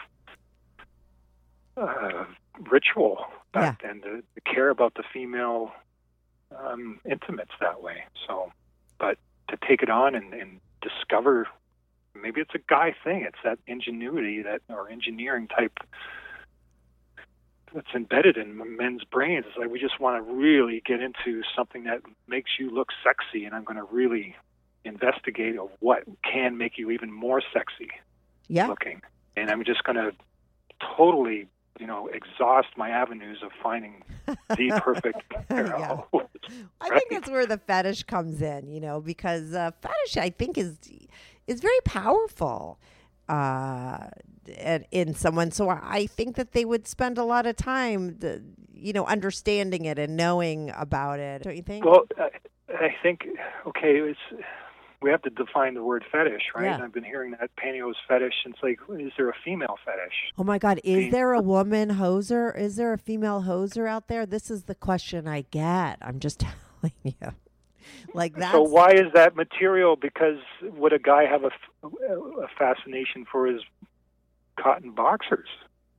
uh, 1.77 2.25
ritual 2.71 3.27
back 3.53 3.83
then 3.83 4.01
to, 4.03 4.23
to 4.35 4.41
care 4.45 4.71
about 4.71 4.95
the 4.95 5.03
female 5.13 5.73
um, 6.57 7.01
intimates 7.05 7.53
that 7.61 7.83
way. 7.83 8.05
So, 8.27 8.53
but 8.99 9.19
to 9.49 9.57
take 9.67 9.83
it 9.83 9.91
on 9.91 10.15
and, 10.15 10.33
and 10.35 10.61
discover 10.83 11.49
maybe 12.15 12.41
it's 12.41 12.55
a 12.55 12.61
guy 12.69 12.95
thing. 13.05 13.23
It's 13.23 13.39
that 13.45 13.59
ingenuity 13.67 14.43
that 14.43 14.63
or 14.69 14.89
engineering 14.89 15.49
type 15.49 15.79
that's 17.75 17.95
embedded 17.95 18.37
in 18.37 18.77
men's 18.77 19.05
brains. 19.05 19.45
It's 19.49 19.59
like 19.59 19.71
we 19.71 19.79
just 19.79 20.01
want 20.01 20.17
to 20.25 20.35
really 20.35 20.83
get 20.87 21.03
into 21.03 21.43
something 21.55 21.85
that 21.85 22.01
makes 22.27 22.53
you 22.59 22.71
look 22.71 22.89
sexy, 23.05 23.45
and 23.45 23.55
I'm 23.55 23.65
going 23.65 23.77
to 23.77 23.85
really 23.85 24.37
investigate 24.85 25.59
of 25.59 25.69
what 25.81 26.05
can 26.23 26.57
make 26.57 26.79
you 26.79 26.91
even 26.91 27.13
more 27.13 27.43
sexy 27.53 27.91
Yeah. 28.49 28.69
looking. 28.69 29.03
And 29.37 29.51
I'm 29.51 29.65
just 29.65 29.85
going 29.85 29.97
to 29.97 30.13
totally, 30.97 31.49
you 31.79 31.87
know, 31.87 32.09
exhaust 32.09 32.69
my 32.77 32.91
avenues 32.91 33.39
of 33.43 33.51
finding 33.63 34.03
the 34.27 34.73
perfect 34.83 35.23
pair 35.49 35.75
of 35.75 35.81
Yeah. 35.81 35.97
hose. 36.13 36.27
I 36.81 36.89
think 36.91 37.11
that's 37.11 37.31
where 37.31 37.47
the 37.47 37.59
fetish 37.59 38.05
comes 38.05 38.41
in, 38.41 38.69
you 38.69 38.81
know, 38.81 39.01
because 39.01 39.55
uh, 39.55 39.71
fetish 39.81 40.17
I 40.17 40.31
think 40.31 40.59
is 40.59 40.79
is 41.47 41.61
very 41.61 41.81
powerful 41.85 42.79
uh, 43.29 44.09
in, 44.91 45.15
someone. 45.15 45.51
So 45.51 45.69
I 45.69 46.07
think 46.07 46.37
that 46.37 46.53
they 46.53 46.65
would 46.65 46.87
spend 46.87 47.19
a 47.19 47.25
lot 47.25 47.47
of 47.47 47.57
time, 47.57 48.19
you 48.73 48.93
know, 48.93 49.05
understanding 49.07 49.85
it 49.85 49.99
and 49.99 50.17
knowing 50.17 50.71
about 50.77 51.19
it. 51.19 51.43
Don't 51.43 51.57
you 51.57 51.63
think? 51.63 51.85
Well, 51.85 52.07
I, 52.19 52.31
I 52.69 52.95
think 53.03 53.27
okay, 53.67 53.97
it's 53.99 54.19
we 55.03 55.11
have 55.11 55.23
to 55.23 55.31
define 55.31 55.75
the 55.75 55.83
word 55.83 56.05
fetish, 56.11 56.43
right? 56.55 56.65
Yeah. 56.65 56.75
And 56.75 56.85
I've 56.85 56.93
been 56.93 57.05
hearing 57.05 57.33
that 57.33 57.51
pantyhose 57.57 57.95
fetish. 58.09 58.35
And 58.45 58.55
it's 58.55 58.63
like, 58.63 58.79
is 59.01 59.13
there 59.17 59.29
a 59.29 59.35
female 59.45 59.79
fetish? 59.85 60.15
Oh 60.39 60.45
my 60.45 60.59
God! 60.59 60.81
Is 60.85 61.13
there 61.13 61.33
a 61.33 61.41
woman 61.41 61.91
hoser? 61.91 62.57
Is 62.57 62.77
there 62.77 62.93
a 62.93 62.99
female 62.99 63.43
hoser 63.43 63.89
out 63.89 64.09
there? 64.09 64.27
This 64.27 64.51
is 64.51 64.65
the 64.65 64.75
question 64.75 65.29
I 65.29 65.43
get. 65.51 65.99
I'm 66.01 66.19
just 66.19 66.41
telling 66.81 66.95
you. 67.03 67.15
Like 68.15 68.37
that. 68.37 68.53
So 68.53 68.63
why 68.63 68.93
is 68.93 69.13
that 69.15 69.37
material? 69.37 69.97
Because 69.97 70.39
would 70.63 70.93
a 70.93 70.99
guy 70.99 71.25
have 71.25 71.45
a, 71.45 71.87
a 71.87 72.49
fascination 72.59 73.27
for 73.31 73.47
his 73.47 73.63
cotton 74.59 74.91
boxers? 74.91 75.49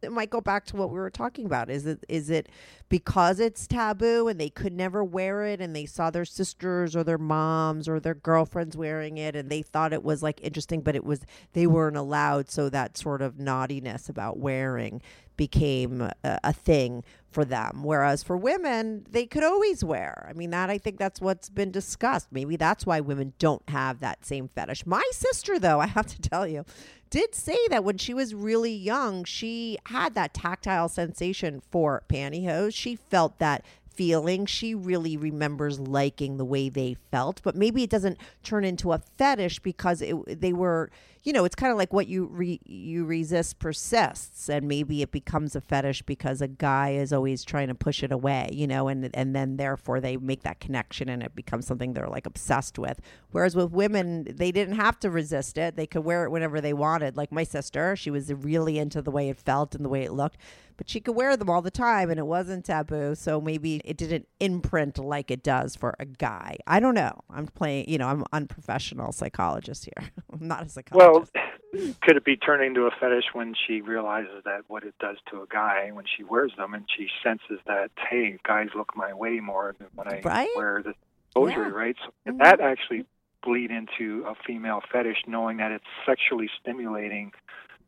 It 0.01 0.11
might 0.11 0.29
go 0.29 0.41
back 0.41 0.65
to 0.65 0.75
what 0.75 0.89
we 0.89 0.99
were 0.99 1.09
talking 1.09 1.45
about. 1.45 1.69
Is 1.69 1.85
it 1.85 2.03
is 2.07 2.29
it 2.29 2.49
because 2.89 3.39
it's 3.39 3.67
taboo 3.67 4.27
and 4.27 4.39
they 4.39 4.49
could 4.49 4.73
never 4.73 5.03
wear 5.03 5.45
it 5.45 5.59
and 5.59 5.75
they 5.75 5.85
saw 5.85 6.09
their 6.09 6.25
sisters 6.25 6.95
or 6.95 7.03
their 7.03 7.17
moms 7.17 7.87
or 7.87 7.99
their 7.99 8.15
girlfriends 8.15 8.77
wearing 8.77 9.17
it 9.17 9.35
and 9.35 9.49
they 9.49 9.61
thought 9.61 9.93
it 9.93 10.03
was 10.03 10.23
like 10.23 10.39
interesting, 10.41 10.81
but 10.81 10.95
it 10.95 11.03
was 11.03 11.21
they 11.53 11.67
weren't 11.67 11.97
allowed, 11.97 12.49
so 12.49 12.69
that 12.69 12.97
sort 12.97 13.21
of 13.21 13.39
naughtiness 13.39 14.09
about 14.09 14.37
wearing 14.37 15.01
became 15.35 16.01
a, 16.01 16.13
a 16.23 16.53
thing 16.53 17.03
for 17.37 17.45
them. 17.45 17.83
Whereas 17.83 18.23
for 18.23 18.35
women, 18.35 19.05
they 19.11 19.27
could 19.27 19.43
always 19.43 19.83
wear. 19.83 20.25
I 20.27 20.33
mean, 20.33 20.49
that 20.49 20.71
I 20.71 20.79
think 20.79 20.97
that's 20.97 21.21
what's 21.21 21.49
been 21.49 21.69
discussed. 21.69 22.29
Maybe 22.31 22.55
that's 22.55 22.83
why 22.83 22.99
women 22.99 23.33
don't 23.37 23.61
have 23.69 23.99
that 23.99 24.25
same 24.25 24.47
fetish. 24.55 24.87
My 24.87 25.03
sister, 25.11 25.59
though, 25.59 25.79
I 25.85 25.85
have 25.85 26.07
to 26.07 26.19
tell 26.19 26.47
you, 26.47 26.65
did 27.11 27.35
say 27.35 27.59
that 27.69 27.83
when 27.83 27.99
she 27.99 28.15
was 28.15 28.33
really 28.33 28.73
young, 28.73 29.23
she 29.23 29.77
had 29.85 30.15
that 30.15 30.33
tactile 30.33 30.89
sensation 30.89 31.61
for 31.69 32.01
pantyhose. 32.09 32.73
She 32.73 32.95
felt 32.95 33.37
that 33.37 33.63
feeling. 33.97 34.45
She 34.45 34.75
really 34.75 35.17
remembers 35.17 35.79
liking 35.79 36.37
the 36.37 36.45
way 36.45 36.69
they 36.69 36.95
felt, 37.11 37.41
but 37.43 37.55
maybe 37.55 37.83
it 37.83 37.89
doesn't 37.89 38.17
turn 38.43 38.63
into 38.63 38.93
a 38.93 38.99
fetish 38.99 39.59
because 39.59 40.01
it, 40.01 40.39
they 40.39 40.53
were, 40.53 40.91
you 41.23 41.33
know, 41.33 41.43
it's 41.43 41.55
kind 41.55 41.71
of 41.71 41.77
like 41.77 41.91
what 41.91 42.07
you 42.07 42.27
re, 42.27 42.61
you 42.63 43.05
resist 43.05 43.57
persists, 43.57 44.49
and 44.49 44.67
maybe 44.67 45.01
it 45.01 45.11
becomes 45.11 45.55
a 45.55 45.61
fetish 45.61 46.03
because 46.03 46.41
a 46.41 46.47
guy 46.47 46.91
is 46.91 47.11
always 47.11 47.43
trying 47.43 47.67
to 47.67 47.75
push 47.75 48.03
it 48.03 48.11
away, 48.11 48.49
you 48.53 48.67
know, 48.67 48.87
and 48.87 49.09
and 49.15 49.35
then 49.35 49.57
therefore 49.57 49.99
they 49.99 50.15
make 50.15 50.43
that 50.43 50.59
connection 50.59 51.09
and 51.09 51.23
it 51.23 51.35
becomes 51.35 51.65
something 51.65 51.93
they're 51.93 52.07
like 52.07 52.27
obsessed 52.27 52.77
with. 52.77 53.01
Whereas 53.31 53.55
with 53.55 53.71
women, 53.71 54.27
they 54.29 54.51
didn't 54.51 54.75
have 54.75 54.99
to 54.99 55.09
resist 55.09 55.57
it; 55.57 55.75
they 55.75 55.87
could 55.87 56.05
wear 56.05 56.23
it 56.25 56.29
whenever 56.29 56.61
they 56.61 56.73
wanted. 56.73 57.17
Like 57.17 57.31
my 57.31 57.43
sister, 57.43 57.95
she 57.95 58.11
was 58.11 58.31
really 58.31 58.77
into 58.77 59.01
the 59.01 59.11
way 59.11 59.29
it 59.29 59.39
felt 59.39 59.73
and 59.73 59.83
the 59.83 59.89
way 59.89 60.03
it 60.03 60.13
looked 60.13 60.37
but 60.77 60.87
she 60.89 60.99
could 60.99 61.15
wear 61.15 61.35
them 61.35 61.49
all 61.49 61.61
the 61.61 61.71
time 61.71 62.09
and 62.09 62.19
it 62.19 62.25
wasn't 62.27 62.63
taboo. 62.65 63.15
So 63.15 63.41
maybe 63.41 63.81
it 63.83 63.97
didn't 63.97 64.27
imprint 64.39 64.97
like 64.97 65.31
it 65.31 65.43
does 65.43 65.75
for 65.75 65.95
a 65.99 66.05
guy. 66.05 66.57
I 66.67 66.79
don't 66.79 66.93
know. 66.93 67.19
I'm 67.29 67.47
playing, 67.47 67.89
you 67.89 67.97
know, 67.97 68.07
I'm 68.07 68.23
unprofessional 68.31 69.11
psychologist 69.11 69.85
here. 69.85 70.09
I'm 70.31 70.47
not 70.47 70.65
a 70.67 70.69
psychologist. 70.69 71.33
Well, 71.73 71.91
could 72.01 72.15
it 72.17 72.23
be 72.23 72.37
turning 72.37 72.67
into 72.67 72.81
a 72.85 72.91
fetish 72.91 73.25
when 73.33 73.55
she 73.67 73.81
realizes 73.81 74.43
that 74.45 74.61
what 74.67 74.83
it 74.83 74.93
does 74.99 75.17
to 75.31 75.41
a 75.41 75.47
guy 75.47 75.89
when 75.91 76.05
she 76.15 76.23
wears 76.23 76.51
them 76.57 76.73
and 76.73 76.85
she 76.95 77.07
senses 77.23 77.59
that, 77.65 77.89
hey, 78.09 78.37
guys 78.45 78.69
look 78.75 78.95
my 78.95 79.13
way 79.13 79.39
more 79.39 79.75
than 79.79 79.87
when 79.95 80.07
I 80.07 80.21
right? 80.23 80.49
wear 80.55 80.81
the 80.83 80.93
hosiery, 81.35 81.67
Yeah. 81.67 81.73
right? 81.73 81.95
So 82.05 82.31
Mhm. 82.31 82.37
that 82.43 82.61
actually 82.61 83.05
bleed 83.43 83.71
into 83.71 84.25
a 84.27 84.35
female 84.45 84.81
fetish 84.91 85.23
knowing 85.27 85.57
that 85.57 85.71
it's 85.71 85.85
sexually 86.05 86.49
stimulating 86.59 87.31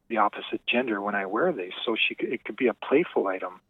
the 0.10 0.18
opposite 0.18 0.62
gender 0.68 1.02
when 1.02 1.16
I 1.16 1.26
wear 1.26 1.52
these. 1.54 1.72
So 1.86 1.96
she 1.96 2.16
could, 2.16 2.30
it 2.30 2.44
could 2.44 2.58
be 2.58 2.68
a 2.68 2.74
playful 2.74 3.28
item. 3.28 3.62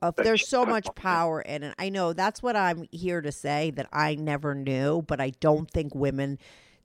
uh, 0.00 0.12
there's 0.16 0.48
so 0.48 0.64
much 0.64 0.86
power 0.94 1.40
in 1.40 1.62
it. 1.62 1.74
I 1.78 1.88
know 1.88 2.12
that's 2.12 2.42
what 2.42 2.56
I'm 2.56 2.86
here 2.92 3.20
to 3.20 3.32
say 3.32 3.70
that 3.72 3.88
I 3.92 4.14
never 4.14 4.54
knew, 4.54 5.02
but 5.02 5.20
I 5.20 5.30
don't 5.40 5.70
think 5.70 5.94
women 5.94 6.38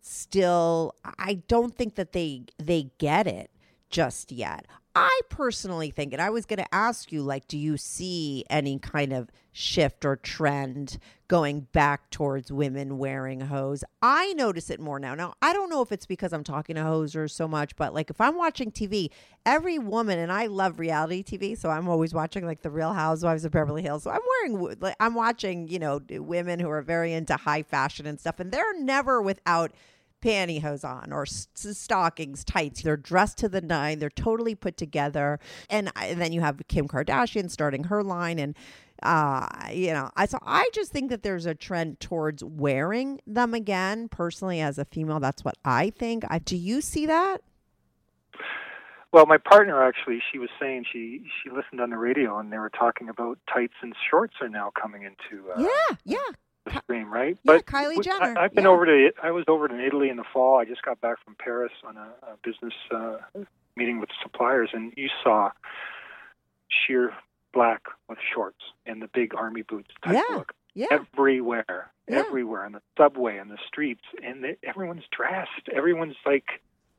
still 0.05 0.93
I 1.17 1.41
don't 1.47 1.75
think 1.75 1.95
that 1.95 2.11
they 2.11 2.43
they 2.57 2.91
get 2.99 3.27
it 3.27 3.49
just 3.89 4.31
yet. 4.31 4.65
I 4.95 5.19
personally 5.29 5.91
think 5.91 6.13
and 6.13 6.21
I 6.21 6.29
was 6.29 6.45
going 6.45 6.59
to 6.59 6.73
ask 6.73 7.11
you 7.11 7.21
like 7.21 7.47
do 7.47 7.57
you 7.57 7.75
see 7.75 8.45
any 8.49 8.79
kind 8.79 9.11
of 9.11 9.29
shift 9.51 10.05
or 10.05 10.15
trend 10.15 10.97
going 11.27 11.61
back 11.71 12.09
towards 12.11 12.51
women 12.51 12.97
wearing 12.97 13.41
hose? 13.41 13.83
I 14.01 14.33
notice 14.33 14.69
it 14.69 14.79
more 14.79 14.99
now. 14.99 15.13
Now, 15.13 15.33
I 15.41 15.51
don't 15.51 15.69
know 15.69 15.81
if 15.81 15.91
it's 15.91 16.05
because 16.05 16.31
I'm 16.31 16.43
talking 16.45 16.75
to 16.77 16.81
hosers 16.81 17.31
so 17.31 17.47
much, 17.47 17.75
but 17.75 17.93
like 17.93 18.09
if 18.09 18.21
I'm 18.21 18.37
watching 18.37 18.71
TV, 18.71 19.09
every 19.45 19.79
woman 19.79 20.17
and 20.17 20.31
I 20.31 20.45
love 20.45 20.79
reality 20.79 21.23
TV, 21.23 21.57
so 21.57 21.69
I'm 21.69 21.89
always 21.89 22.13
watching 22.13 22.45
like 22.45 22.61
the 22.61 22.71
Real 22.71 22.93
Housewives 22.93 23.43
of 23.43 23.51
Beverly 23.51 23.81
Hills. 23.81 24.03
So 24.03 24.11
I'm 24.11 24.21
wearing 24.41 24.77
like 24.79 24.95
I'm 25.01 25.13
watching, 25.13 25.67
you 25.67 25.79
know, 25.79 25.99
women 26.09 26.59
who 26.59 26.69
are 26.69 26.81
very 26.81 27.11
into 27.11 27.35
high 27.35 27.63
fashion 27.63 28.05
and 28.05 28.19
stuff 28.19 28.39
and 28.39 28.51
they're 28.51 28.79
never 28.79 29.21
without 29.21 29.73
pantyhose 30.21 30.83
on 30.83 31.11
or 31.11 31.23
s- 31.23 31.47
stockings, 31.53 32.43
tights. 32.43 32.81
They're 32.81 32.97
dressed 32.97 33.37
to 33.39 33.49
the 33.49 33.61
nine. 33.61 33.99
They're 33.99 34.09
totally 34.09 34.55
put 34.55 34.77
together. 34.77 35.39
And, 35.69 35.91
I, 35.95 36.07
and 36.07 36.21
then 36.21 36.33
you 36.33 36.41
have 36.41 36.61
Kim 36.67 36.87
Kardashian 36.87 37.49
starting 37.49 37.85
her 37.85 38.03
line, 38.03 38.39
and 38.39 38.55
uh, 39.03 39.47
you 39.71 39.93
know, 39.93 40.09
I 40.15 40.25
so 40.25 40.39
I 40.41 40.69
just 40.73 40.91
think 40.91 41.09
that 41.09 41.21
there's 41.21 41.45
a 41.45 41.53
trend 41.53 41.99
towards 41.99 42.43
wearing 42.43 43.19
them 43.27 43.53
again. 43.53 44.07
Personally, 44.07 44.61
as 44.61 44.77
a 44.77 44.85
female, 44.85 45.19
that's 45.19 45.43
what 45.43 45.57
I 45.65 45.89
think. 45.91 46.23
I, 46.29 46.39
do 46.39 46.55
you 46.55 46.81
see 46.81 47.05
that? 47.05 47.41
Well, 49.11 49.25
my 49.25 49.37
partner 49.37 49.81
actually, 49.81 50.21
she 50.31 50.39
was 50.39 50.49
saying 50.59 50.85
she 50.91 51.21
she 51.41 51.49
listened 51.49 51.79
on 51.79 51.89
the 51.89 51.97
radio 51.97 52.37
and 52.37 52.51
they 52.51 52.57
were 52.57 52.69
talking 52.69 53.07
about 53.07 53.37
tights 53.53 53.75
and 53.81 53.93
shorts 54.09 54.33
are 54.41 54.49
now 54.49 54.71
coming 54.81 55.03
into 55.03 55.51
uh, 55.51 55.61
yeah, 55.61 55.95
yeah. 56.03 56.33
The 56.65 56.81
stream, 56.81 57.11
right? 57.11 57.37
Yeah, 57.43 57.53
but 57.57 57.65
Kylie 57.65 58.03
Jenner, 58.03 58.37
I, 58.37 58.43
have 58.43 58.53
been 58.55 58.65
yeah. 58.65 58.69
over 58.69 58.85
to 58.85 59.11
I 59.21 59.31
was 59.31 59.45
over 59.47 59.67
to 59.67 59.85
Italy 59.85 60.09
in 60.09 60.17
the 60.17 60.25
fall. 60.33 60.57
I 60.59 60.65
just 60.65 60.81
got 60.81 60.99
back 61.01 61.23
from 61.23 61.35
Paris 61.35 61.71
on 61.87 61.97
a, 61.97 62.09
a 62.23 62.37
business 62.43 62.73
uh, 62.93 63.17
meeting 63.75 63.99
with 63.99 64.09
suppliers, 64.21 64.69
and 64.73 64.93
you 64.97 65.09
saw 65.23 65.51
sheer 66.67 67.13
black 67.53 67.83
with 68.09 68.17
shorts 68.33 68.59
and 68.85 69.01
the 69.01 69.09
big 69.13 69.33
army 69.35 69.61
boots 69.61 69.89
type 70.03 70.15
Yeah, 70.15 70.35
look 70.35 70.53
yeah. 70.73 70.87
everywhere, 70.91 71.91
Yeah. 72.07 72.19
everywhere 72.19 72.65
on 72.65 72.73
the 72.73 72.81
subway, 72.97 73.39
on 73.39 73.47
the 73.47 73.57
streets, 73.67 74.03
and 74.23 74.43
they, 74.43 74.57
everyone's 74.63 75.05
dressed. 75.15 75.69
Everyone's 75.73 76.17
like, 76.25 76.45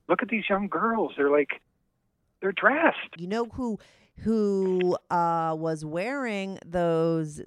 look 0.09 0.23
at 0.23 0.29
these 0.29 0.45
young 0.49 0.69
girls. 0.69 1.13
They're 1.17 1.31
like, 1.31 1.61
they're 2.41 2.53
dressed. 2.53 3.17
You 3.17 3.29
know 3.29 3.45
who 3.47 3.79
who 4.21 4.97
uh, 5.11 5.55
was 5.59 5.85
wearing 5.85 6.59
those 6.65 7.43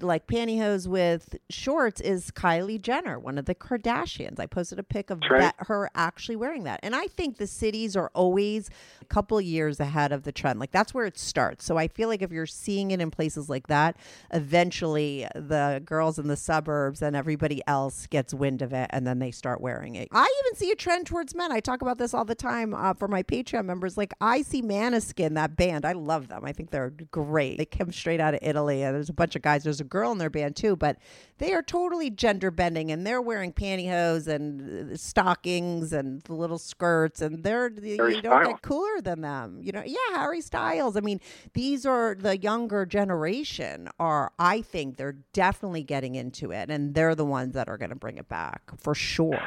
like 0.00 0.26
pantyhose 0.26 0.86
with 0.86 1.36
shorts 1.48 2.00
is 2.00 2.30
Kylie 2.30 2.80
Jenner, 2.80 3.18
one 3.18 3.38
of 3.38 3.44
the 3.44 3.54
Kardashians. 3.54 4.40
I 4.40 4.46
posted 4.46 4.78
a 4.78 4.82
pic 4.82 5.10
of 5.10 5.20
right. 5.30 5.40
that, 5.40 5.54
her 5.58 5.90
actually 5.94 6.36
wearing 6.36 6.64
that. 6.64 6.80
And 6.82 6.94
I 6.96 7.06
think 7.06 7.36
the 7.36 7.46
cities 7.46 7.96
are 7.96 8.10
always 8.14 8.70
a 9.00 9.04
couple 9.04 9.40
years 9.40 9.80
ahead 9.80 10.12
of 10.12 10.22
the 10.22 10.32
trend. 10.32 10.60
Like 10.60 10.70
that's 10.70 10.94
where 10.94 11.06
it 11.06 11.18
starts. 11.18 11.64
So 11.64 11.76
I 11.76 11.88
feel 11.88 12.08
like 12.08 12.22
if 12.22 12.30
you're 12.30 12.46
seeing 12.46 12.90
it 12.90 13.00
in 13.00 13.10
places 13.10 13.48
like 13.48 13.66
that, 13.66 13.96
eventually 14.32 15.26
the 15.34 15.82
girls 15.84 16.18
in 16.18 16.28
the 16.28 16.36
suburbs 16.36 17.02
and 17.02 17.14
everybody 17.14 17.62
else 17.66 18.06
gets 18.06 18.32
wind 18.32 18.62
of 18.62 18.72
it 18.72 18.88
and 18.90 19.06
then 19.06 19.18
they 19.18 19.30
start 19.30 19.60
wearing 19.60 19.94
it. 19.94 20.08
I 20.12 20.42
even 20.44 20.56
see 20.56 20.70
a 20.70 20.76
trend 20.76 21.06
towards 21.06 21.34
men. 21.34 21.52
I 21.52 21.60
talk 21.60 21.82
about 21.82 21.98
this 21.98 22.14
all 22.14 22.24
the 22.24 22.34
time 22.34 22.74
uh, 22.74 22.94
for 22.94 23.08
my 23.08 23.22
Patreon 23.22 23.64
members. 23.64 23.96
Like 23.96 24.14
I 24.20 24.42
see 24.42 24.62
Maneskin, 24.62 25.34
that 25.34 25.56
band. 25.56 25.84
I 25.84 25.92
love 25.92 26.28
them. 26.28 26.44
I 26.44 26.52
think 26.52 26.70
they're 26.70 26.90
great. 27.10 27.58
They 27.58 27.64
come 27.64 27.92
straight 27.92 28.20
out 28.20 28.34
of 28.34 28.40
Italy, 28.42 28.82
and 28.82 28.94
there's 28.94 29.08
a 29.08 29.14
bunch 29.14 29.36
of 29.36 29.42
guys. 29.42 29.49
There's 29.58 29.80
a 29.80 29.84
girl 29.84 30.12
in 30.12 30.18
their 30.18 30.30
band 30.30 30.56
too, 30.56 30.76
but 30.76 30.98
they 31.38 31.52
are 31.52 31.62
totally 31.62 32.10
gender 32.10 32.50
bending, 32.50 32.90
and 32.90 33.06
they're 33.06 33.22
wearing 33.22 33.52
pantyhose 33.52 34.26
and 34.28 34.92
uh, 34.92 34.96
stockings 34.96 35.92
and 35.92 36.22
the 36.22 36.34
little 36.34 36.58
skirts, 36.58 37.20
and 37.20 37.42
they're 37.42 37.70
you 37.70 37.96
don't 37.96 38.18
Styles. 38.20 38.46
get 38.46 38.62
cooler 38.62 39.00
than 39.00 39.22
them. 39.22 39.58
You 39.62 39.72
know, 39.72 39.82
yeah, 39.84 39.96
Harry 40.14 40.40
Styles. 40.40 40.96
I 40.96 41.00
mean, 41.00 41.20
these 41.54 41.86
are 41.86 42.14
the 42.14 42.36
younger 42.38 42.86
generation. 42.86 43.88
Are 43.98 44.32
I 44.38 44.62
think 44.62 44.96
they're 44.96 45.18
definitely 45.32 45.82
getting 45.82 46.14
into 46.14 46.52
it, 46.52 46.70
and 46.70 46.94
they're 46.94 47.14
the 47.14 47.24
ones 47.24 47.54
that 47.54 47.68
are 47.68 47.78
going 47.78 47.90
to 47.90 47.96
bring 47.96 48.18
it 48.18 48.28
back 48.28 48.62
for 48.78 48.94
sure. 48.94 49.40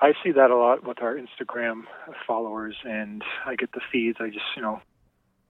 I 0.00 0.12
see 0.22 0.30
that 0.32 0.50
a 0.50 0.56
lot 0.56 0.86
with 0.86 1.00
our 1.00 1.16
Instagram 1.16 1.84
followers, 2.26 2.76
and 2.84 3.22
I 3.46 3.56
get 3.56 3.72
the 3.72 3.80
feeds. 3.90 4.18
I 4.20 4.28
just, 4.28 4.44
you 4.54 4.60
know, 4.60 4.80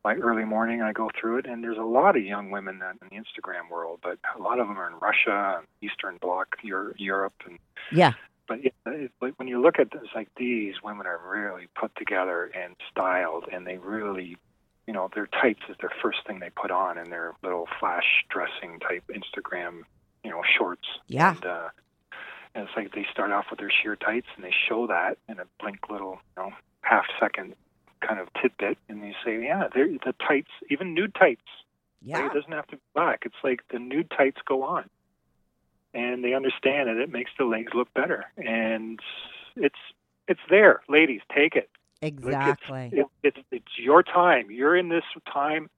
my 0.06 0.14
early 0.14 0.44
morning, 0.44 0.82
I 0.82 0.92
go 0.92 1.10
through 1.20 1.38
it, 1.38 1.46
and 1.46 1.64
there's 1.64 1.78
a 1.78 1.82
lot 1.82 2.16
of 2.16 2.22
young 2.22 2.52
women 2.52 2.78
that- 2.78 2.96
in 3.02 3.08
the 3.08 3.16
Instagram 3.16 3.68
world, 3.68 3.98
but 4.04 4.20
a 4.36 4.40
lot 4.40 4.60
of 4.60 4.68
them 4.68 4.78
are 4.78 4.88
in 4.88 4.96
Russia, 5.00 5.56
and 5.58 5.66
Eastern 5.80 6.16
Bloc, 6.18 6.56
Europe, 6.62 7.34
and 7.44 7.58
Yeah. 7.90 8.12
but 8.46 8.62
yeah, 8.62 8.70
it, 8.86 9.10
but 9.18 9.36
when 9.36 9.48
you 9.48 9.60
look 9.60 9.80
at 9.80 9.90
this, 9.90 10.08
like 10.14 10.32
these 10.36 10.80
women 10.80 11.08
are 11.08 11.18
really 11.18 11.66
put 11.74 11.92
together 11.96 12.44
and 12.44 12.76
styled, 12.88 13.48
and 13.50 13.66
they 13.66 13.78
really, 13.78 14.36
you 14.86 14.92
know, 14.94 15.08
their 15.12 15.26
tights 15.26 15.62
is 15.68 15.76
their 15.78 15.90
first 16.00 16.24
thing 16.24 16.38
they 16.38 16.50
put 16.50 16.70
on, 16.70 16.98
and 16.98 17.10
their 17.10 17.34
little 17.42 17.66
flash 17.80 18.24
dressing 18.28 18.78
type 18.78 19.02
Instagram, 19.08 19.82
you 20.22 20.30
know, 20.30 20.44
shorts. 20.44 20.86
Yeah. 21.08 21.34
And, 21.34 21.44
uh, 21.46 21.68
and 22.54 22.68
it's 22.68 22.76
like 22.76 22.92
they 22.92 23.06
start 23.10 23.32
off 23.32 23.50
with 23.50 23.58
their 23.58 23.70
sheer 23.70 23.96
tights, 23.96 24.28
and 24.36 24.44
they 24.44 24.52
show 24.68 24.86
that 24.86 25.18
in 25.28 25.40
a 25.40 25.46
blink 25.58 25.90
little, 25.90 26.20
you 26.36 26.44
know, 26.44 26.52
half 26.82 27.06
second 27.18 27.56
kind 28.00 28.20
of 28.20 28.28
tidbit, 28.40 28.78
and 28.88 29.04
you 29.06 29.14
say, 29.24 29.42
yeah, 29.42 29.68
the 29.72 30.14
tights, 30.26 30.50
even 30.70 30.94
nude 30.94 31.14
tights. 31.14 31.42
Yeah. 32.02 32.26
it 32.26 32.32
doesn't 32.34 32.52
have 32.52 32.66
to 32.68 32.76
be 32.76 32.82
black. 32.94 33.22
It's 33.24 33.34
like 33.42 33.62
the 33.72 33.78
nude 33.78 34.10
tights 34.10 34.38
go 34.46 34.62
on, 34.62 34.88
and 35.94 36.22
they 36.22 36.34
understand 36.34 36.88
that 36.88 36.96
it 36.98 37.10
makes 37.10 37.30
the 37.38 37.44
legs 37.44 37.72
look 37.74 37.92
better, 37.94 38.26
and 38.36 39.00
it's 39.56 39.78
it's 40.28 40.40
there, 40.50 40.82
ladies. 40.88 41.20
Take 41.34 41.56
it. 41.56 41.70
Like, 42.02 42.12
it's- 42.14 42.28
Exactly. 42.34 42.90
it- 43.00 43.06
it's 43.22 43.38
it's 43.50 43.78
your 43.78 44.02
time. 44.02 44.50
You're 44.50 44.76
in 44.76 44.88
this 44.88 45.04
time. 45.32 45.68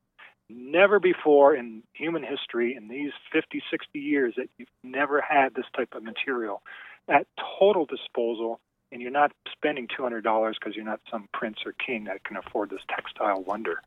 Never 0.50 0.98
before 0.98 1.54
in 1.54 1.82
human 1.92 2.22
history, 2.22 2.74
in 2.74 2.88
these 2.88 3.12
50, 3.32 3.62
60 3.70 3.98
years, 3.98 4.34
that 4.36 4.48
you've 4.56 4.68
never 4.82 5.20
had 5.20 5.54
this 5.54 5.66
type 5.76 5.94
of 5.94 6.02
material 6.02 6.62
at 7.06 7.26
total 7.58 7.84
disposal 7.84 8.58
and 8.92 9.00
you're 9.02 9.10
not 9.10 9.32
spending 9.52 9.86
two 9.94 10.02
hundred 10.02 10.24
dollars 10.24 10.56
because 10.58 10.76
you're 10.76 10.84
not 10.84 11.00
some 11.10 11.28
prince 11.32 11.58
or 11.66 11.72
king 11.72 12.04
that 12.04 12.24
can 12.24 12.36
afford 12.36 12.70
this 12.70 12.80
textile 12.88 13.42
wonder. 13.42 13.82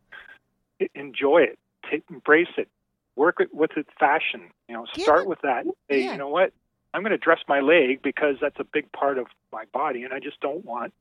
Enjoy 0.96 1.40
it, 1.44 1.60
Take, 1.90 2.04
embrace 2.10 2.48
it, 2.58 2.68
work 3.16 3.38
it 3.40 3.54
with 3.54 3.72
it, 3.78 3.88
fashion. 4.00 4.42
You 4.68 4.76
know, 4.76 4.86
Yeah. 4.96 5.04
start 5.04 5.28
with 5.28 5.42
that. 5.42 5.66
Say, 5.90 6.04
Yeah. 6.04 6.14
you 6.14 6.18
know 6.18 6.30
what, 6.30 6.54
I'm 6.94 7.02
going 7.02 7.12
to 7.12 7.18
dress 7.18 7.40
my 7.48 7.60
leg 7.60 8.02
because 8.02 8.38
that's 8.40 8.60
a 8.60 8.64
big 8.64 8.92
part 8.92 9.18
of 9.18 9.28
my 9.52 9.66
body, 9.66 10.04
and 10.04 10.14
I 10.14 10.20
just 10.20 10.40
don't 10.40 10.66
want 10.66 10.94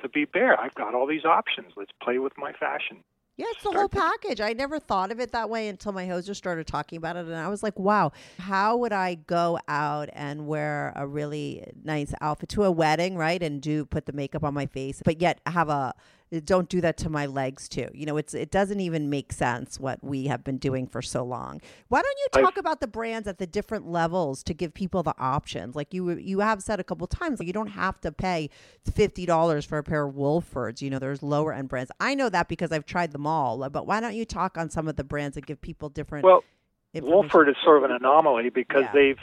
to 0.00 0.08
be 0.08 0.24
bare. 0.24 0.58
I've 0.60 0.74
got 0.74 0.94
all 0.94 1.06
these 1.06 1.24
options. 1.24 1.72
Let's 1.76 1.92
play 2.02 2.18
with 2.18 2.36
my 2.38 2.52
fashion. 2.52 3.04
Yeah, 3.36 3.46
it's 3.50 3.62
the 3.62 3.72
whole 3.72 3.88
package. 3.88 4.40
I 4.40 4.52
never 4.52 4.78
thought 4.78 5.10
of 5.10 5.18
it 5.18 5.32
that 5.32 5.48
way 5.48 5.68
until 5.68 5.92
my 5.92 6.04
hoser 6.04 6.36
started 6.36 6.66
talking 6.66 6.98
about 6.98 7.16
it. 7.16 7.24
And 7.24 7.34
I 7.34 7.48
was 7.48 7.62
like, 7.62 7.78
wow, 7.78 8.12
how 8.38 8.76
would 8.76 8.92
I 8.92 9.14
go 9.14 9.58
out 9.68 10.10
and 10.12 10.46
wear 10.46 10.92
a 10.94 11.06
really 11.06 11.64
nice 11.82 12.12
outfit 12.20 12.50
to 12.50 12.64
a 12.64 12.70
wedding, 12.70 13.16
right? 13.16 13.42
And 13.42 13.62
do 13.62 13.86
put 13.86 14.04
the 14.04 14.12
makeup 14.12 14.44
on 14.44 14.52
my 14.52 14.66
face, 14.66 15.00
but 15.02 15.20
yet 15.20 15.40
have 15.46 15.70
a 15.70 15.94
Eh, 16.32 16.40
don't 16.44 16.68
do 16.68 16.80
that 16.80 16.96
to 16.96 17.10
my 17.10 17.26
legs 17.26 17.68
too. 17.68 17.88
You 17.92 18.06
know, 18.06 18.16
it's 18.16 18.32
it 18.34 18.50
doesn't 18.50 18.80
even 18.80 19.10
make 19.10 19.32
sense 19.32 19.78
what 19.78 20.02
we 20.02 20.26
have 20.26 20.42
been 20.42 20.56
doing 20.56 20.86
for 20.86 21.02
so 21.02 21.22
long. 21.22 21.60
Why 21.88 22.00
don't 22.02 22.18
you 22.18 22.26
I- 22.34 22.40
talk 22.42 22.56
about 22.56 22.80
the 22.80 22.86
brands 22.86 23.28
at 23.28 23.38
the 23.38 23.46
different 23.46 23.86
levels 23.86 24.42
to 24.44 24.54
give 24.54 24.72
people 24.74 25.02
the 25.02 25.14
options? 25.18 25.76
Like 25.76 25.92
you 25.92 26.10
you 26.12 26.40
have 26.40 26.62
said 26.62 26.80
a 26.80 26.84
couple 26.84 27.06
times, 27.06 27.40
you 27.40 27.52
don't 27.52 27.68
have 27.68 28.00
to 28.00 28.10
pay 28.10 28.48
fifty 28.90 29.26
dollars 29.26 29.64
for 29.64 29.78
a 29.78 29.82
pair 29.82 30.06
of 30.06 30.14
Wolfords. 30.14 30.80
You 30.80 30.90
know, 30.90 30.98
there's 30.98 31.22
lower 31.22 31.52
end 31.52 31.68
brands. 31.68 31.90
I 32.00 32.14
know 32.14 32.28
that 32.30 32.48
because 32.48 32.72
I've 32.72 32.86
tried 32.86 33.12
them 33.12 33.26
all. 33.26 33.62
Uh, 33.62 33.68
but 33.68 33.86
why 33.86 34.00
don't 34.00 34.14
you 34.14 34.24
talk 34.24 34.56
on 34.56 34.70
some 34.70 34.88
of 34.88 34.96
the 34.96 35.04
brands 35.04 35.36
and 35.36 35.46
give 35.46 35.60
people 35.60 35.88
different? 35.90 36.24
Well? 36.24 36.42
Wolford 36.94 37.48
is 37.48 37.56
sort 37.64 37.78
of 37.82 37.84
an 37.84 37.96
anomaly 37.96 38.50
because 38.50 38.82
Yeah. 38.82 38.92
they've 38.92 39.18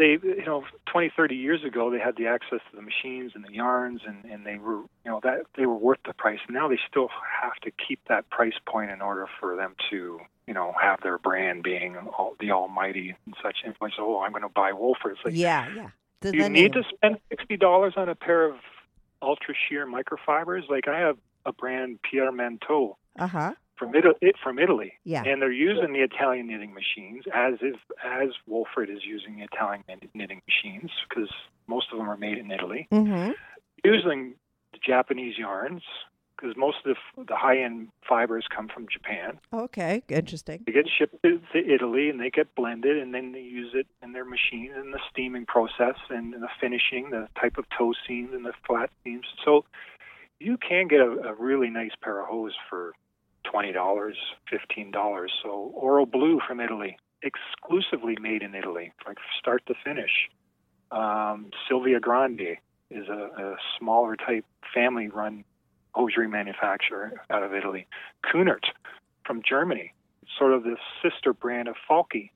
they 0.00 0.18
you 0.22 0.44
know 0.46 0.64
20 0.86 1.12
30 1.14 1.36
years 1.36 1.62
ago 1.62 1.90
they 1.90 1.98
had 1.98 2.16
the 2.16 2.26
access 2.26 2.60
to 2.70 2.76
the 2.76 2.82
machines 2.82 3.32
and 3.34 3.44
the 3.44 3.52
yarns 3.52 4.00
and 4.06 4.24
and 4.24 4.46
they 4.46 4.56
were 4.56 4.78
you 5.04 5.10
know 5.10 5.20
that 5.22 5.42
they 5.56 5.66
were 5.66 5.76
worth 5.76 5.98
the 6.06 6.14
price. 6.14 6.40
Now 6.48 6.68
they 6.68 6.78
still 6.88 7.08
have 7.42 7.54
to 7.62 7.70
keep 7.70 8.00
that 8.08 8.28
price 8.30 8.58
point 8.66 8.90
in 8.90 9.02
order 9.02 9.26
for 9.38 9.56
them 9.56 9.74
to 9.90 10.20
you 10.46 10.54
know 10.54 10.74
have 10.80 11.00
their 11.02 11.18
brand 11.18 11.62
being 11.62 11.96
all, 11.96 12.34
the 12.40 12.50
almighty 12.50 13.14
and 13.26 13.34
such 13.42 13.58
like 13.80 13.92
oh 13.98 14.20
i'm 14.20 14.32
going 14.32 14.42
to 14.42 14.48
buy 14.48 14.72
Wolford 14.72 15.12
it's 15.12 15.20
like 15.24 15.34
yeah, 15.36 15.68
yeah. 15.76 15.88
The- 16.22 16.36
you 16.36 16.48
need 16.48 16.72
to 16.72 16.82
spend 16.92 17.18
sixty 17.28 17.56
dollars 17.56 17.94
on 17.96 18.08
a 18.08 18.14
pair 18.14 18.46
of 18.46 18.56
ultra 19.22 19.54
sheer 19.68 19.86
microfibers? 19.86 20.68
Like 20.68 20.88
i 20.88 20.98
have 20.98 21.18
a 21.46 21.52
brand 21.52 22.00
Pierre 22.02 22.32
Mantoux. 22.32 22.94
Uh 23.18 23.26
huh. 23.26 23.52
From 23.80 23.94
Italy, 23.94 24.14
it 24.20 24.36
from 24.42 24.58
Italy. 24.58 24.92
Yeah. 25.04 25.24
And 25.24 25.40
they're 25.40 25.50
using 25.50 25.94
the 25.94 26.00
Italian 26.00 26.46
knitting 26.46 26.74
machines 26.74 27.24
as 27.34 27.54
is 27.62 27.76
as 28.04 28.28
Wolford 28.46 28.90
is 28.90 29.04
using 29.04 29.36
the 29.36 29.44
Italian 29.44 29.82
knitting 30.14 30.42
machines 30.46 30.90
because 31.08 31.30
most 31.66 31.86
of 31.90 31.98
them 31.98 32.08
are 32.08 32.16
made 32.16 32.38
in 32.38 32.50
Italy. 32.50 32.86
Mm-hmm. 32.92 33.32
Using 33.82 34.34
the 34.72 34.78
Japanese 34.86 35.38
yarns 35.38 35.82
because 36.36 36.56
most 36.56 36.78
of 36.84 36.96
the, 37.16 37.24
the 37.24 37.36
high-end 37.36 37.88
fibers 38.08 38.46
come 38.54 38.68
from 38.68 38.86
Japan. 38.90 39.38
Okay, 39.52 40.02
interesting. 40.08 40.62
They 40.66 40.72
get 40.72 40.86
shipped 40.88 41.22
to, 41.22 41.40
to 41.52 41.74
Italy 41.74 42.08
and 42.08 42.20
they 42.20 42.30
get 42.30 42.54
blended 42.54 42.98
and 42.98 43.14
then 43.14 43.32
they 43.32 43.40
use 43.40 43.72
it 43.74 43.86
in 44.02 44.12
their 44.12 44.24
machines 44.24 44.74
in 44.76 44.90
the 44.90 45.00
steaming 45.10 45.46
process 45.46 45.96
and 46.08 46.34
in 46.34 46.40
the 46.40 46.48
finishing, 46.60 47.10
the 47.10 47.28
type 47.40 47.58
of 47.58 47.64
toe 47.76 47.94
seams 48.06 48.30
and 48.32 48.44
the 48.44 48.52
flat 48.66 48.90
seams. 49.04 49.26
So 49.44 49.64
you 50.38 50.56
can 50.56 50.88
get 50.88 51.00
a, 51.00 51.28
a 51.28 51.34
really 51.34 51.68
nice 51.68 51.92
pair 52.02 52.20
of 52.20 52.26
hose 52.26 52.54
for 52.68 52.92
twenty 53.44 53.72
dollars, 53.72 54.16
fifteen 54.48 54.90
dollars. 54.90 55.32
So 55.42 55.72
Oroblù 55.82 56.38
from 56.46 56.60
Italy, 56.60 56.96
exclusively 57.22 58.16
made 58.20 58.42
in 58.42 58.54
Italy, 58.54 58.92
like 59.06 59.18
start 59.38 59.64
to 59.66 59.74
finish. 59.84 60.28
Um, 60.90 61.50
Sylvia 61.68 62.00
Grande 62.00 62.56
is 62.90 63.08
a, 63.08 63.30
a 63.42 63.56
smaller 63.78 64.16
type 64.16 64.44
family-run 64.74 65.44
hosiery 65.94 66.28
manufacturer 66.28 67.12
out 67.30 67.42
of 67.42 67.54
Italy. 67.54 67.86
Kunert 68.24 68.64
from 69.24 69.42
Germany, 69.48 69.92
sort 70.38 70.52
of 70.52 70.64
the 70.64 70.76
sister 71.02 71.32
brand 71.32 71.68
of 71.68 71.76
Falke. 71.88 72.30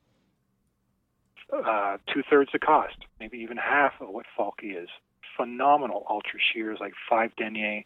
Uh, 1.52 1.98
two 2.12 2.22
thirds 2.28 2.50
the 2.52 2.58
cost, 2.58 2.96
maybe 3.20 3.38
even 3.38 3.56
half 3.56 3.92
of 4.00 4.08
what 4.08 4.26
Falke 4.38 4.82
is. 4.82 4.88
Phenomenal 5.36 6.06
ultra 6.08 6.38
shears 6.52 6.78
like 6.80 6.94
five 7.10 7.34
denier. 7.36 7.82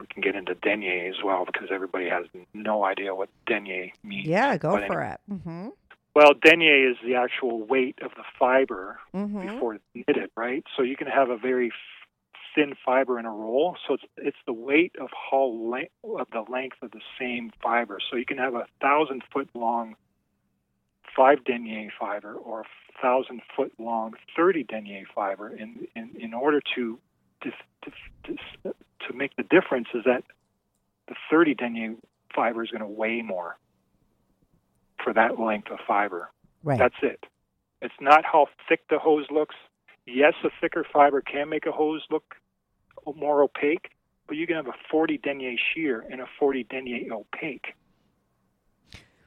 We 0.00 0.06
can 0.06 0.22
get 0.22 0.34
into 0.36 0.54
denier 0.54 1.08
as 1.08 1.22
well 1.24 1.44
because 1.44 1.68
everybody 1.72 2.08
has 2.08 2.26
no 2.54 2.84
idea 2.84 3.14
what 3.14 3.28
denier 3.46 3.90
means. 4.02 4.26
Yeah, 4.28 4.56
go 4.56 4.72
But 4.72 4.86
for 4.86 5.00
anyway. 5.02 5.16
it. 5.28 5.32
Mm-hmm. 5.32 5.68
Well, 6.14 6.32
denier 6.42 6.90
is 6.90 6.96
the 7.04 7.14
actual 7.16 7.62
weight 7.64 7.98
of 8.02 8.10
the 8.16 8.24
fiber 8.38 8.98
Mm-hmm. 9.14 9.46
before 9.54 9.74
it's 9.74 9.84
knitted, 9.94 10.30
right? 10.36 10.64
So 10.76 10.82
you 10.82 10.96
can 10.96 11.06
have 11.08 11.30
a 11.30 11.36
very 11.36 11.72
thin 12.54 12.74
fiber 12.84 13.18
in 13.18 13.26
a 13.26 13.30
roll. 13.30 13.76
So 13.86 13.94
it's 13.94 14.04
it's 14.16 14.36
the 14.46 14.52
weight 14.52 14.94
of 15.00 15.10
how 15.30 15.44
length 15.46 15.92
of 16.04 16.28
the 16.32 16.44
length 16.50 16.76
of 16.82 16.90
the 16.92 17.00
same 17.18 17.52
fiber. 17.62 17.98
So 18.10 18.16
you 18.16 18.24
can 18.24 18.38
have 18.38 18.54
a 18.54 18.66
thousand 18.80 19.22
foot 19.32 19.48
long 19.54 19.96
five 21.16 21.44
denier 21.44 21.90
fiber 21.98 22.34
or 22.34 22.60
a 22.62 22.64
thousand 23.02 23.42
foot 23.56 23.72
long 23.78 24.14
thirty 24.36 24.62
denier 24.64 25.04
fiber. 25.14 25.48
In 25.48 25.86
in 25.94 26.10
in 26.18 26.34
order 26.34 26.60
to 26.74 26.98
to, 27.42 27.50
to, 27.84 27.90
to, 28.24 28.74
to 29.06 29.12
make 29.14 29.36
the 29.36 29.42
difference 29.42 29.88
is 29.94 30.02
that 30.04 30.24
the 31.08 31.14
thirty 31.30 31.54
denier 31.54 31.94
fiber 32.34 32.62
is 32.62 32.70
going 32.70 32.82
to 32.82 32.86
weigh 32.86 33.22
more 33.22 33.56
for 35.02 35.12
that 35.12 35.38
length 35.38 35.70
of 35.70 35.78
fiber. 35.86 36.30
Right. 36.62 36.78
That's 36.78 36.94
it. 37.02 37.24
It's 37.80 37.94
not 38.00 38.24
how 38.24 38.48
thick 38.68 38.80
the 38.90 38.98
hose 38.98 39.26
looks. 39.30 39.54
Yes, 40.06 40.34
a 40.44 40.48
thicker 40.60 40.84
fiber 40.92 41.20
can 41.20 41.48
make 41.48 41.66
a 41.66 41.72
hose 41.72 42.02
look 42.10 42.34
more 43.16 43.42
opaque, 43.42 43.90
but 44.26 44.36
you 44.36 44.46
can 44.46 44.56
have 44.56 44.66
a 44.66 44.74
40 44.90 45.18
denier 45.18 45.56
sheer 45.72 46.04
and 46.10 46.20
a 46.20 46.26
40 46.38 46.64
denier 46.64 47.12
opaque. 47.12 47.74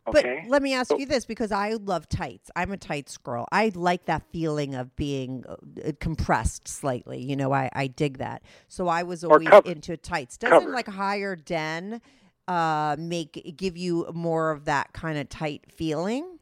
Okay? 0.08 0.40
But 0.44 0.50
let 0.50 0.62
me 0.62 0.74
ask 0.74 0.90
So- 0.90 0.98
you 0.98 1.06
this 1.06 1.26
because 1.26 1.52
I 1.52 1.74
love 1.74 2.10
tights. 2.10 2.50
I'm 2.56 2.72
a 2.72 2.78
tights 2.78 3.18
girl. 3.18 3.48
I 3.52 3.72
like 3.76 4.06
that 4.06 4.24
feeling 4.32 4.74
of 4.76 4.96
being 4.96 5.44
uh, 5.48 5.92
compressed 6.00 6.68
slightly. 6.68 7.22
You 7.22 7.36
know, 7.36 7.52
I, 7.54 7.70
I 7.74 7.88
dig 7.88 8.18
that. 8.18 8.42
So 8.68 8.88
I 8.88 9.04
was 9.04 9.24
always 9.24 9.48
into 9.66 9.98
tights. 9.98 10.38
Doesn't 10.38 10.58
Covered. 10.60 10.74
like 10.74 10.88
higher 10.88 11.36
den 11.36 12.02
uh, 12.48 12.96
make 12.98 13.54
give 13.56 13.78
you 13.78 14.08
more 14.14 14.50
of 14.52 14.66
that 14.66 14.92
kind 14.94 15.18
of 15.20 15.30
tight 15.30 15.66
feeling? 15.72 16.40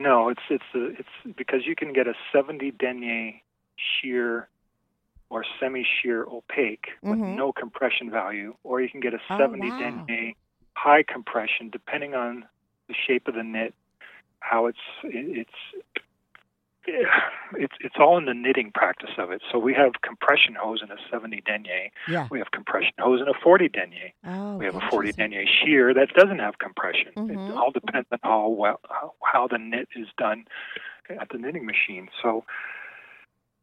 No, 0.00 0.28
it's 0.30 0.40
it's 0.50 0.64
a, 0.74 0.86
it's 0.98 1.36
because 1.36 1.60
you 1.66 1.76
can 1.76 1.92
get 1.92 2.06
a 2.08 2.14
70 2.32 2.72
denier 2.72 3.34
sheer 3.76 4.48
or 5.28 5.44
semi-sheer 5.60 6.24
opaque 6.24 6.88
with 7.02 7.18
Mhm. 7.20 7.36
no 7.36 7.52
compression 7.52 8.10
value, 8.10 8.54
or 8.64 8.80
you 8.80 8.88
can 8.88 9.00
get 9.00 9.14
a 9.14 9.20
Oh, 9.30 9.38
70 9.38 9.68
wow. 9.70 9.78
denier 9.78 10.32
high 10.74 11.04
compression, 11.04 11.70
depending 11.70 12.14
on 12.14 12.46
the 12.90 12.94
shape 13.06 13.28
of 13.28 13.34
the 13.34 13.44
knit, 13.44 13.74
how 14.40 14.66
it's 14.66 14.78
it's 15.04 15.50
it's 16.86 17.74
it's 17.80 17.94
all 17.98 18.18
in 18.18 18.24
the 18.24 18.34
knitting 18.34 18.72
practice 18.74 19.10
of 19.18 19.30
it. 19.30 19.42
So 19.50 19.58
we 19.58 19.74
have 19.74 19.92
compression 20.02 20.54
hose 20.58 20.80
in 20.82 20.90
a 20.90 20.96
70 21.10 21.42
denier. 21.46 21.90
Yeah. 22.08 22.26
We 22.30 22.38
have 22.38 22.50
compression 22.50 22.92
hose 22.98 23.20
in 23.20 23.28
a 23.28 23.38
40 23.42 23.68
denier. 23.68 24.12
Oh, 24.26 24.56
We 24.56 24.64
have 24.64 24.74
a 24.74 24.80
40 24.90 25.12
denier 25.12 25.44
sheer 25.46 25.94
that 25.94 26.08
doesn't 26.14 26.38
have 26.38 26.58
compression. 26.58 27.12
Mm-hmm. 27.16 27.38
It 27.38 27.54
all 27.54 27.70
depends 27.70 28.08
on 28.10 28.18
how 28.22 28.48
well 28.48 28.80
how, 28.88 29.12
how 29.22 29.46
the 29.46 29.58
knit 29.58 29.88
is 29.94 30.08
done 30.18 30.46
at 31.08 31.28
the 31.30 31.38
knitting 31.38 31.66
machine. 31.66 32.08
So 32.22 32.44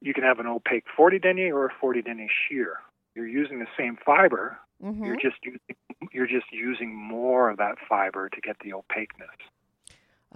you 0.02 0.14
can 0.14 0.24
have 0.24 0.40
an 0.40 0.48
opaque 0.48 0.86
40 0.96 1.20
denier 1.20 1.56
or 1.56 1.66
a 1.66 1.74
40 1.82 2.02
denier 2.04 2.28
sheer. 2.48 2.78
You're 3.16 3.28
using 3.28 3.60
the 3.60 3.68
same 3.78 3.98
fiber. 4.06 4.58
Mm-hmm. 4.84 5.04
You're 5.04 5.16
just 5.16 5.38
using 5.44 5.60
you're 6.18 6.26
just 6.28 6.52
using 6.52 6.96
more 6.96 7.52
of 7.52 7.58
that 7.58 7.76
fiber 7.88 8.28
to 8.28 8.42
get 8.42 8.58
the 8.64 8.74
opaqueness. 8.74 9.30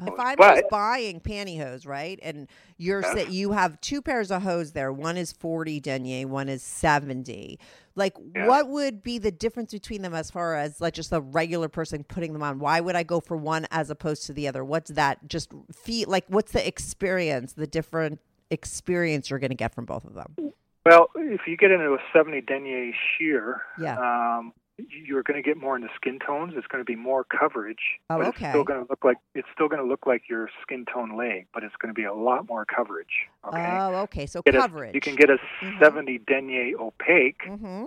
If 0.04 0.14
I'm 0.18 0.38
But- 0.38 0.70
buying 0.70 1.20
pantyhose, 1.20 1.86
right, 1.86 2.18
and 2.24 2.48
you're 2.78 3.02
Yeah. 3.02 3.14
sa- 3.26 3.30
you 3.30 3.52
have 3.52 3.80
two 3.82 4.02
pairs 4.02 4.32
of 4.32 4.42
hose 4.44 4.72
there. 4.72 4.92
One 4.94 5.18
is 5.18 5.34
40 5.34 5.80
denier, 5.82 6.28
one 6.28 6.48
is 6.48 6.64
70. 6.64 7.60
Like, 7.96 8.16
Yeah. 8.36 8.48
what 8.48 8.70
would 8.70 9.04
be 9.04 9.18
the 9.18 9.32
difference 9.32 9.74
between 9.74 10.02
them 10.02 10.14
as 10.14 10.32
far 10.32 10.56
as 10.56 10.80
like 10.80 10.94
just 10.94 11.12
a 11.12 11.20
regular 11.20 11.68
person 11.68 12.04
putting 12.06 12.32
them 12.32 12.42
on? 12.42 12.60
Why 12.60 12.80
would 12.80 12.96
I 12.96 13.04
go 13.04 13.20
for 13.20 13.36
one 13.36 13.68
as 13.70 13.90
opposed 13.90 14.26
to 14.28 14.34
the 14.34 14.48
other? 14.48 14.64
What's 14.64 14.92
that? 14.92 15.28
Just 15.28 15.52
feel 15.74 16.08
like 16.10 16.26
what's 16.30 16.54
the 16.54 16.66
experience? 16.66 17.54
The 17.54 17.68
different 17.68 18.20
experience 18.50 19.30
you're 19.30 19.40
going 19.40 19.50
to 19.52 19.56
get 19.56 19.74
from 19.76 19.86
both 19.86 20.06
of 20.06 20.14
them? 20.14 20.54
Well, 20.86 21.10
if 21.16 21.42
you 21.48 21.58
get 21.58 21.70
into 21.70 21.94
a 21.94 22.00
70 22.14 22.42
denier 22.42 22.92
sheer, 23.18 23.62
Yeah. 23.80 23.98
um, 24.38 24.54
you're 24.90 25.24
going 25.24 25.42
to 25.42 25.48
get 25.48 25.58
more 25.58 25.76
into 25.76 25.90
skin 25.96 26.20
tones. 26.26 26.54
It's 26.56 26.68
going 26.68 26.82
to 26.84 26.86
be 26.86 26.96
more 26.96 27.24
coverage, 27.24 28.00
Oh, 28.10 28.18
but 28.18 28.28
okay. 28.28 28.46
it's 28.46 28.52
still 28.52 28.64
going 28.64 28.84
to 28.84 28.90
look 28.90 29.04
like 29.04 29.18
it's 29.36 29.48
still 29.54 29.68
going 29.68 29.82
to 29.82 29.88
look 29.88 30.06
like 30.06 30.24
your 30.30 30.50
skin 30.62 30.86
tone 30.92 31.16
leg, 31.18 31.48
but 31.54 31.64
it's 31.64 31.76
going 31.82 31.94
to 31.94 32.00
be 32.00 32.06
a 32.06 32.14
lot 32.14 32.48
more 32.48 32.66
coverage. 32.66 33.28
Okay. 33.48 33.78
Oh, 33.80 33.96
okay. 34.04 34.26
So 34.26 34.42
Get 34.42 34.56
a- 34.56 34.60
coverage. 34.60 34.94
you 34.96 35.02
can 35.02 35.16
get 35.16 35.30
a 35.30 35.38
Mhm. 35.64 35.80
70 35.80 36.18
denier 36.28 36.78
opaque, 36.80 37.42
Mm-hmm. 37.48 37.86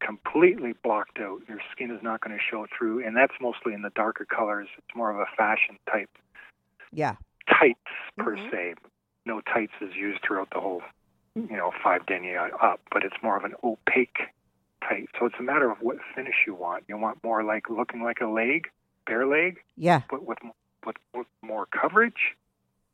completely 0.00 0.74
blocked 0.82 1.18
out. 1.18 1.40
Your 1.48 1.60
skin 1.72 1.90
is 1.90 2.02
not 2.02 2.20
going 2.20 2.36
to 2.36 2.42
show 2.42 2.66
through, 2.76 3.04
and 3.06 3.16
that's 3.16 3.32
mostly 3.40 3.72
in 3.72 3.82
the 3.82 3.90
darker 3.90 4.24
colors. 4.26 4.68
It's 4.76 4.94
more 4.94 5.10
of 5.10 5.18
a 5.18 5.26
fashion 5.36 5.78
type 5.90 6.10
Yeah. 6.92 7.16
tights 7.48 7.80
per 8.18 8.36
Mhm. 8.36 8.50
se. 8.50 8.74
No 9.26 9.40
tights 9.40 9.72
is 9.80 9.94
used 9.94 10.22
throughout 10.22 10.50
the 10.50 10.60
whole 10.60 10.82
you 11.36 11.56
know, 11.56 11.72
five 11.82 12.06
denier 12.06 12.48
up, 12.62 12.80
but 12.92 13.02
it's 13.02 13.20
more 13.20 13.36
of 13.36 13.42
an 13.44 13.54
opaque 13.64 14.28
tight. 14.88 15.08
So 15.18 15.26
it's 15.26 15.34
a 15.38 15.42
matter 15.42 15.70
of 15.70 15.78
what 15.80 15.96
finish 16.14 16.34
you 16.46 16.54
want. 16.54 16.84
You 16.88 16.96
want 16.98 17.22
more 17.24 17.42
like 17.42 17.68
looking 17.70 18.02
like 18.02 18.20
a 18.20 18.26
leg, 18.26 18.68
bare 19.06 19.26
leg, 19.26 19.58
Yeah. 19.76 20.02
but 20.10 20.24
with 20.24 20.38
with, 20.86 20.96
with 21.14 21.26
more 21.42 21.66
coverage. 21.66 22.34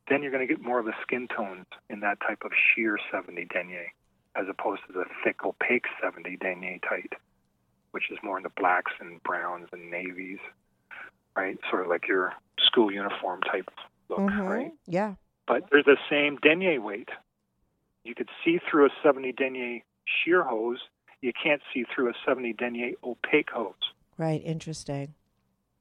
Then 0.09 0.23
you're 0.23 0.31
going 0.31 0.45
to 0.47 0.53
get 0.53 0.63
more 0.63 0.79
of 0.79 0.85
the 0.85 0.93
skin 1.01 1.27
tones 1.27 1.65
in 1.89 1.99
that 2.01 2.19
type 2.21 2.43
of 2.43 2.51
sheer 2.53 2.97
70 3.11 3.45
denier, 3.45 3.91
as 4.35 4.45
opposed 4.49 4.81
to 4.87 4.93
the 4.93 5.05
thick 5.23 5.43
opaque 5.45 5.85
70 6.01 6.37
denier 6.37 6.79
tight, 6.87 7.13
which 7.91 8.09
is 8.11 8.17
more 8.23 8.37
in 8.37 8.43
the 8.43 8.49
blacks 8.57 8.91
and 8.99 9.21
browns 9.23 9.67
and 9.73 9.89
navies, 9.91 10.39
right? 11.35 11.57
Sort 11.69 11.83
of 11.83 11.87
like 11.89 12.07
your 12.07 12.33
school 12.59 12.91
uniform 12.91 13.41
type 13.41 13.69
look, 14.09 14.19
Mhm. 14.19 14.49
right? 14.49 14.71
Yeah. 14.85 15.15
but 15.47 15.69
they're 15.69 15.83
the 15.83 15.97
same 16.09 16.37
denier 16.37 16.79
weight. 16.79 17.09
You 18.05 18.15
could 18.15 18.29
see 18.43 18.57
through 18.59 18.85
a 18.85 18.89
70 19.03 19.33
denier 19.33 19.81
sheer 20.05 20.43
hose. 20.43 20.79
You 21.21 21.31
can't 21.41 21.61
see 21.73 21.85
through 21.93 22.09
a 22.09 22.13
70 22.25 22.53
denier 22.53 22.93
opaque 23.03 23.49
hose. 23.51 23.73
Right. 24.17 24.41
Interesting. 24.43 25.13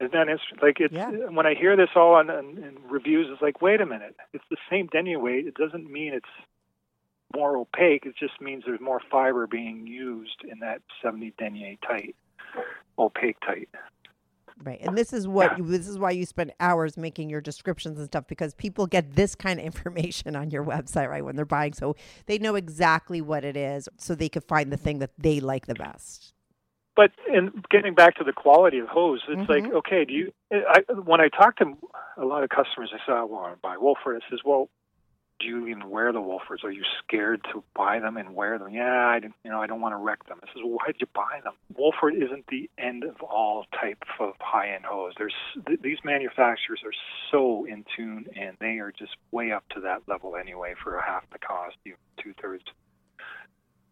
And 0.01 0.11
then 0.13 0.29
it's 0.29 0.43
like 0.63 0.81
it's 0.81 0.95
Yeah. 0.95 1.11
when 1.11 1.47
I 1.47 1.55
hear 1.55 1.77
this 1.77 1.91
all 1.95 2.15
on, 2.15 2.31
on, 2.31 2.57
in 2.59 2.77
reviews, 2.89 3.29
it's 3.31 3.43
like, 3.43 3.61
wait 3.61 3.81
a 3.81 3.87
minute, 3.87 4.17
it's 4.33 4.45
the 4.51 4.57
same 4.71 4.87
denier 4.87 5.19
weight. 5.19 5.47
It 5.47 5.55
doesn't 5.55 5.91
mean 5.91 6.15
it's 6.15 6.29
more 7.37 7.57
opaque. 7.57 8.07
It 8.07 8.17
just 8.19 8.41
means 8.41 8.65
there's 8.67 8.81
more 8.81 9.01
fiber 9.11 9.47
being 9.47 9.87
used 9.87 10.43
in 10.51 10.61
that 10.61 10.81
70 11.03 11.35
denier 11.39 11.77
tight, 11.87 12.17
opaque 12.99 13.41
tight. 13.41 13.69
Right. 14.63 14.79
And 14.83 14.97
this 14.97 15.13
is 15.15 15.27
what 15.27 15.57
you, 15.57 15.65
this 15.65 15.89
is 15.89 15.99
why 15.99 16.11
you 16.11 16.27
spend 16.27 16.53
hours 16.61 16.99
making 16.99 17.31
your 17.31 17.41
descriptions 17.41 17.99
and 17.99 18.07
stuff 18.07 18.27
because 18.27 18.55
people 18.55 18.87
get 18.87 19.15
this 19.15 19.35
kind 19.35 19.59
of 19.59 19.65
information 19.71 20.37
on 20.37 20.51
your 20.51 20.65
website, 20.65 21.09
right? 21.09 21.25
When 21.25 21.37
they're 21.37 21.47
buying. 21.47 21.73
So 21.73 21.97
they 22.27 22.39
know 22.39 22.55
exactly 22.57 23.21
what 23.23 23.45
it 23.45 23.57
is 23.57 23.89
so 23.97 24.15
they 24.15 24.29
could 24.29 24.45
find 24.45 24.71
the 24.71 24.77
thing 24.77 24.99
that 24.99 25.13
they 25.19 25.41
like 25.41 25.67
the 25.67 25.75
best. 25.75 26.35
But 26.97 27.13
in 27.33 27.63
getting 27.71 27.95
back 27.95 28.17
to 28.17 28.25
the 28.25 28.33
quality 28.33 28.79
of 28.79 28.89
hose, 28.89 29.23
it's 29.29 29.41
Mm-hmm. 29.41 29.51
like 29.51 29.73
okay, 29.73 30.05
do 30.05 30.13
you? 30.13 30.33
I, 30.53 30.81
when 30.93 31.21
I 31.21 31.29
talk 31.29 31.57
to 31.59 31.77
a 32.19 32.25
lot 32.27 32.43
of 32.43 32.51
customers, 32.51 32.91
I 32.93 32.99
say, 33.07 33.13
"I 33.13 33.23
want 33.23 33.55
to 33.55 33.59
buy 33.61 33.77
Wolford." 33.79 34.21
I 34.23 34.29
says, 34.31 34.41
"Well, 34.45 34.69
do 35.41 35.47
you 35.47 35.67
even 35.69 35.89
wear 35.91 36.13
the 36.13 36.21
Wolfords? 36.21 36.63
Are 36.65 36.71
you 36.71 36.85
scared 37.03 37.43
to 37.53 37.65
buy 37.75 37.99
them 37.99 38.17
and 38.17 38.35
wear 38.35 38.59
them?" 38.59 38.71
Yeah, 38.73 39.07
I 39.09 39.19
didn't, 39.21 39.35
you 39.45 39.51
know, 39.51 39.61
I 39.61 39.67
don't 39.67 39.81
want 39.81 39.93
to 39.95 39.97
wreck 39.97 40.25
them. 40.27 40.39
I 40.43 40.47
says, 40.49 40.63
"Well, 40.63 40.75
why 40.75 40.87
did 40.87 41.01
you 41.01 41.09
buy 41.15 41.41
them?" 41.43 41.55
Wolford 41.77 42.15
isn't 42.15 42.47
the 42.49 42.69
end 42.79 43.05
of 43.05 43.21
all 43.23 43.65
type 43.81 44.03
of 44.19 44.35
high-end 44.41 44.85
hose. 44.85 45.15
There's 45.17 45.35
th- 45.67 45.81
these 45.81 45.99
manufacturers 46.05 46.83
are 46.85 46.93
so 47.31 47.65
in 47.65 47.85
tune, 47.97 48.27
and 48.37 48.57
they 48.61 48.79
are 48.79 48.93
just 48.93 49.17
way 49.33 49.51
up 49.53 49.69
to 49.71 49.81
that 49.81 50.03
level 50.07 50.37
anyway 50.37 50.75
for 50.83 50.97
a 50.97 51.03
half 51.03 51.29
the 51.31 51.39
cost, 51.39 51.77
even 51.87 51.99
two 52.23 52.35
thirds 52.41 52.65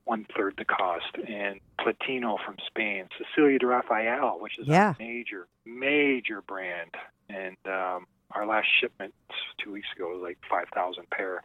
one 0.05 0.25
third 0.35 0.55
the 0.57 0.65
cost, 0.65 1.17
and 1.29 1.61
Platino 1.79 2.39
from 2.43 2.57
Spain, 2.67 3.07
Cecilia 3.19 3.59
de 3.59 3.67
Rafael, 3.67 4.39
which 4.41 4.59
is 4.59 4.67
Yeah. 4.67 4.95
a 4.99 5.03
major, 5.03 5.47
major 5.67 6.41
brand, 6.41 6.95
and 7.29 7.59
um, 7.67 8.07
our 8.33 8.47
last 8.47 8.67
shipment 8.81 9.15
two 9.63 9.73
weeks 9.73 9.89
ago 9.97 10.09
was 10.11 10.21
like 10.23 10.39
five 10.51 10.67
thousand 10.75 11.09
pair, 11.11 11.43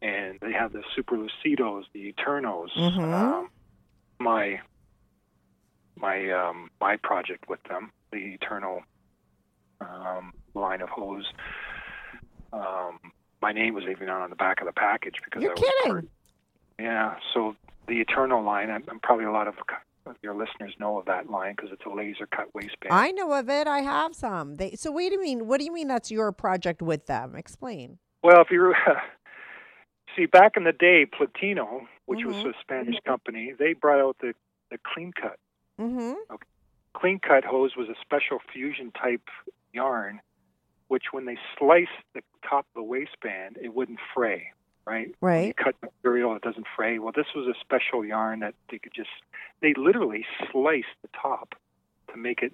and 0.00 0.38
they 0.40 0.52
have 0.52 0.72
the 0.72 0.82
Super 0.94 1.16
Lucidos, 1.16 1.84
the 1.92 2.12
Eternos. 2.12 2.70
Mhm. 2.76 3.12
Um, 3.12 3.50
my 4.18 4.60
my 5.96 6.30
um, 6.30 6.70
my 6.80 6.96
project 6.96 7.48
with 7.48 7.62
them, 7.64 7.92
the 8.10 8.18
Eternal 8.18 8.82
um, 9.80 10.32
line 10.54 10.80
of 10.80 10.88
hose. 10.88 11.26
Um, 12.52 12.98
my 13.40 13.52
name 13.52 13.74
was 13.74 13.84
even 13.90 14.08
on 14.08 14.30
the 14.30 14.36
back 14.36 14.60
of 14.60 14.66
the 14.66 14.72
package 14.72 15.16
because 15.24 15.42
You're 15.42 15.52
I 15.52 15.54
was 15.54 15.60
kidding. 15.80 15.92
part- 15.92 16.04
yeah, 16.78 17.14
so 17.34 17.54
the 17.86 18.00
Eternal 18.00 18.42
line, 18.42 18.70
I'm, 18.70 18.82
I'm 18.88 18.98
probably 19.00 19.24
a 19.26 19.30
lot 19.30 19.46
of 19.48 19.54
your 20.22 20.34
listeners 20.34 20.74
know 20.78 20.98
of 20.98 21.06
that 21.06 21.30
line 21.30 21.54
because 21.56 21.70
it's 21.72 21.84
a 21.86 21.90
laser 21.94 22.26
cut 22.26 22.54
waistband. 22.54 22.92
I 22.92 23.10
know 23.12 23.32
of 23.32 23.48
it. 23.48 23.66
I 23.66 23.80
have 23.80 24.14
some. 24.14 24.56
They 24.56 24.72
so 24.72 24.90
wait 24.92 25.12
a 25.12 25.18
minute. 25.18 25.44
What 25.46 25.58
do 25.58 25.64
you 25.64 25.72
mean 25.72 25.88
that's 25.88 26.10
your 26.10 26.32
project 26.32 26.82
with 26.82 27.06
them? 27.06 27.34
Explain. 27.36 27.98
Well, 28.22 28.40
if 28.40 28.50
you 28.50 28.74
see 30.16 30.26
back 30.26 30.52
in 30.56 30.64
the 30.64 30.72
day, 30.72 31.06
Platino, 31.06 31.86
which 32.06 32.24
was 32.24 32.36
Mhm. 32.36 32.50
a 32.50 32.60
Spanish 32.60 32.96
company, 33.06 33.52
they 33.58 33.72
brought 33.72 34.00
out 34.00 34.16
the 34.20 34.34
the 34.70 34.78
clean 34.94 35.12
cut. 35.12 35.38
Mm-hmm. 35.80 36.14
Clean 36.94 37.18
cut 37.18 37.44
hose 37.44 37.76
was 37.76 37.88
a 37.88 37.94
special 38.00 38.38
fusion 38.52 38.90
type 38.92 39.28
yarn, 39.72 40.20
which 40.88 41.12
when 41.12 41.26
they 41.26 41.36
sliced 41.58 41.90
the 42.14 42.22
top 42.48 42.66
of 42.66 42.74
the 42.74 42.82
waistband, 42.82 43.58
it 43.60 43.74
wouldn't 43.74 43.98
fray. 44.14 44.52
Right. 44.84 45.14
When 45.20 45.32
you 45.32 45.46
Right. 45.46 45.56
cut 45.56 45.76
material, 45.82 46.34
it 46.34 46.42
doesn't 46.42 46.66
fray. 46.74 46.98
Well, 46.98 47.12
this 47.14 47.26
was 47.34 47.46
a 47.46 47.58
special 47.60 48.04
yarn 48.04 48.40
that 48.40 48.54
they 48.70 48.78
could 48.78 48.92
just 48.94 49.10
they 49.60 49.74
literally 49.74 50.26
sliced 50.50 50.88
the 51.02 51.08
top 51.08 51.54
to 52.08 52.16
make 52.16 52.42
it 52.42 52.52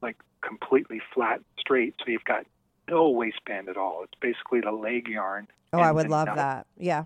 like 0.00 0.16
completely 0.42 1.00
flat, 1.12 1.40
straight. 1.58 1.94
So 1.98 2.10
you've 2.10 2.24
got 2.24 2.46
no 2.88 3.08
waistband 3.10 3.68
at 3.68 3.76
all. 3.76 4.04
It's 4.04 4.14
basically 4.20 4.60
the 4.60 4.70
leg 4.70 5.08
yarn. 5.08 5.48
Oh, 5.72 5.80
I 5.80 5.90
would 5.90 6.08
love 6.08 6.28
that. 6.36 6.66
Yeah. 6.76 7.04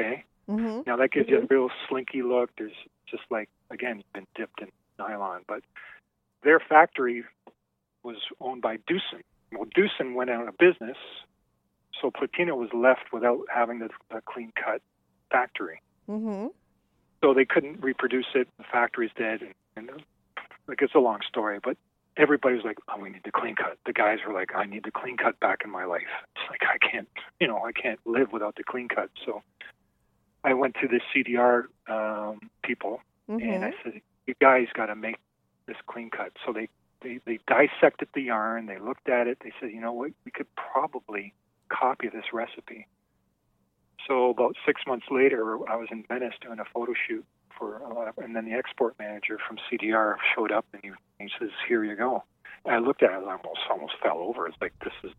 Okay. 0.00 0.24
Mm-hmm. 0.48 0.82
Now 0.86 0.96
that 0.96 1.12
gives 1.12 1.28
you 1.28 1.38
a 1.38 1.46
real 1.48 1.70
slinky 1.88 2.22
look. 2.22 2.50
There's 2.58 2.72
just 3.06 3.22
like 3.30 3.48
again, 3.70 4.02
been 4.12 4.26
dipped 4.34 4.60
in 4.60 4.68
nylon, 4.98 5.42
but 5.46 5.62
their 6.42 6.60
factory 6.60 7.24
was 8.02 8.16
owned 8.40 8.60
by 8.60 8.76
Deucin. 8.76 9.22
Well, 9.52 9.66
Deucin 9.66 10.14
went 10.14 10.30
out 10.30 10.46
of 10.48 10.58
business, 10.58 10.96
so 12.00 12.10
Platino 12.10 12.56
was 12.56 12.70
left 12.72 13.12
without 13.12 13.40
having 13.52 13.78
the, 13.78 13.88
the 14.10 14.20
clean 14.26 14.52
cut 14.56 14.82
factory. 15.30 15.80
Mm-hmm. 16.08 16.48
So 17.22 17.34
they 17.34 17.44
couldn't 17.44 17.82
reproduce 17.82 18.26
it. 18.34 18.48
The 18.58 18.64
factory's 18.70 19.12
dead, 19.16 19.40
and, 19.42 19.54
and 19.76 20.02
like 20.66 20.82
it's 20.82 20.94
a 20.94 20.98
long 20.98 21.20
story, 21.26 21.58
but 21.62 21.76
everybody 22.16 22.54
was 22.56 22.64
like, 22.64 22.78
"Oh, 22.88 23.00
we 23.00 23.10
need 23.10 23.22
the 23.24 23.32
clean 23.32 23.54
cut." 23.54 23.78
The 23.86 23.92
guys 23.92 24.18
were 24.26 24.34
like, 24.34 24.50
"I 24.54 24.66
need 24.66 24.84
the 24.84 24.90
clean 24.90 25.16
cut 25.16 25.40
back 25.40 25.62
in 25.64 25.70
my 25.70 25.84
life." 25.84 26.02
It's 26.36 26.50
like 26.50 26.62
I 26.62 26.78
can't, 26.78 27.08
you 27.40 27.46
know, 27.46 27.64
I 27.64 27.72
can't 27.72 28.00
live 28.04 28.32
without 28.32 28.56
the 28.56 28.64
clean 28.64 28.88
cut. 28.88 29.10
So 29.24 29.42
I 30.42 30.52
went 30.54 30.76
to 30.82 30.88
the 30.88 31.00
CDR 31.14 31.64
um, 31.88 32.50
people 32.62 33.00
and 33.28 33.64
I 33.64 33.72
said, 33.82 34.00
"You 34.26 34.34
guys 34.40 34.66
got 34.74 34.86
to 34.86 34.94
make 34.94 35.16
this 35.66 35.76
clean 35.86 36.10
cut." 36.10 36.32
So 36.44 36.52
they, 36.52 36.68
they 37.02 37.20
they 37.24 37.38
dissected 37.46 38.08
the 38.14 38.22
yarn. 38.22 38.66
They 38.66 38.78
looked 38.78 39.08
at 39.08 39.26
it. 39.26 39.38
They 39.42 39.52
said, 39.60 39.70
"You 39.70 39.80
know 39.80 39.92
what? 39.92 40.12
We 40.24 40.30
could 40.30 40.48
probably 40.56 41.32
copy 41.68 42.08
this 42.08 42.32
recipe." 42.32 42.86
So 44.06 44.30
about 44.30 44.56
six 44.66 44.82
months 44.86 45.06
later, 45.10 45.56
I 45.68 45.76
was 45.76 45.88
in 45.90 46.04
Venice 46.08 46.34
doing 46.40 46.58
a 46.58 46.64
photo 46.64 46.92
shoot 47.06 47.24
for, 47.58 47.82
uh, 47.82 48.12
and 48.22 48.34
then 48.36 48.44
the 48.44 48.52
export 48.52 48.98
manager 48.98 49.38
from 49.46 49.58
CDR 49.70 50.16
showed 50.34 50.52
up 50.52 50.66
and 50.72 50.82
he, 50.82 50.90
he 51.24 51.30
says, 51.38 51.50
"Here 51.68 51.84
you 51.84 51.96
go." 51.96 52.24
And 52.64 52.74
I 52.74 52.78
looked 52.78 53.02
at 53.02 53.10
it, 53.10 53.24
I 53.26 53.36
almost 53.36 53.60
almost 53.70 53.94
fell 54.02 54.18
over. 54.18 54.46
It's 54.46 54.56
like 54.60 54.72
this 54.80 54.92
is 55.02 55.12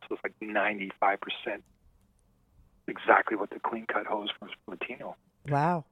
this 0.00 0.18
is 0.18 0.18
like 0.22 0.34
ninety 0.40 0.90
five 1.00 1.18
percent 1.20 1.62
exactly 2.86 3.36
what 3.36 3.50
the 3.50 3.60
clean 3.60 3.86
cut 3.86 4.06
hose 4.06 4.28
was 4.40 4.50
from 4.64 4.76
Platino. 4.76 5.14
Wow. 5.48 5.84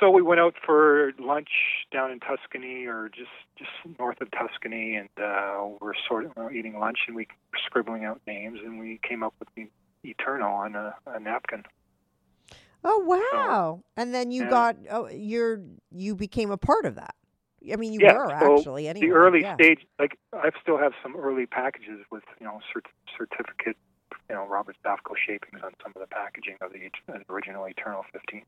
So 0.00 0.10
we 0.10 0.22
went 0.22 0.40
out 0.40 0.54
for 0.64 1.12
lunch 1.18 1.50
down 1.92 2.10
in 2.10 2.20
Tuscany, 2.20 2.86
or 2.86 3.10
just 3.14 3.30
just 3.58 3.70
north 3.98 4.20
of 4.20 4.28
Tuscany, 4.30 4.96
and 4.96 5.08
uh, 5.22 5.68
we're 5.80 5.92
sort 6.08 6.24
of 6.24 6.52
eating 6.52 6.78
lunch, 6.78 6.98
and 7.06 7.14
we 7.14 7.26
were 7.52 7.58
scribbling 7.66 8.04
out 8.04 8.20
names, 8.26 8.58
and 8.64 8.80
we 8.80 8.98
came 9.06 9.22
up 9.22 9.34
with 9.38 9.48
the 9.54 9.68
Eternal 10.04 10.52
on 10.52 10.74
a, 10.74 10.94
a 11.06 11.20
napkin. 11.20 11.64
Oh 12.84 12.98
wow! 12.98 13.82
and 13.96 14.12
then 14.12 14.32
you 14.32 14.44
yeah. 14.44 14.50
got 14.50 14.76
oh 14.90 15.08
you're 15.08 15.60
you 15.92 16.16
became 16.16 16.50
a 16.50 16.56
part 16.56 16.84
of 16.84 16.96
that. 16.96 17.14
I 17.72 17.76
mean, 17.76 17.92
you 17.92 18.00
yeah, 18.02 18.14
were 18.14 18.36
so 18.40 18.56
actually 18.56 18.88
anyway. 18.88 19.06
the 19.06 19.12
early 19.12 19.40
yeah. 19.42 19.54
stage, 19.54 19.86
like 19.98 20.18
I 20.32 20.50
still 20.60 20.78
have 20.78 20.92
some 21.02 21.14
early 21.16 21.46
packages 21.46 22.00
with 22.10 22.24
you 22.40 22.46
know 22.46 22.58
cert- 22.74 22.90
certificate, 23.16 23.76
you 24.28 24.34
know 24.34 24.46
Robert 24.46 24.76
Safco 24.84 25.14
shapings 25.16 25.62
on 25.62 25.72
some 25.82 25.92
of 25.94 26.00
the 26.00 26.08
packaging 26.08 26.56
of 26.60 26.72
the 26.72 26.86
et- 26.86 27.22
original 27.28 27.66
Eternal 27.66 28.04
15. 28.12 28.42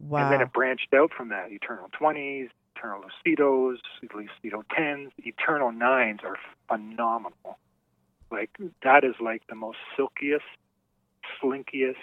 Wow. 0.00 0.24
And 0.24 0.32
then 0.32 0.40
it 0.40 0.52
branched 0.52 0.92
out 0.94 1.12
from 1.16 1.28
that. 1.30 1.50
Eternal 1.50 1.88
20s, 2.00 2.48
Eternal 2.76 3.02
Lucidos, 3.02 3.78
Lucido 4.04 4.62
10s, 4.78 5.10
Eternal 5.18 5.72
9s 5.72 6.24
are 6.24 6.36
phenomenal. 6.68 7.58
Like, 8.30 8.50
that 8.82 9.04
is 9.04 9.14
like 9.20 9.42
the 9.48 9.54
most 9.54 9.78
silkiest, 9.96 10.44
slinkiest, 11.42 11.96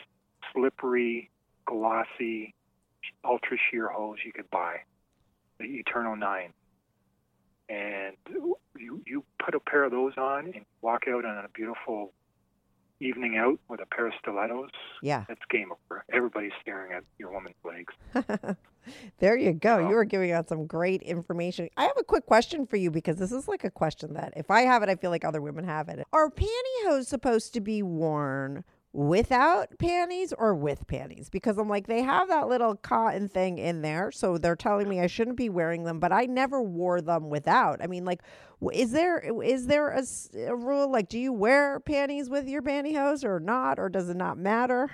slippery, 0.53 1.29
glossy, 1.65 2.53
ultra 3.23 3.57
sheer 3.69 3.87
hose 3.87 4.17
you 4.25 4.33
could 4.33 4.49
buy. 4.49 4.77
The 5.59 5.65
Eternal 5.65 6.15
9. 6.15 6.53
And 7.69 8.15
you, 8.77 9.01
you 9.05 9.23
put 9.43 9.55
a 9.55 9.59
pair 9.59 9.83
of 9.83 9.91
those 9.91 10.13
on 10.17 10.51
and 10.53 10.65
walk 10.81 11.03
out 11.07 11.25
on 11.25 11.45
a 11.45 11.47
beautiful 11.53 12.11
evening 12.99 13.37
out 13.37 13.59
with 13.67 13.81
a 13.81 13.85
pair 13.85 14.07
of 14.07 14.13
stilettos. 14.19 14.69
Yeah. 15.01 15.25
It's 15.29 15.41
game 15.49 15.71
over. 15.71 16.03
Everybody's 16.11 16.51
staring 16.61 16.93
at 16.93 17.03
your 17.17 17.31
woman's 17.31 17.55
legs. 17.63 18.55
there 19.19 19.37
you 19.37 19.53
go. 19.53 19.79
You 19.79 19.95
were 19.95 20.05
giving 20.05 20.31
out 20.31 20.49
some 20.49 20.65
great 20.65 21.01
information. 21.01 21.69
I 21.77 21.83
have 21.83 21.97
a 21.97 22.03
quick 22.03 22.25
question 22.25 22.65
for 22.65 22.77
you 22.77 22.91
because 22.91 23.17
this 23.17 23.31
is 23.31 23.47
like 23.47 23.63
a 23.63 23.71
question 23.71 24.13
that 24.13 24.33
if 24.35 24.49
I 24.49 24.61
have 24.61 24.83
it, 24.83 24.89
I 24.89 24.95
feel 24.95 25.11
like 25.11 25.25
other 25.25 25.41
women 25.41 25.65
have 25.65 25.89
it. 25.89 26.05
Are 26.13 26.29
pantyhose 26.29 27.05
supposed 27.05 27.53
to 27.53 27.61
be 27.61 27.83
worn 27.83 28.63
without 28.95 29.67
panties 29.77 30.31
or 30.37 30.55
with 30.55 30.87
panties 30.87 31.29
because 31.29 31.57
I'm 31.57 31.67
like 31.67 31.85
they 31.87 32.01
have 32.01 32.29
that 32.29 32.47
little 32.47 32.75
cotton 32.77 33.27
thing 33.27 33.57
in 33.57 33.81
there 33.81 34.09
so 34.09 34.37
they're 34.37 34.55
telling 34.55 34.87
me 34.87 35.01
I 35.01 35.07
shouldn't 35.07 35.35
be 35.35 35.49
wearing 35.49 35.83
them 35.83 35.99
but 35.99 36.13
I 36.13 36.27
never 36.27 36.61
wore 36.61 37.01
them 37.01 37.29
without 37.29 37.81
I 37.83 37.87
mean 37.87 38.05
like 38.05 38.21
is 38.73 38.91
there 38.91 39.19
is 39.43 39.67
there 39.67 39.89
a 39.89 40.55
rule 40.55 40.89
like 40.89 41.09
do 41.09 41.19
you 41.19 41.33
wear 41.33 41.81
panties 41.81 42.29
with 42.29 42.47
your 42.47 42.61
pantyhose 42.61 43.25
or 43.25 43.41
not 43.41 43.79
or 43.79 43.89
does 43.89 44.09
it 44.09 44.15
not 44.15 44.37
matter 44.37 44.91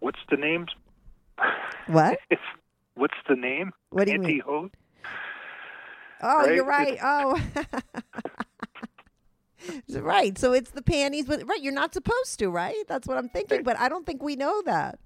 What's 0.00 0.20
the 0.30 0.36
name? 0.36 0.66
what 1.86 2.18
what's 2.94 3.14
the 3.26 3.36
name? 3.36 3.72
What 3.88 4.04
do 4.04 4.12
you 4.12 4.18
mean? 4.18 4.42
Pantyhose? 4.42 4.70
oh 6.20 6.46
you're 6.48 6.64
Right? 6.66 6.98
right 6.98 6.98
oh 7.02 7.40
right 10.00 10.36
so 10.38 10.52
it's 10.52 10.70
the 10.70 10.82
panties 10.82 11.26
but 11.26 11.46
right 11.48 11.62
you're 11.62 11.72
not 11.72 11.92
supposed 11.94 12.38
to 12.38 12.48
right 12.48 12.84
that's 12.88 13.06
what 13.06 13.16
I'm 13.16 13.28
thinking 13.28 13.62
but 13.62 13.78
I 13.78 13.88
don't 13.88 14.04
think 14.06 14.22
we 14.22 14.36
know 14.36 14.62
that 14.66 14.98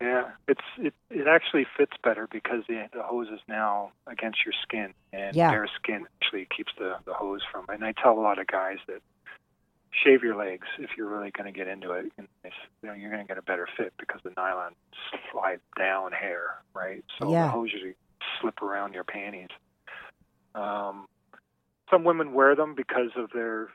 Yeah, 0.00 0.30
it's 0.48 0.60
it. 0.78 0.94
It 1.10 1.28
actually 1.28 1.64
fits 1.76 1.92
better 2.02 2.26
because 2.26 2.64
the 2.68 2.88
the 2.92 3.02
hose 3.04 3.28
is 3.28 3.40
now 3.46 3.92
against 4.08 4.38
your 4.44 4.52
skin, 4.64 4.92
and 5.12 5.36
Yeah. 5.36 5.50
bare 5.50 5.68
skin 5.78 6.06
actually 6.20 6.46
keeps 6.56 6.72
the 6.76 6.96
the 7.04 7.14
hose 7.14 7.42
from. 7.52 7.66
And 7.68 7.84
I 7.84 7.92
tell 7.92 8.18
a 8.18 8.20
lot 8.20 8.38
of 8.40 8.48
guys 8.48 8.78
that 8.88 9.00
shave 9.92 10.24
your 10.24 10.34
legs 10.34 10.66
if 10.78 10.90
you're 10.96 11.06
really 11.08 11.30
going 11.30 11.44
to 11.52 11.56
get 11.56 11.68
into 11.68 11.92
it. 11.92 12.10
And 12.18 12.26
you 12.44 12.88
know, 12.88 12.94
you're 12.94 13.10
going 13.10 13.22
to 13.22 13.28
get 13.28 13.38
a 13.38 13.42
better 13.42 13.68
fit 13.76 13.92
because 13.98 14.20
the 14.24 14.32
nylon 14.36 14.72
slides 15.30 15.62
down 15.78 16.10
hair, 16.10 16.62
right? 16.74 17.04
So 17.20 17.30
Yeah. 17.30 17.44
the 17.44 17.50
hose 17.52 17.70
usually 17.72 17.94
slip 18.40 18.60
around 18.60 18.94
your 18.94 19.04
panties. 19.04 19.50
Um, 20.56 21.06
some 21.92 22.04
women 22.04 22.32
wear 22.32 22.56
them 22.56 22.74
because 22.74 23.10
of 23.16 23.30
their 23.34 23.68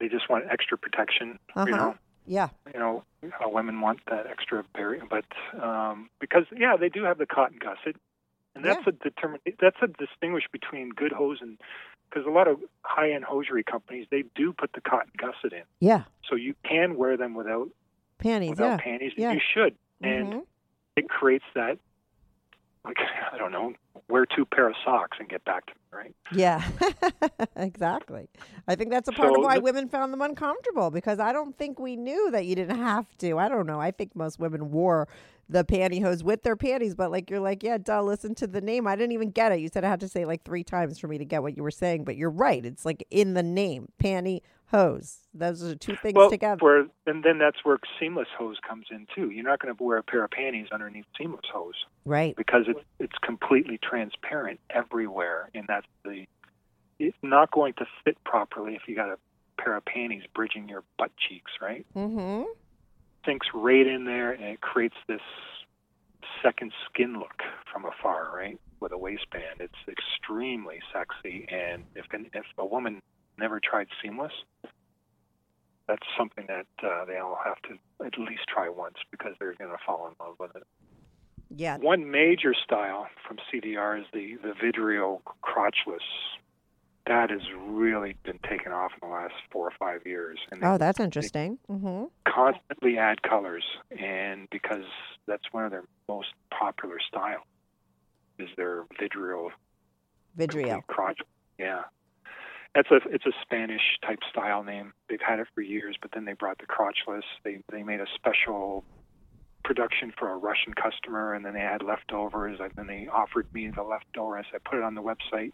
they 0.00 0.08
just 0.08 0.28
want 0.28 0.44
extra 0.50 0.76
protection. 0.78 1.38
Uh-huh. 1.54 1.66
You 1.68 1.76
know, 1.76 1.94
yeah 2.26 2.48
you 2.72 2.80
know, 2.80 3.04
women 3.46 3.80
want 3.80 4.00
that 4.10 4.26
extra 4.26 4.64
barrier, 4.74 5.02
but 5.08 5.24
um, 5.62 6.08
because 6.20 6.44
yeah, 6.56 6.76
they 6.76 6.88
do 6.88 7.04
have 7.04 7.18
the 7.18 7.26
cotton 7.26 7.58
gusset, 7.60 7.96
and 8.54 8.64
that's 8.64 8.86
a 8.86 8.92
determine 8.92 9.40
that's 9.60 9.76
a 9.82 9.86
distinguish 9.86 10.44
between 10.50 10.90
good 10.90 11.12
hose 11.12 11.38
and 11.40 11.58
because 12.08 12.26
a 12.26 12.30
lot 12.30 12.46
of 12.48 12.58
high 12.82 13.10
end 13.12 13.24
hosiery 13.24 13.62
companies 13.64 14.06
they 14.10 14.24
do 14.34 14.52
put 14.52 14.72
the 14.72 14.80
cotton 14.80 15.10
gusset 15.18 15.52
in, 15.52 15.62
yeah 15.80 16.04
so 16.28 16.34
you 16.36 16.54
can 16.64 16.96
wear 16.96 17.16
them 17.16 17.34
without 17.34 17.68
panties 18.18 18.50
without 18.50 18.66
yeah 18.70 18.76
panties. 18.78 19.12
yeah. 19.16 19.32
You 19.32 19.40
should, 19.54 19.74
and 20.02 20.32
Mhm. 20.34 20.42
it 20.96 21.08
creates 21.08 21.44
that 21.54 21.78
like 22.84 22.98
I 23.32 23.38
don't 23.38 23.52
know, 23.52 23.74
wear 24.08 24.26
two 24.26 24.44
pair 24.44 24.68
of 24.68 24.74
socks 24.84 25.18
and 25.20 25.28
get 25.28 25.44
back 25.44 25.66
to 25.66 25.72
me, 25.72 25.80
right? 25.92 26.14
Yeah, 26.32 26.62
exactly. 27.56 28.28
I 28.68 28.74
think 28.74 28.90
that's 28.90 29.08
a 29.08 29.12
part 29.12 29.36
of 29.36 29.42
why 29.42 29.56
the- 29.56 29.60
women 29.62 29.88
found 29.88 30.12
them 30.12 30.22
uncomfortable 30.22 30.90
because 30.90 31.18
I 31.18 31.32
don't 31.32 31.56
think 31.56 31.78
we 31.78 31.96
knew 31.96 32.30
that 32.30 32.46
you 32.46 32.54
didn't 32.54 32.78
have 32.78 33.06
to. 33.18 33.38
I 33.38 33.48
don't 33.48 33.66
know. 33.66 33.80
I 33.80 33.90
think 33.90 34.14
most 34.14 34.38
women 34.38 34.70
wore 34.70 35.08
the 35.48 35.64
pantyhose 35.64 36.22
with 36.24 36.42
their 36.42 36.56
panties, 36.56 36.94
but 36.94 37.10
like 37.10 37.30
you're 37.30 37.40
like, 37.40 37.62
yeah, 37.62 37.78
duh, 37.78 38.02
listen 38.02 38.34
to 38.36 38.46
the 38.46 38.60
name. 38.60 38.86
I 38.86 38.96
didn't 38.96 39.12
even 39.12 39.30
get 39.30 39.52
it. 39.52 39.60
You 39.60 39.68
said 39.72 39.84
I 39.84 39.88
had 39.88 40.00
to 40.00 40.08
say 40.08 40.24
like 40.24 40.42
three 40.44 40.64
times 40.64 40.98
for 40.98 41.06
me 41.08 41.18
to 41.18 41.24
get 41.24 41.42
what 41.42 41.56
you 41.56 41.62
were 41.62 41.70
saying, 41.70 42.04
but 42.04 42.16
you're 42.16 42.30
right. 42.30 42.64
It's 42.64 42.84
like 42.84 43.06
in 43.10 43.34
the 43.34 43.42
name, 43.44 43.88
panty 44.02 44.40
hose. 44.70 45.18
Those 45.32 45.62
are 45.62 45.74
two 45.74 45.96
things 45.96 46.14
well, 46.14 46.30
together. 46.30 46.64
where 46.64 46.86
and 47.06 47.22
then 47.22 47.38
that's 47.38 47.58
where 47.64 47.78
seamless 48.00 48.28
hose 48.36 48.56
comes 48.66 48.86
in 48.90 49.06
too. 49.14 49.30
You're 49.30 49.44
not 49.44 49.60
going 49.60 49.74
to 49.74 49.82
wear 49.82 49.98
a 49.98 50.02
pair 50.02 50.24
of 50.24 50.30
panties 50.30 50.68
underneath 50.72 51.04
seamless 51.18 51.46
hose. 51.52 51.74
Right. 52.04 52.36
because 52.36 52.64
it's 52.68 52.80
it's 52.98 53.18
completely 53.22 53.78
transparent 53.82 54.60
everywhere, 54.70 55.50
and 55.54 55.64
that's 55.68 55.86
the 56.04 56.26
it's 56.98 57.16
not 57.22 57.50
going 57.50 57.74
to 57.74 57.86
fit 58.04 58.16
properly 58.24 58.74
if 58.74 58.82
you 58.86 58.96
got 58.96 59.10
a 59.10 59.18
pair 59.62 59.76
of 59.76 59.84
panties 59.84 60.22
bridging 60.34 60.68
your 60.68 60.82
butt 60.98 61.10
cheeks, 61.28 61.52
right? 61.60 61.86
Mm-hmm. 61.94 62.44
Sinks 63.24 63.48
right 63.54 63.86
in 63.86 64.04
there, 64.04 64.32
and 64.32 64.44
it 64.44 64.60
creates 64.60 64.96
this 65.08 65.20
second 66.42 66.72
skin 66.88 67.18
look 67.18 67.42
from 67.72 67.84
afar, 67.84 68.30
right? 68.34 68.58
With 68.80 68.92
a 68.92 68.98
waistband, 68.98 69.60
it's 69.60 69.74
extremely 69.88 70.80
sexy, 70.92 71.46
and 71.50 71.84
if 71.94 72.06
an, 72.12 72.26
if 72.32 72.44
a 72.58 72.64
woman 72.64 73.02
never 73.38 73.60
tried 73.60 73.88
seamless, 74.02 74.32
that's 75.88 76.06
something 76.18 76.46
that 76.48 76.66
uh, 76.84 77.04
they 77.04 77.18
all 77.18 77.38
have 77.44 77.60
to 77.62 78.04
at 78.04 78.18
least 78.18 78.42
try 78.48 78.68
once 78.68 78.96
because 79.10 79.32
they're 79.38 79.54
going 79.54 79.70
to 79.70 79.78
fall 79.86 80.08
in 80.08 80.14
love 80.24 80.34
with 80.38 80.54
it. 80.56 80.64
Yeah. 81.54 81.76
One 81.78 82.10
major 82.10 82.54
style 82.54 83.06
from 83.26 83.38
CDR 83.52 84.00
is 84.00 84.06
the 84.12 84.36
the 84.42 84.52
Vidrio 84.52 85.20
crotchless. 85.44 86.00
That 87.06 87.30
has 87.30 87.42
really 87.64 88.16
been 88.24 88.40
taken 88.48 88.72
off 88.72 88.90
in 89.00 89.08
the 89.08 89.14
last 89.14 89.34
four 89.52 89.68
or 89.68 89.72
five 89.78 90.00
years, 90.04 90.40
and 90.50 90.60
Oh, 90.64 90.76
that's 90.76 90.98
interesting. 90.98 91.58
Mm-hmm. 91.70 92.06
constantly 92.28 92.98
add 92.98 93.22
colors. 93.22 93.62
And 93.96 94.48
because 94.50 94.82
that's 95.28 95.44
one 95.52 95.64
of 95.64 95.70
their 95.70 95.84
most 96.08 96.30
popular 96.50 96.96
styles, 97.06 97.44
is 98.40 98.48
their 98.56 98.82
Vidrio 99.00 99.50
Vidrio. 100.36 100.84
crotch. 100.88 101.20
Yeah, 101.60 101.82
that's 102.74 102.90
a 102.90 102.96
it's 103.10 103.26
a 103.26 103.32
Spanish 103.42 103.82
type 104.04 104.20
style 104.30 104.62
name. 104.64 104.92
They've 105.08 105.20
had 105.20 105.38
it 105.38 105.48
for 105.54 105.60
years, 105.62 105.96
but 106.00 106.10
then 106.12 106.24
they 106.24 106.34
brought 106.34 106.58
the 106.58 106.66
crotchless. 106.66 107.22
They 107.44 107.58
they 107.72 107.82
made 107.82 108.00
a 108.00 108.06
special 108.14 108.84
production 109.64 110.12
for 110.16 110.30
a 110.30 110.36
Russian 110.36 110.74
customer, 110.74 111.34
and 111.34 111.44
then 111.44 111.54
they 111.54 111.60
had 111.60 111.82
leftovers, 111.82 112.58
and 112.60 112.70
then 112.76 112.86
they 112.86 113.08
offered 113.12 113.46
me 113.52 113.70
the 113.74 113.82
leftovers. 113.82 114.46
I 114.54 114.58
put 114.68 114.78
it 114.78 114.84
on 114.84 114.94
the 114.94 115.02
website, 115.02 115.52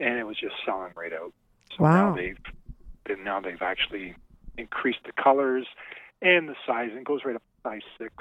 and 0.00 0.18
it 0.18 0.24
was 0.26 0.38
just 0.38 0.54
selling 0.64 0.92
right 0.96 1.12
out. 1.12 1.32
So 1.76 1.84
Wow. 1.84 2.10
now 2.10 2.16
they've 2.16 2.38
then 3.06 3.24
now 3.24 3.40
they've 3.40 3.60
actually 3.62 4.14
increased 4.56 5.00
the 5.04 5.12
colors 5.12 5.66
and 6.20 6.48
the 6.48 6.54
size. 6.66 6.90
and 6.90 6.98
It 7.00 7.04
goes 7.04 7.24
right 7.24 7.34
up 7.36 7.42
to 7.42 7.70
size 7.70 7.82
six. 7.98 8.14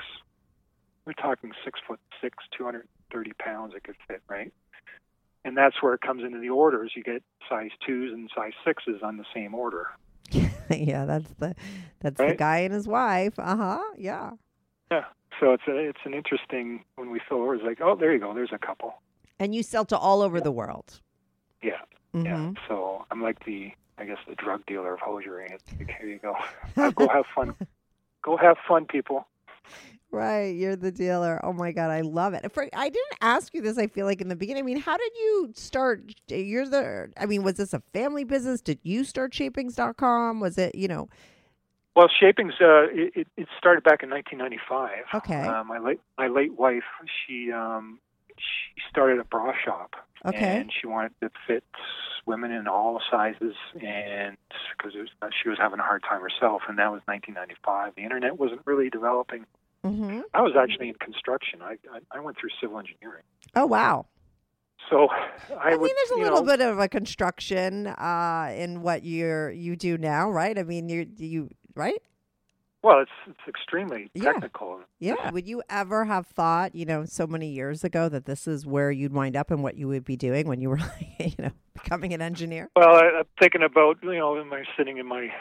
We're 1.05 1.13
talking 1.13 1.51
six 1.63 1.79
foot 1.87 1.99
six, 2.21 2.37
two 2.57 2.63
hundred 2.65 2.87
thirty 3.11 3.33
pounds. 3.39 3.73
It 3.75 3.83
could 3.83 3.95
fit 4.07 4.21
right, 4.29 4.51
and 5.45 5.55
that's 5.57 5.81
where 5.81 5.93
it 5.93 6.01
comes 6.01 6.23
into 6.23 6.39
the 6.39 6.49
orders. 6.49 6.93
You 6.95 7.03
get 7.03 7.23
size 7.49 7.71
twos 7.85 8.11
and 8.13 8.29
size 8.35 8.53
sixes 8.65 9.01
on 9.03 9.17
the 9.17 9.25
same 9.33 9.53
order. 9.55 9.87
yeah, 10.69 11.05
that's 11.05 11.29
the 11.39 11.55
that's 11.99 12.17
the 12.17 12.35
guy 12.35 12.59
and 12.59 12.73
his 12.73 12.87
wife. 12.87 13.37
Uh 13.37 13.55
huh. 13.57 13.79
Yeah. 13.97 14.31
Yeah. 14.91 15.05
So 15.39 15.53
it's 15.53 15.63
a 15.67 15.75
it's 15.77 15.99
an 16.05 16.13
interesting 16.13 16.83
when 16.95 17.09
we 17.11 17.19
fill 17.27 17.39
orders 17.39 17.63
like 17.65 17.79
oh 17.81 17.95
there 17.95 18.13
you 18.13 18.19
go 18.19 18.33
there's 18.33 18.51
a 18.53 18.59
couple 18.59 18.93
And 19.39 19.55
you 19.55 19.63
sell 19.63 19.85
to 19.85 19.97
all 19.97 20.21
over 20.21 20.39
the 20.39 20.51
world. 20.51 21.01
yeah 21.63 21.81
yeah 22.13 22.35
Mhm. 22.35 22.57
so 22.67 23.05
I'm 23.09 23.21
like 23.23 23.43
the 23.45 23.71
I 23.97 24.05
guess 24.05 24.17
the 24.27 24.35
drug 24.35 24.65
dealer 24.67 24.93
of 24.93 24.99
hosiery 24.99 25.47
it's 25.49 25.63
like 25.79 25.89
here 25.99 26.09
you 26.09 26.19
go 26.19 26.35
go 26.91 27.07
have 27.07 27.25
fun 27.33 27.55
go 28.23 28.35
have 28.37 28.57
fun 28.67 28.85
people 28.85 29.25
Right, 30.11 30.53
you're 30.55 30.75
the 30.75 30.91
dealer. 30.91 31.39
Oh 31.43 31.53
my 31.53 31.71
god, 31.71 31.89
I 31.89 32.01
love 32.01 32.33
it. 32.33 32.51
For, 32.51 32.67
I 32.75 32.89
didn't 32.89 33.17
ask 33.21 33.53
you 33.53 33.61
this. 33.61 33.77
I 33.77 33.87
feel 33.87 34.05
like 34.05 34.19
in 34.19 34.27
the 34.27 34.35
beginning. 34.35 34.63
I 34.63 34.65
mean, 34.65 34.79
how 34.81 34.97
did 34.97 35.11
you 35.15 35.51
start? 35.55 36.13
You're 36.27 36.67
the. 36.67 37.09
I 37.17 37.25
mean, 37.25 37.43
was 37.43 37.55
this 37.55 37.73
a 37.73 37.81
family 37.93 38.25
business? 38.25 38.59
Did 38.59 38.79
you 38.83 39.05
start 39.05 39.33
Shapings.com? 39.33 40.41
Was 40.41 40.57
it 40.57 40.75
you 40.75 40.89
know? 40.89 41.07
Well, 41.95 42.09
Shapings, 42.19 42.53
uh, 42.61 42.87
it, 42.91 43.27
it- 43.37 43.47
started 43.57 43.83
back 43.83 44.01
in 44.01 44.09
1995. 44.09 45.21
Okay. 45.23 45.47
Uh, 45.47 45.63
my 45.63 45.77
late 45.77 46.01
my 46.17 46.27
late 46.27 46.53
wife, 46.57 46.83
she 47.25 47.51
um, 47.51 47.99
she 48.37 48.81
started 48.89 49.19
a 49.19 49.23
bra 49.23 49.53
shop. 49.63 49.95
Okay. 50.25 50.57
And 50.57 50.71
she 50.71 50.87
wanted 50.87 51.13
to 51.21 51.29
fit 51.47 51.63
women 52.25 52.51
in 52.51 52.67
all 52.67 53.01
sizes, 53.09 53.55
and 53.81 54.37
because 54.77 54.93
she 55.41 55.49
was 55.49 55.57
having 55.57 55.79
a 55.79 55.83
hard 55.83 56.03
time 56.03 56.21
herself, 56.21 56.63
and 56.67 56.77
that 56.79 56.91
was 56.91 57.01
1995. 57.05 57.95
The 57.95 58.03
internet 58.03 58.37
wasn't 58.37 58.61
really 58.65 58.89
developing. 58.89 59.45
Mm-hmm. 59.85 60.19
I 60.33 60.41
was 60.41 60.53
actually 60.57 60.89
in 60.89 60.95
construction. 60.95 61.61
I 61.61 61.77
I, 61.91 61.99
I 62.17 62.19
went 62.19 62.37
through 62.37 62.49
civil 62.61 62.77
engineering, 62.79 63.23
Oh 63.55 63.65
wow. 63.65 64.05
so 64.89 65.07
I, 65.59 65.71
I, 65.71 65.75
would. 65.75 65.81
mean, 65.87 65.95
there's 65.95 66.19
a 66.19 66.21
little 66.23 66.43
know, 66.43 66.57
bit 66.57 66.61
of 66.61 66.79
a 66.79 66.87
construction 66.87 67.87
uh, 67.87 68.53
in 68.55 68.81
what 68.81 69.03
you're 69.03 69.49
you 69.51 69.75
do 69.75 69.97
now, 69.97 70.29
right? 70.29 70.57
I 70.57 70.63
mean, 70.63 70.87
you 70.89 71.07
you 71.17 71.49
right? 71.75 72.01
Well, 72.83 72.99
it's 73.01 73.11
it's 73.27 73.47
extremely 73.47 74.09
Yeah. 74.13 74.33
technical. 74.33 74.81
Yeah. 74.99 75.29
Would 75.31 75.47
you 75.47 75.61
ever 75.69 76.05
have 76.05 76.25
thought, 76.27 76.73
you 76.75 76.85
know, 76.85 77.05
so 77.05 77.27
many 77.27 77.49
years 77.49 77.83
ago 77.83 78.09
that 78.09 78.25
this 78.25 78.47
is 78.47 78.65
where 78.65 78.89
you'd 78.91 79.13
wind 79.13 79.35
up 79.35 79.51
and 79.51 79.61
what 79.63 79.77
you 79.77 79.87
would 79.87 80.03
be 80.03 80.15
doing 80.15 80.47
when 80.47 80.61
you 80.61 80.69
were, 80.69 80.79
you 81.19 81.31
know, 81.37 81.51
becoming 81.73 82.11
an 82.13 82.21
engineer? 82.21 82.69
Well, 82.75 82.89
I, 82.95 83.19
I'm 83.19 83.25
thinking 83.39 83.61
about 83.63 83.97
you 84.03 84.13
know, 84.17 84.39
am 84.39 84.51
I 84.53 84.63
sitting 84.77 84.97
in 84.97 85.05
my 85.07 85.31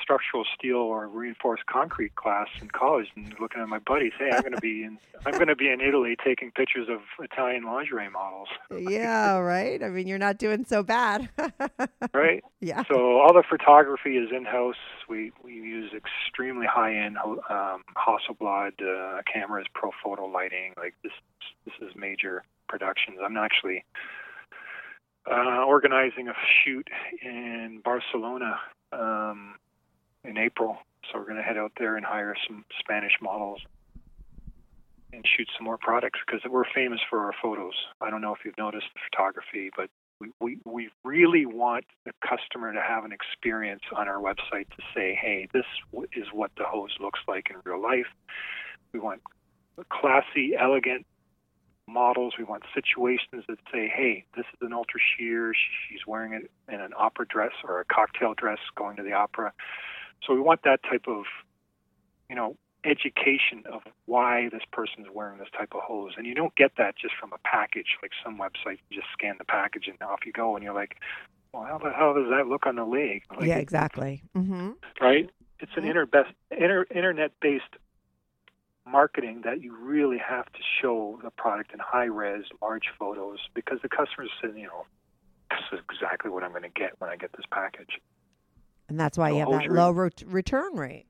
structural 0.00 0.44
steel 0.56 0.76
or 0.76 1.08
reinforced 1.08 1.66
concrete 1.66 2.14
class 2.16 2.48
in 2.60 2.68
college 2.68 3.08
and 3.16 3.34
looking 3.40 3.60
at 3.60 3.68
my 3.68 3.78
buddies? 3.78 4.12
Hey, 4.18 4.30
I'm 4.32 4.40
going 4.40 4.54
to 4.54 4.60
be 4.60 4.82
in 4.84 4.98
I'm 5.24 5.32
going 5.32 5.48
to 5.48 5.56
be 5.56 5.70
in 5.70 5.80
Italy 5.80 6.16
taking 6.22 6.50
pictures 6.52 6.88
of 6.88 7.00
Italian 7.18 7.64
lingerie 7.64 8.08
models, 8.08 8.48
yeah, 8.78 9.38
right. 9.38 9.82
I 9.82 9.88
mean, 9.88 10.06
you're 10.06 10.18
not 10.18 10.38
doing 10.38 10.64
so 10.64 10.82
bad, 10.82 11.28
right? 12.14 12.44
Yeah. 12.60 12.82
So 12.88 13.20
all 13.20 13.32
the 13.32 13.42
photography 13.48 14.16
is 14.16 14.30
in 14.34 14.44
house. 14.44 14.76
We 15.08 15.32
we 15.42 15.54
use 15.54 15.92
extremely 15.92 16.66
high 16.66 16.94
end 16.94 17.16
um, 17.18 17.82
Hasselblad 17.96 18.72
uh, 18.80 19.22
cameras, 19.32 19.66
pro 19.74 19.90
photo 20.02 20.26
lighting. 20.26 20.74
Like 20.76 20.94
this 21.02 21.12
this 21.64 21.74
is 21.80 21.96
major 21.96 22.44
productions. 22.68 23.18
I'm 23.24 23.36
actually 23.36 23.84
uh, 25.30 25.64
organizing 25.64 26.28
a 26.28 26.34
shoot 26.64 26.88
in 27.22 27.80
Barcelona 27.84 28.60
um, 28.92 29.54
in 30.26 30.38
April. 30.38 30.78
So 31.10 31.18
we're 31.18 31.24
going 31.24 31.36
to 31.36 31.42
head 31.42 31.56
out 31.56 31.72
there 31.78 31.96
and 31.96 32.04
hire 32.04 32.34
some 32.46 32.64
Spanish 32.80 33.12
models 33.22 33.60
and 35.12 35.24
shoot 35.36 35.48
some 35.56 35.64
more 35.64 35.78
products 35.78 36.18
because 36.26 36.40
we're 36.48 36.64
famous 36.74 37.00
for 37.08 37.20
our 37.20 37.32
photos. 37.40 37.74
I 38.00 38.10
don't 38.10 38.20
know 38.20 38.34
if 38.34 38.40
you've 38.44 38.58
noticed 38.58 38.86
the 38.94 39.00
photography, 39.10 39.70
but 39.76 39.88
we, 40.20 40.28
we, 40.40 40.58
we 40.64 40.88
really 41.04 41.46
want 41.46 41.84
the 42.04 42.12
customer 42.26 42.72
to 42.72 42.80
have 42.80 43.04
an 43.04 43.12
experience 43.12 43.82
on 43.94 44.08
our 44.08 44.20
website 44.20 44.68
to 44.70 44.82
say, 44.94 45.18
hey, 45.20 45.48
this 45.52 45.64
is 46.12 46.26
what 46.32 46.50
the 46.56 46.64
hose 46.64 46.94
looks 47.00 47.20
like 47.28 47.48
in 47.50 47.56
real 47.64 47.80
life. 47.80 48.06
We 48.92 49.00
want 49.00 49.20
classy, 49.90 50.54
elegant 50.58 51.06
models. 51.88 52.34
We 52.38 52.44
want 52.44 52.64
situations 52.74 53.44
that 53.48 53.58
say, 53.72 53.92
hey, 53.94 54.24
this 54.34 54.46
is 54.54 54.66
an 54.66 54.72
ultra 54.72 55.00
sheer. 55.00 55.52
She's 55.54 56.06
wearing 56.06 56.32
it 56.32 56.50
in 56.72 56.80
an 56.80 56.92
opera 56.96 57.26
dress 57.26 57.52
or 57.64 57.80
a 57.80 57.84
cocktail 57.84 58.34
dress 58.34 58.58
going 58.74 58.96
to 58.96 59.02
the 59.02 59.12
opera. 59.12 59.52
So 60.24 60.34
we 60.34 60.40
want 60.40 60.62
that 60.64 60.80
type 60.82 61.04
of, 61.08 61.24
you 62.28 62.36
know, 62.36 62.56
education 62.84 63.64
of 63.70 63.82
why 64.06 64.48
this 64.50 64.62
person's 64.72 65.08
wearing 65.12 65.38
this 65.38 65.48
type 65.56 65.72
of 65.74 65.80
hose. 65.82 66.12
And 66.16 66.26
you 66.26 66.34
don't 66.34 66.54
get 66.54 66.72
that 66.78 66.96
just 66.96 67.14
from 67.18 67.32
a 67.32 67.38
package, 67.44 67.98
like 68.02 68.12
some 68.24 68.38
websites. 68.38 68.78
You 68.88 69.00
just 69.00 69.08
scan 69.12 69.36
the 69.38 69.44
package 69.44 69.88
and 69.88 70.00
off 70.02 70.20
you 70.24 70.32
go, 70.32 70.54
and 70.54 70.64
you're 70.64 70.74
like, 70.74 70.96
well, 71.52 71.64
how 71.64 71.78
the 71.78 71.90
hell 71.90 72.14
does 72.14 72.30
that 72.30 72.46
look 72.46 72.66
on 72.66 72.76
the 72.76 72.84
leg? 72.84 73.22
Like 73.36 73.46
yeah, 73.46 73.58
exactly. 73.58 74.22
Mm-hmm. 74.36 74.70
Right? 75.00 75.30
It's 75.58 75.72
an 75.76 75.84
inter 75.84 76.06
best, 76.06 76.32
inter, 76.50 76.86
internet-based 76.94 77.76
marketing 78.86 79.42
that 79.44 79.62
you 79.62 79.76
really 79.76 80.18
have 80.18 80.46
to 80.46 80.60
show 80.80 81.18
the 81.24 81.30
product 81.30 81.72
in 81.72 81.80
high 81.80 82.04
res, 82.04 82.44
large 82.62 82.88
photos, 82.98 83.38
because 83.54 83.78
the 83.82 83.88
customers 83.88 84.30
saying, 84.40 84.56
you 84.56 84.66
know, 84.66 84.84
this 85.50 85.60
is 85.72 85.80
exactly 85.90 86.30
what 86.30 86.44
I'm 86.44 86.50
going 86.50 86.62
to 86.62 86.68
get 86.68 86.92
when 86.98 87.10
I 87.10 87.16
get 87.16 87.32
this 87.32 87.46
package. 87.50 88.00
And 88.88 88.98
that's 88.98 89.18
why 89.18 89.30
you 89.30 89.38
have 89.38 89.50
that 89.50 89.70
low 89.70 89.90
re- 89.90 90.10
return 90.26 90.74
rate. 90.76 91.06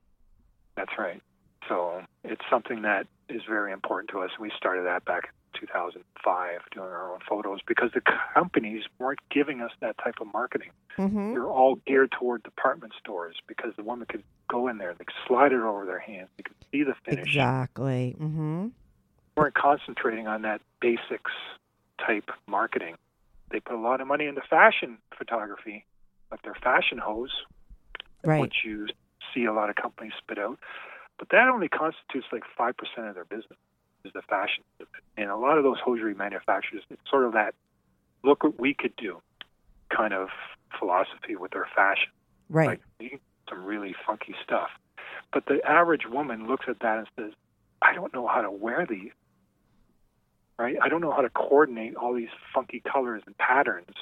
That's 0.75 0.91
right. 0.97 1.21
So 1.67 2.01
it's 2.23 2.41
something 2.49 2.83
that 2.83 3.07
is 3.29 3.41
very 3.47 3.71
important 3.71 4.09
to 4.11 4.19
us. 4.19 4.31
We 4.39 4.51
started 4.55 4.85
that 4.85 5.05
back 5.05 5.25
in 5.25 5.59
2005, 5.59 6.61
doing 6.71 6.87
our 6.87 7.13
own 7.13 7.19
photos, 7.27 7.59
because 7.67 7.91
the 7.93 8.01
companies 8.33 8.83
weren't 8.99 9.19
giving 9.29 9.61
us 9.61 9.71
that 9.81 9.97
type 9.97 10.15
of 10.21 10.27
marketing. 10.31 10.69
Mm-hmm. 10.97 11.33
Were 11.33 11.47
all 11.47 11.75
geared 11.85 12.11
toward 12.11 12.43
department 12.43 12.93
stores 12.99 13.35
because 13.47 13.73
the 13.75 13.83
woman 13.83 14.07
could 14.09 14.23
go 14.49 14.67
in 14.67 14.77
there, 14.77 14.95
they 14.97 15.05
could 15.05 15.15
slide 15.27 15.51
it 15.51 15.61
over 15.61 15.85
their 15.85 15.99
hands, 15.99 16.29
they 16.37 16.43
could 16.43 16.55
see 16.71 16.83
the 16.83 16.95
finish. 17.05 17.27
Exactly. 17.27 18.15
Mm-hmm. 18.19 18.63
We 18.63 18.71
weren't 19.35 19.55
concentrating 19.55 20.27
on 20.27 20.41
that 20.43 20.61
basics 20.81 21.31
type 22.03 22.31
marketing. 22.47 22.95
They 23.51 23.59
put 23.59 23.75
a 23.75 23.79
lot 23.79 24.01
of 24.01 24.07
money 24.07 24.25
into 24.25 24.41
fashion 24.49 24.97
photography, 25.17 25.85
like 26.31 26.41
their 26.41 26.55
fashion 26.55 26.97
hose, 26.97 27.31
right. 28.27 28.41
which 28.41 28.57
you 28.63 28.87
see 29.33 29.45
a 29.45 29.53
lot 29.53 29.69
of 29.69 29.75
companies 29.75 30.13
spit 30.17 30.37
out. 30.37 30.59
But 31.17 31.29
that 31.29 31.47
only 31.47 31.67
constitutes 31.67 32.27
like 32.31 32.43
5% 32.59 32.73
of 33.09 33.15
their 33.15 33.25
business, 33.25 33.57
is 34.03 34.13
the 34.13 34.21
fashion. 34.21 34.63
And 35.17 35.29
a 35.29 35.37
lot 35.37 35.57
of 35.57 35.63
those 35.63 35.79
hosiery 35.83 36.13
manufacturers, 36.13 36.83
it's 36.89 37.01
sort 37.09 37.25
of 37.25 37.33
that 37.33 37.55
look 38.23 38.43
what 38.43 38.59
we 38.59 38.73
could 38.73 38.95
do 38.95 39.21
kind 39.89 40.13
of 40.13 40.29
philosophy 40.77 41.35
with 41.35 41.51
their 41.51 41.67
fashion. 41.75 42.11
Right. 42.49 42.67
Like, 42.67 42.81
you 42.99 43.09
can 43.09 43.19
some 43.49 43.63
really 43.63 43.95
funky 44.05 44.35
stuff. 44.43 44.69
But 45.33 45.45
the 45.45 45.59
average 45.65 46.05
woman 46.09 46.47
looks 46.47 46.65
at 46.67 46.79
that 46.81 46.97
and 46.99 47.07
says, 47.17 47.31
I 47.81 47.93
don't 47.93 48.13
know 48.13 48.27
how 48.27 48.41
to 48.41 48.51
wear 48.51 48.85
these. 48.89 49.11
Right? 50.59 50.75
I 50.81 50.89
don't 50.89 51.01
know 51.01 51.11
how 51.11 51.21
to 51.21 51.29
coordinate 51.29 51.95
all 51.95 52.13
these 52.13 52.29
funky 52.53 52.81
colors 52.81 53.21
and 53.25 53.37
patterns 53.37 53.95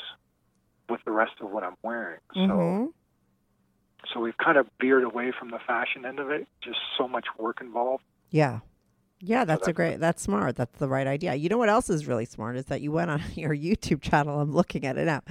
with 0.90 1.02
the 1.06 1.12
rest 1.12 1.34
of 1.42 1.52
what 1.52 1.64
I'm 1.64 1.76
wearing. 1.84 2.20
Mm-hmm. 2.36 2.86
So 4.14 4.20
we've 4.20 4.38
kind 4.38 4.58
of 4.58 4.68
veered 4.80 5.04
away 5.04 5.32
from 5.38 5.50
the 5.52 5.60
fashion 5.66 6.06
end 6.06 6.20
of 6.20 6.30
it. 6.30 6.48
Just 6.64 6.80
so 6.98 7.08
much 7.08 7.26
work 7.38 7.62
involved. 7.62 8.04
Yeah. 8.30 8.60
Yeah, 9.22 9.46
that's, 9.46 9.62
so 9.62 9.62
that's 9.62 9.68
a 9.70 9.74
great. 9.74 10.00
That's 10.00 10.22
smart. 10.22 10.56
That's 10.56 10.78
the 10.78 10.90
right 10.90 11.08
idea. 11.08 11.36
You 11.36 11.48
know 11.48 11.58
what 11.58 11.70
else 11.70 11.90
is 11.90 12.06
really 12.06 12.26
smart 12.26 12.58
is 12.58 12.66
that 12.66 12.82
you 12.82 12.92
went 12.92 13.10
on 13.10 13.22
your 13.36 13.56
YouTube 13.56 14.02
channel. 14.02 14.40
I'm 14.40 14.54
looking 14.54 14.86
at 14.86 14.98
it 14.98 15.06
now. 15.06 15.22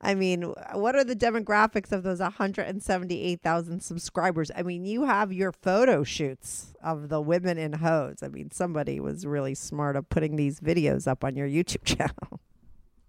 I 0.00 0.14
mean, 0.14 0.42
what 0.72 0.96
are 0.96 1.04
the 1.04 1.14
demographics 1.14 1.92
of 1.92 2.02
those 2.02 2.20
178,000 2.20 3.80
subscribers? 3.80 4.50
I 4.56 4.62
mean, 4.62 4.86
you 4.86 5.04
have 5.04 5.32
your 5.32 5.52
photo 5.52 6.04
shoots 6.04 6.74
of 6.82 7.10
the 7.10 7.20
women 7.20 7.58
in 7.58 7.74
hose. 7.74 8.22
I 8.22 8.28
mean, 8.28 8.50
somebody 8.50 8.98
was 8.98 9.26
really 9.26 9.54
smart 9.54 9.96
of 9.96 10.08
putting 10.08 10.36
these 10.36 10.60
videos 10.60 11.06
up 11.06 11.22
on 11.22 11.36
your 11.36 11.48
YouTube 11.48 11.84
channel. 11.84 12.40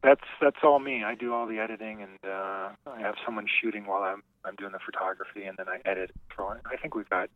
That's 0.05 0.21
that's 0.39 0.57
all 0.63 0.77
me. 0.77 1.03
I 1.03 1.15
do 1.15 1.33
all 1.33 1.47
the 1.47 1.57
editing, 1.57 2.03
and 2.03 2.19
uh, 2.23 2.69
I 2.85 2.99
have 2.99 3.15
someone 3.25 3.47
shooting 3.59 3.87
while 3.87 4.03
I'm 4.03 4.21
I'm 4.45 4.53
doing 4.55 4.71
the 4.71 4.79
photography, 4.85 5.45
and 5.45 5.57
then 5.57 5.65
I 5.67 5.79
edit. 5.83 6.11
For 6.35 6.61
I 6.71 6.77
think 6.77 6.93
we've 6.93 7.09
got 7.09 7.31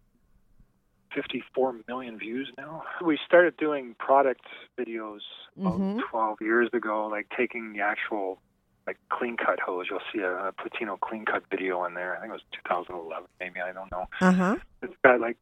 54 1.15 1.78
million 1.88 2.20
views 2.20 2.51
now. 2.59 2.84
We 3.03 3.17
started 3.26 3.57
doing 3.57 3.95
product 3.97 4.45
videos 4.80 5.22
mm-hmm. 5.59 5.99
12 6.11 6.38
years 6.41 6.70
ago, 6.72 7.07
like 7.07 7.26
taking 7.36 7.74
the 7.74 7.80
actual 7.80 8.39
like 8.86 8.97
clean 9.09 9.36
cut 9.36 9.59
hose. 9.59 9.88
You'll 9.89 9.99
see 10.13 10.20
a, 10.20 10.49
a 10.49 10.53
Platino 10.53 10.99
clean 10.99 11.26
cut 11.26 11.41
video 11.49 11.84
in 11.86 11.95
there. 11.95 12.15
I 12.17 12.20
think 12.20 12.30
it 12.30 12.34
was 12.34 12.43
2011, 12.67 13.28
maybe 13.39 13.61
I 13.61 13.74
don't 13.74 13.91
know. 13.91 14.05
Uh 14.22 14.32
huh. 14.32 14.55
It's 14.84 14.93
got 15.03 15.20
like 15.20 15.38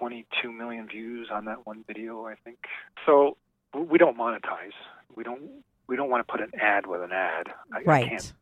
22 0.00 0.50
million 0.50 0.88
views 0.88 1.28
on 1.32 1.44
that 1.44 1.64
one 1.64 1.84
video, 1.86 2.26
I 2.26 2.34
think. 2.42 2.58
So 3.04 3.36
we 3.72 3.98
don't 3.98 4.18
monetize. 4.18 4.74
We 5.14 5.22
don't 5.22 5.42
we 5.88 5.96
don't 5.96 6.10
want 6.10 6.26
to 6.26 6.30
put 6.30 6.40
an 6.40 6.52
ad 6.60 6.86
with 6.86 7.02
an 7.02 7.12
ad. 7.12 7.48
I, 7.72 7.82
right. 7.82 8.06
I 8.06 8.08
can't 8.08 8.32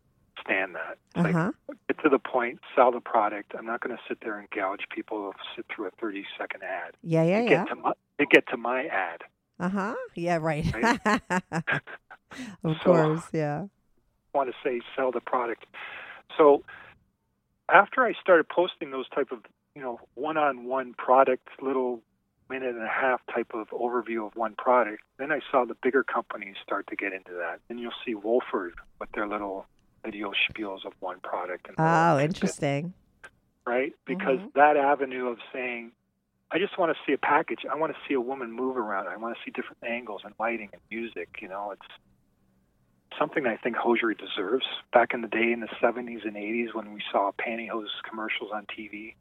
stand 0.40 0.74
that. 0.74 0.98
Uh-huh. 1.14 1.52
Like, 1.68 1.78
get 1.88 2.02
to 2.02 2.08
the 2.08 2.18
point, 2.18 2.60
sell 2.74 2.92
the 2.92 3.00
product. 3.00 3.54
I'm 3.56 3.66
not 3.66 3.80
going 3.80 3.96
to 3.96 4.02
sit 4.08 4.18
there 4.22 4.38
and 4.38 4.48
gouge 4.50 4.86
people 4.94 5.32
to 5.32 5.38
sit 5.56 5.66
through 5.74 5.86
a 5.86 5.90
30 6.00 6.24
second 6.38 6.62
ad. 6.62 6.94
Yeah, 7.02 7.22
yeah, 7.24 7.38
to 7.38 7.44
yeah. 7.44 7.64
Get 7.64 7.68
to 7.68 7.74
my, 7.76 7.92
to 8.18 8.26
get 8.26 8.48
to 8.48 8.56
my 8.56 8.84
ad. 8.86 9.22
Uh 9.58 9.68
huh. 9.68 9.94
Yeah, 10.14 10.38
right. 10.40 10.64
right? 10.74 11.00
of 12.64 12.76
so, 12.82 12.84
course, 12.84 13.22
yeah. 13.32 13.66
I 14.34 14.38
want 14.38 14.50
to 14.50 14.56
say 14.64 14.80
sell 14.96 15.12
the 15.12 15.20
product. 15.20 15.64
So 16.36 16.64
after 17.68 18.04
I 18.04 18.12
started 18.20 18.48
posting 18.48 18.90
those 18.90 19.08
type 19.10 19.30
of 19.30 19.38
you 19.74 19.82
know 19.82 20.00
one-on-one 20.14 20.94
product 20.94 21.48
little 21.62 22.00
minute 22.48 22.74
and 22.74 22.84
a 22.84 22.88
half 22.88 23.20
type 23.32 23.52
of 23.54 23.68
overview 23.70 24.26
of 24.26 24.36
one 24.36 24.54
product. 24.56 25.02
Then 25.18 25.32
I 25.32 25.40
saw 25.50 25.64
the 25.64 25.76
bigger 25.82 26.04
companies 26.04 26.56
start 26.62 26.86
to 26.88 26.96
get 26.96 27.12
into 27.12 27.32
that. 27.32 27.60
Then 27.68 27.78
you'll 27.78 27.92
see 28.04 28.14
Wolford 28.14 28.74
with 29.00 29.10
their 29.12 29.26
little 29.26 29.66
video 30.04 30.32
spiels 30.32 30.84
of 30.84 30.92
one 31.00 31.20
product. 31.20 31.68
And 31.68 31.76
oh, 31.78 32.18
interesting. 32.18 32.92
Right? 33.66 33.92
Because 34.06 34.38
mm-hmm. 34.38 34.58
that 34.58 34.76
avenue 34.76 35.28
of 35.28 35.38
saying, 35.52 35.92
I 36.50 36.58
just 36.58 36.78
want 36.78 36.94
to 36.94 36.98
see 37.06 37.14
a 37.14 37.18
package. 37.18 37.60
I 37.70 37.76
want 37.76 37.92
to 37.92 37.98
see 38.06 38.14
a 38.14 38.20
woman 38.20 38.52
move 38.52 38.76
around. 38.76 39.08
I 39.08 39.16
want 39.16 39.36
to 39.36 39.40
see 39.44 39.50
different 39.50 39.82
angles 39.82 40.20
and 40.24 40.34
lighting 40.38 40.68
and 40.72 40.82
music. 40.90 41.38
You 41.40 41.48
know, 41.48 41.72
it's 41.72 43.18
something 43.18 43.46
I 43.46 43.56
think 43.56 43.76
hosiery 43.76 44.14
deserves. 44.14 44.66
Back 44.92 45.14
in 45.14 45.22
the 45.22 45.28
day 45.28 45.52
in 45.52 45.60
the 45.60 45.68
70s 45.82 46.24
and 46.26 46.36
80s 46.36 46.74
when 46.74 46.92
we 46.92 47.00
saw 47.10 47.32
pantyhose 47.32 47.88
commercials 48.08 48.50
on 48.52 48.66
TV, 48.66 49.14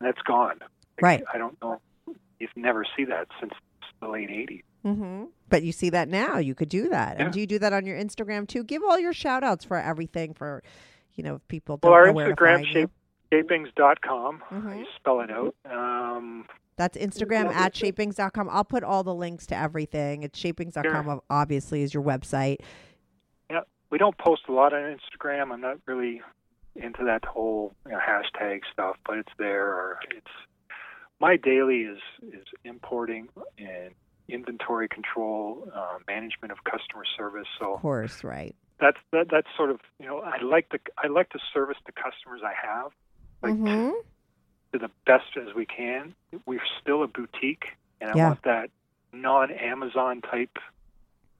that's 0.00 0.20
gone. 0.22 0.60
Right. 1.02 1.22
I 1.32 1.38
don't 1.38 1.60
know. 1.62 1.80
You've 2.38 2.56
never 2.56 2.84
see 2.96 3.04
that 3.06 3.28
since 3.40 3.52
the 4.00 4.08
late 4.08 4.28
80s. 4.30 4.62
Mm-hmm. 4.84 5.24
But 5.48 5.62
you 5.64 5.72
see 5.72 5.90
that 5.90 6.08
now. 6.08 6.38
You 6.38 6.54
could 6.54 6.68
do 6.68 6.88
that. 6.90 7.16
Yeah. 7.18 7.24
And 7.24 7.32
do 7.32 7.40
you 7.40 7.46
do 7.46 7.58
that 7.58 7.72
on 7.72 7.84
your 7.84 7.98
Instagram 7.98 8.46
too? 8.46 8.62
Give 8.64 8.82
all 8.82 8.98
your 8.98 9.12
shout 9.12 9.42
outs 9.42 9.64
for 9.64 9.76
everything 9.76 10.34
for, 10.34 10.62
you 11.14 11.24
know, 11.24 11.40
people 11.48 11.78
don't 11.78 11.90
well, 11.90 11.98
our 11.98 12.06
know 12.06 12.12
where 12.12 12.34
Instagram, 12.34 12.64
shape, 12.66 12.90
shapings.com. 13.32 14.42
Mhm. 14.50 14.78
You 14.78 14.86
spell 14.96 15.20
it 15.20 15.30
out. 15.30 15.54
Um, 15.68 16.46
That's 16.76 16.96
Instagram 16.96 17.46
at 17.52 17.74
shapings.com. 17.74 18.48
I'll 18.50 18.64
put 18.64 18.84
all 18.84 19.02
the 19.02 19.14
links 19.14 19.46
to 19.48 19.56
everything. 19.56 20.22
It's 20.22 20.38
shapings.com, 20.38 21.04
Sure. 21.04 21.22
obviously, 21.28 21.82
is 21.82 21.92
your 21.92 22.02
website. 22.04 22.58
yeah, 23.50 23.62
we 23.90 23.98
don't 23.98 24.16
post 24.18 24.42
a 24.48 24.52
lot 24.52 24.72
on 24.72 24.96
Instagram. 24.96 25.52
I'm 25.52 25.60
not 25.60 25.78
really 25.86 26.22
into 26.76 27.02
that 27.04 27.24
whole 27.24 27.74
you 27.84 27.92
know, 27.92 27.98
hashtag 27.98 28.60
stuff, 28.72 28.96
but 29.04 29.18
it's 29.18 29.32
there. 29.38 29.66
Or 29.66 29.98
it's 30.10 30.30
my 31.20 31.36
daily 31.36 31.82
is 31.82 31.98
is 32.22 32.46
importing 32.64 33.28
and 33.58 33.94
inventory 34.28 34.88
control, 34.88 35.70
uh, 35.74 35.98
management 36.06 36.52
of 36.52 36.58
customer 36.64 37.04
service. 37.16 37.46
So 37.58 37.74
Of 37.74 37.80
course, 37.80 38.22
right. 38.24 38.54
that's 38.78 38.98
that, 39.12 39.28
that's 39.30 39.48
sort 39.56 39.70
of 39.70 39.80
you 39.98 40.06
know 40.06 40.20
I 40.20 40.40
like 40.42 40.68
to 40.70 40.78
I 41.02 41.08
like 41.08 41.30
to 41.30 41.38
service 41.52 41.78
the 41.86 41.92
customers 41.92 42.40
I 42.44 42.52
have 42.66 42.92
like 43.42 43.54
Mhm. 43.54 43.92
to 44.72 44.78
the 44.78 44.90
best 45.06 45.36
as 45.36 45.54
we 45.54 45.64
can. 45.66 46.14
We're 46.46 46.60
still 46.80 47.02
a 47.02 47.06
boutique, 47.06 47.76
and 48.00 48.10
I 48.10 48.16
Yeah. 48.16 48.26
want 48.28 48.42
that 48.42 48.70
non-Amazon 49.12 50.20
type. 50.20 50.58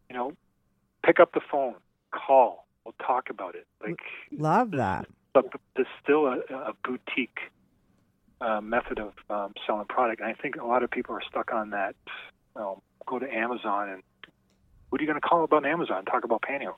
You 0.09 0.17
know, 0.17 0.33
pick 1.05 1.21
up 1.21 1.33
the 1.33 1.41
phone, 1.41 1.75
call, 2.11 2.67
we'll 2.85 2.95
talk 3.07 3.29
about 3.29 3.55
it. 3.55 3.67
Like 3.83 4.01
Love 4.33 4.71
that. 4.73 5.07
but 5.35 5.53
there's 5.77 5.87
still 6.03 6.27
a, 6.27 6.39
a 6.51 6.73
boutique 6.83 7.41
uh, 8.41 8.61
method 8.61 8.99
of 8.99 9.13
um, 9.31 9.53
selling 9.67 9.87
product, 9.87 10.21
and 10.21 10.29
I 10.31 10.35
think 10.35 10.57
a 10.57 10.65
lot 10.67 10.83
of 10.83 10.91
people 10.91 11.15
are 11.15 11.23
stuck 11.29 11.53
on 11.53 11.71
that. 11.71 11.95
Um, 12.57 12.77
go 13.07 13.19
to 13.19 13.33
Amazon 13.33 13.89
and 13.89 14.03
what 14.91 15.01
are 15.01 15.05
you 15.05 15.09
going 15.09 15.21
to 15.21 15.27
call 15.27 15.45
about 15.45 15.65
Amazon? 15.67 16.05
Talk 16.05 16.25
about 16.25 16.43
pantyhose. 16.43 16.75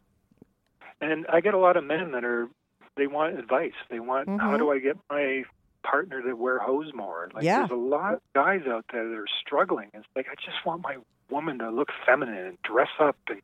And 1.01 1.27
I 1.29 1.41
get 1.41 1.55
a 1.55 1.59
lot 1.59 1.77
of 1.77 1.85
men 1.85 2.13
that 2.13 2.25
are 2.25 2.49
they 2.97 3.07
want 3.07 3.39
advice. 3.39 3.73
They 3.89 4.01
want 4.01 4.29
how 4.29 4.53
Mhm. 4.55 4.59
do 4.59 4.71
I 4.73 4.79
get 4.81 4.97
my 5.09 5.45
partner 5.83 6.21
to 6.21 6.35
wear 6.35 6.59
hose 6.59 6.93
more. 6.93 7.31
Like 7.33 7.45
Yeah. 7.45 7.59
there's 7.61 7.71
a 7.71 7.75
lot 7.75 8.15
of 8.15 8.21
guys 8.35 8.67
out 8.67 8.85
there 8.93 9.09
that 9.09 9.17
are 9.17 9.27
struggling. 9.41 9.91
It's 9.95 10.07
like 10.15 10.29
I 10.29 10.35
just 10.45 10.65
want 10.67 10.83
my 10.83 10.99
woman 11.31 11.59
to 11.61 11.71
look 11.71 11.89
feminine 12.05 12.45
and 12.47 12.63
dress 12.63 12.91
up 12.99 13.17
and 13.29 13.41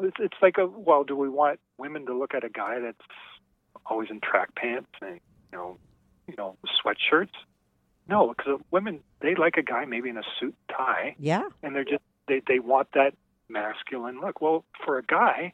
it's, 0.00 0.16
it's 0.20 0.36
like 0.42 0.58
a 0.58 0.66
well, 0.66 1.02
do 1.04 1.16
we 1.16 1.28
want 1.28 1.58
women 1.78 2.06
to 2.06 2.14
look 2.14 2.34
at 2.34 2.44
a 2.44 2.48
guy 2.48 2.78
that's 2.80 2.98
always 3.86 4.10
in 4.10 4.20
track 4.20 4.54
pants 4.54 4.90
and 5.00 5.14
you 5.52 5.58
know, 5.58 5.78
you 6.32 6.36
know, 6.42 6.56
sweatshirts? 6.84 7.28
No, 8.08 8.28
because 8.36 8.60
women 8.70 9.00
they 9.20 9.34
like 9.34 9.56
a 9.58 9.62
guy 9.62 9.84
maybe 9.84 10.08
in 10.08 10.16
a 10.16 10.22
suit 10.40 10.54
tie, 10.68 11.14
Yeah. 11.18 11.42
and 11.62 11.74
they're 11.76 11.84
just 11.84 12.02
they 12.26 12.40
they 12.46 12.58
want 12.58 12.88
that 12.94 13.14
masculine 13.48 14.20
look. 14.20 14.40
Well, 14.40 14.64
for 14.84 14.98
a 14.98 15.02
guy, 15.02 15.52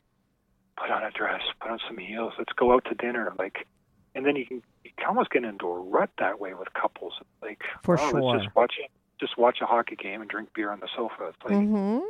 put 0.76 0.90
on 0.90 1.02
a 1.02 1.10
dress, 1.10 1.42
put 1.60 1.70
on 1.70 1.78
some 1.86 1.98
heels, 1.98 2.32
let's 2.38 2.52
go 2.54 2.72
out 2.72 2.84
to 2.86 2.94
dinner, 2.94 3.32
like, 3.38 3.66
and 4.14 4.24
then 4.24 4.36
you 4.36 4.46
can 4.46 4.62
you 4.84 4.90
can 4.96 5.06
almost 5.08 5.30
get 5.30 5.44
into 5.44 5.66
a 5.66 5.78
rut 5.80 6.10
that 6.18 6.40
way 6.40 6.54
with 6.54 6.72
couples. 6.74 7.14
Like, 7.42 7.62
For 7.82 7.98
oh, 8.00 8.10
sure. 8.10 8.22
let's 8.22 8.44
just 8.44 8.56
watch 8.56 8.74
just 9.20 9.36
watch 9.36 9.58
a 9.60 9.66
hockey 9.66 9.96
game 9.96 10.20
and 10.20 10.30
drink 10.30 10.50
beer 10.54 10.70
on 10.70 10.78
the 10.80 10.88
sofa. 10.96 11.28
It's 11.34 11.44
like, 11.44 11.54
Mm-hmm. 11.54 12.04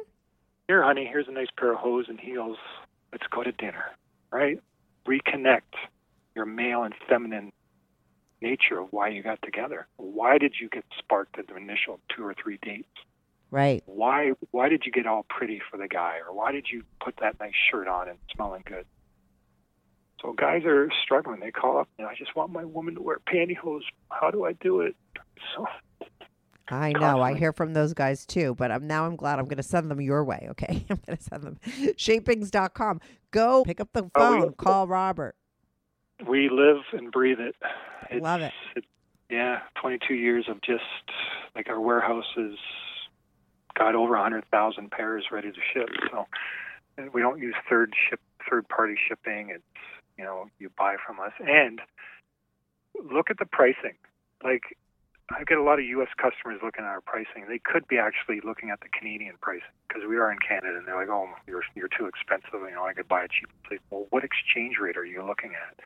here, 0.69 0.82
honey, 0.85 1.07
here's 1.11 1.27
a 1.27 1.32
nice 1.32 1.49
pair 1.59 1.73
of 1.73 1.78
hose 1.78 2.05
and 2.09 2.20
heels. 2.20 2.59
Let's 3.12 3.27
go 3.31 3.43
to 3.43 3.51
dinner, 3.53 3.86
right? 4.31 4.61
Reconnect 5.07 5.73
your 6.36 6.45
male 6.45 6.82
and 6.82 6.95
feminine 7.09 7.51
nature 8.40 8.78
of 8.78 8.89
why 8.93 9.09
you 9.09 9.23
got 9.23 9.40
together. 9.43 9.86
Why 9.97 10.39
did 10.39 10.55
you 10.60 10.69
get 10.69 10.85
sparked 10.98 11.39
at 11.39 11.47
the 11.48 11.56
initial 11.56 12.01
two 12.15 12.24
or 12.24 12.35
three 12.35 12.59
dates? 12.62 12.89
Right. 13.51 13.82
Why 13.86 14.32
why 14.51 14.69
did 14.69 14.82
you 14.85 14.93
get 14.93 15.06
all 15.06 15.24
pretty 15.28 15.60
for 15.70 15.77
the 15.78 15.89
guy, 15.89 16.19
or 16.27 16.35
why 16.35 16.52
did 16.52 16.66
you 16.70 16.82
put 17.02 17.16
that 17.20 17.40
nice 17.40 17.55
shirt 17.70 17.89
on 17.89 18.09
and 18.09 18.19
smelling 18.35 18.62
good? 18.66 18.85
So 20.20 20.32
guys 20.32 20.65
are 20.65 20.90
struggling. 21.02 21.40
They 21.40 21.51
call 21.52 21.78
up, 21.78 21.89
and 21.98 22.06
I 22.06 22.15
just 22.15 22.35
want 22.36 22.52
my 22.52 22.65
woman 22.65 22.94
to 22.97 23.01
wear 23.02 23.19
pantyhose. 23.20 23.82
How 24.10 24.31
do 24.31 24.44
I 24.44 24.52
do 24.52 24.81
it? 24.82 24.97
So 25.55 25.66
I 26.70 26.93
know. 26.93 27.23
I 27.23 27.35
hear 27.35 27.52
from 27.52 27.73
those 27.73 27.94
guys 27.94 28.27
too, 28.27 28.55
but 28.56 28.70
I'm 28.70 28.86
now 28.86 29.06
I'm 29.06 29.16
glad 29.16 29.39
I'm 29.39 29.47
going 29.47 29.56
to 29.59 29.62
send 29.62 29.90
them 29.90 30.01
your 30.01 30.24
way. 30.24 30.48
Okay, 30.51 30.85
I'm 30.90 31.01
going 31.06 31.16
to 31.16 31.23
send 31.23 31.43
them 31.44 31.59
shapings.com. 31.97 33.01
Go 33.31 33.65
pick 33.65 33.81
up 33.81 33.89
the 33.94 34.10
Oh, 34.15 34.20
phone. 34.20 34.52
call 34.55 34.86
Robert. 34.86 35.36
We 36.27 36.49
live 36.49 36.82
and 36.93 37.12
breathe 37.12 37.40
it. 37.40 37.57
It's, 38.11 38.23
Love 38.23 38.40
it. 38.40 38.53
it. 38.77 38.85
Yeah, 39.31 39.61
22 39.81 40.15
years 40.15 40.47
of 40.49 40.61
just 40.62 40.85
like 41.55 41.69
our 41.69 41.81
warehouse 41.81 42.24
has 42.36 42.55
got 43.77 43.95
over 43.95 44.15
100,000 44.15 44.90
pairs 44.90 45.27
ready 45.31 45.51
to 45.53 45.61
ship. 45.73 45.89
So 46.11 46.27
and 46.99 47.15
we 47.15 47.23
don't 47.23 47.40
use 47.40 47.55
third 47.69 47.95
ship, 48.09 48.20
third 48.51 48.69
party 48.69 48.97
shipping. 49.09 49.51
It's 49.51 49.62
you 50.19 50.24
know 50.24 50.47
you 50.59 50.70
buy 50.77 50.97
from 51.07 51.20
us 51.20 51.32
and 51.40 51.81
look 53.11 53.31
at 53.31 53.39
the 53.39 53.47
pricing. 53.47 53.95
Like 54.43 54.62
I 55.30 55.44
get 55.44 55.59
a 55.59 55.62
lot 55.62 55.78
of 55.78 55.84
U.S. 55.84 56.09
customers 56.16 56.60
looking 56.64 56.84
at 56.84 56.88
our 56.88 57.02
pricing. 57.02 57.44
They 57.48 57.59
could 57.59 57.86
be 57.86 57.98
actually 57.98 58.40
looking 58.40 58.70
at 58.70 58.80
the 58.80 58.88
Canadian 58.88 59.34
pricing 59.40 59.76
because 59.86 60.02
we 60.09 60.16
are 60.16 60.32
in 60.32 60.38
Canada, 60.38 60.78
and 60.78 60.86
they're 60.88 60.96
like, 60.96 61.10
"Oh, 61.10 61.28
you're 61.46 61.62
you're 61.74 61.92
too 61.92 62.06
expensive. 62.06 62.55
You 62.55 62.74
know, 62.74 62.86
I 62.86 62.94
could 62.94 63.09
buy 63.09 63.24
it 63.24 63.30
cheap." 63.30 63.48
Like, 63.70 63.80
well, 63.90 64.06
what 64.09 64.24
exchange 64.24 64.78
rate 64.80 64.96
are 64.96 65.05
you 65.05 65.22
looking 65.22 65.52
at? 65.52 65.84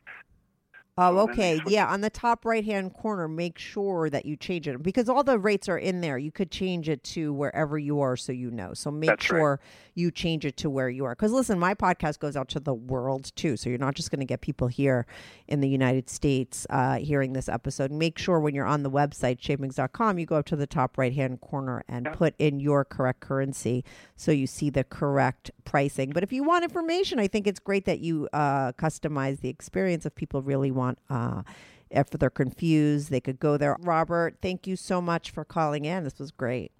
Oh, 0.97 1.09
So 1.11 1.25
then 1.27 1.35
they 1.37 1.55
okay. 1.55 1.61
Yeah, 1.67 1.87
on 1.87 2.01
the 2.01 2.09
top 2.09 2.45
right 2.45 2.63
hand 2.63 2.93
corner, 2.93 3.27
make 3.27 3.57
sure 3.57 4.09
that 4.09 4.25
you 4.25 4.35
change 4.35 4.67
it 4.67 4.81
because 4.83 5.09
all 5.09 5.23
the 5.23 5.39
rates 5.39 5.67
are 5.67 5.77
in 5.77 6.01
there. 6.01 6.17
You 6.17 6.31
could 6.31 6.51
change 6.51 6.87
it 6.87 7.03
to 7.05 7.33
wherever 7.33 7.79
you 7.79 7.99
are 8.01 8.15
so 8.15 8.31
you 8.31 8.51
know. 8.51 8.73
So 8.73 8.91
make 8.91 9.09
That's 9.09 9.31
right. 9.31 9.37
sure 9.39 9.59
you 9.95 10.11
change 10.11 10.45
it 10.45 10.55
to 10.57 10.69
where 10.69 10.89
you 10.89 11.05
are. 11.05 11.13
Because 11.13 11.31
listen, 11.31 11.57
my 11.57 11.73
podcast 11.73 12.19
goes 12.19 12.35
out 12.35 12.47
to 12.49 12.59
the 12.59 12.73
world 12.73 13.31
too. 13.35 13.57
So 13.57 13.69
you're 13.69 13.79
not 13.79 13.95
just 13.95 14.11
going 14.11 14.19
to 14.19 14.25
get 14.25 14.41
people 14.41 14.67
here 14.67 15.07
in 15.47 15.61
the 15.61 15.69
United 15.69 16.09
States 16.09 16.67
uh, 16.69 16.95
hearing 16.97 17.33
this 17.33 17.49
episode. 17.49 17.91
Make 17.91 18.19
sure 18.19 18.39
when 18.39 18.53
you're 18.53 18.65
on 18.65 18.83
the 18.83 18.91
website, 18.91 19.41
shapings.com, 19.41 20.19
you 20.19 20.25
go 20.27 20.35
up 20.35 20.45
to 20.45 20.55
the 20.55 20.67
top 20.67 20.97
right 20.97 21.13
hand 21.13 21.41
corner 21.41 21.83
and 21.87 22.05
Yeah. 22.05 22.13
put 22.15 22.35
in 22.37 22.59
your 22.59 22.85
correct 22.85 23.19
currency 23.19 23.83
so 24.15 24.31
you 24.31 24.45
see 24.45 24.69
the 24.69 24.83
correct 24.83 25.49
pricing. 25.65 26.11
But 26.11 26.21
if 26.21 26.31
you 26.31 26.43
want 26.43 26.63
information, 26.63 27.17
I 27.19 27.27
think 27.27 27.47
it's 27.47 27.59
great 27.59 27.85
that 27.85 27.99
you 27.99 28.29
uh, 28.31 28.73
customize 28.73 29.39
the 29.39 29.49
experience 29.49 30.05
if 30.05 30.13
people 30.13 30.41
really 30.43 30.69
want. 30.69 30.82
Uh, 31.09 31.43
if 31.89 32.09
they're 32.09 32.29
confused, 32.29 33.11
they 33.11 33.21
could 33.21 33.39
go 33.39 33.57
there. 33.57 33.77
Robert, 33.79 34.37
thank 34.41 34.65
you 34.65 34.75
so 34.75 35.01
much 35.01 35.29
for 35.31 35.45
calling 35.45 35.85
in. 35.85 36.03
This 36.03 36.19
was 36.19 36.31
great. 36.31 36.71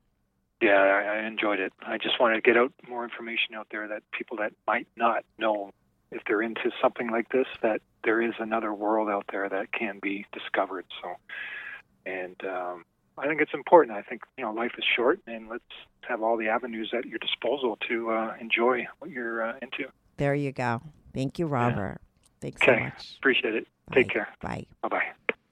Yeah, 0.62 0.80
I, 0.80 1.18
I 1.18 1.28
enjoyed 1.28 1.60
it. 1.60 1.74
I 1.86 1.98
just 1.98 2.20
wanted 2.20 2.36
to 2.36 2.42
get 2.42 2.58
out 2.58 2.74
more 2.88 3.04
information 3.04 3.54
out 3.56 3.68
there 3.70 3.88
that 3.88 4.02
people 4.12 4.38
that 4.38 4.54
might 4.66 4.88
not 4.96 5.24
know 5.38 5.72
if 6.12 6.22
they're 6.28 6.42
into 6.42 6.72
something 6.82 7.12
like 7.12 7.30
this, 7.30 7.48
that 7.62 7.82
there 8.04 8.22
is 8.22 8.34
another 8.40 8.74
world 8.74 9.10
out 9.10 9.26
there 9.32 9.50
that 9.50 9.72
can 9.72 10.00
be 10.02 10.26
discovered. 10.32 10.86
So, 11.02 11.16
and 12.06 12.36
um, 12.46 12.86
I 13.18 13.28
think 13.28 13.42
it's 13.42 13.54
important. 13.54 13.98
I 13.98 14.02
think 14.04 14.22
you 14.38 14.44
know 14.44 14.52
life 14.52 14.74
is 14.78 14.86
short, 14.96 15.20
and 15.28 15.50
let's 15.50 15.64
have 16.08 16.22
all 16.22 16.38
the 16.38 16.48
avenues 16.48 16.94
at 16.98 17.06
your 17.06 17.20
disposal 17.20 17.78
to 17.90 18.12
uh, 18.12 18.34
enjoy 18.40 18.88
what 19.00 19.12
you're 19.12 19.50
uh, 19.50 19.54
into. 19.62 19.92
There 20.18 20.36
you 20.36 20.52
go. 20.52 20.82
Thank 21.14 21.40
you, 21.40 21.48
Robert. 21.48 22.00
Thanks 22.44 22.66
so 22.66 22.76
much. 22.76 23.16
appreciate 23.20 23.56
it. 23.56 23.68
Bye. 23.88 23.96
Take 23.96 24.10
care. 24.10 24.28
Bye. 24.42 24.66
Bye 24.82 24.90
bye. 24.90 25.04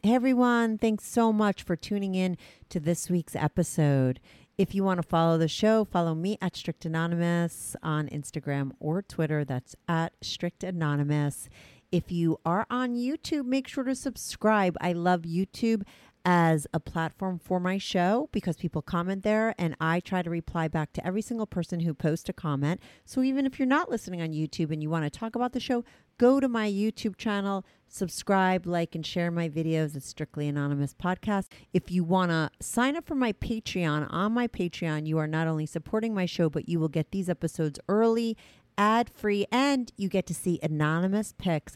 Hey 0.03 0.15
everyone, 0.15 0.77
thanks 0.77 1.05
so 1.05 1.31
much 1.31 1.63
for 1.63 1.75
tuning 1.75 2.15
in 2.15 2.35
to 2.69 2.79
this 2.79 3.09
week's 3.09 3.35
episode. 3.35 4.19
If 4.57 4.75
you 4.75 4.83
want 4.83 5.01
to 5.01 5.07
follow 5.07 5.37
the 5.37 5.47
show, 5.47 5.85
follow 5.85 6.13
me 6.15 6.37
at 6.41 6.55
Strict 6.55 6.83
Anonymous 6.85 7.75
on 7.81 8.09
Instagram 8.09 8.71
or 8.79 9.01
Twitter. 9.01 9.45
That's 9.45 9.75
at 9.87 10.13
Strict 10.21 10.63
Anonymous. 10.63 11.49
If 11.91 12.11
you 12.11 12.39
are 12.45 12.65
on 12.69 12.95
YouTube, 12.95 13.45
make 13.45 13.67
sure 13.67 13.83
to 13.83 13.95
subscribe. 13.95 14.75
I 14.81 14.93
love 14.93 15.21
YouTube 15.21 15.83
as 16.23 16.67
a 16.73 16.79
platform 16.79 17.39
for 17.39 17.59
my 17.59 17.77
show 17.77 18.29
because 18.31 18.55
people 18.57 18.81
comment 18.81 19.23
there 19.23 19.55
and 19.57 19.75
I 19.81 19.99
try 19.99 20.21
to 20.21 20.29
reply 20.29 20.67
back 20.67 20.93
to 20.93 21.05
every 21.05 21.21
single 21.21 21.47
person 21.47 21.79
who 21.79 21.93
posts 21.93 22.29
a 22.29 22.33
comment. 22.33 22.79
So 23.05 23.23
even 23.23 23.45
if 23.45 23.57
you're 23.59 23.67
not 23.67 23.89
listening 23.89 24.21
on 24.21 24.29
YouTube 24.29 24.71
and 24.71 24.81
you 24.83 24.89
want 24.89 25.03
to 25.05 25.09
talk 25.09 25.35
about 25.35 25.53
the 25.53 25.59
show, 25.59 25.83
go 26.21 26.39
to 26.39 26.47
my 26.47 26.69
YouTube 26.69 27.17
channel, 27.17 27.65
subscribe, 27.87 28.67
like, 28.67 28.93
and 28.93 29.03
share 29.03 29.31
my 29.31 29.49
videos. 29.49 29.95
It's 29.95 30.05
Strictly 30.05 30.47
Anonymous 30.47 30.93
Podcast. 30.93 31.47
If 31.73 31.89
you 31.89 32.03
want 32.03 32.29
to 32.29 32.51
sign 32.59 32.95
up 32.95 33.07
for 33.07 33.15
my 33.15 33.33
Patreon, 33.33 34.05
on 34.11 34.31
my 34.31 34.47
Patreon, 34.47 35.07
you 35.07 35.17
are 35.17 35.25
not 35.25 35.47
only 35.47 35.65
supporting 35.65 36.13
my 36.13 36.27
show, 36.27 36.47
but 36.47 36.69
you 36.69 36.79
will 36.79 36.89
get 36.89 37.09
these 37.09 37.27
episodes 37.27 37.79
early, 37.89 38.37
ad 38.77 39.09
free, 39.09 39.47
and 39.51 39.91
you 39.97 40.09
get 40.09 40.27
to 40.27 40.35
see 40.35 40.59
anonymous 40.61 41.33
pics 41.39 41.75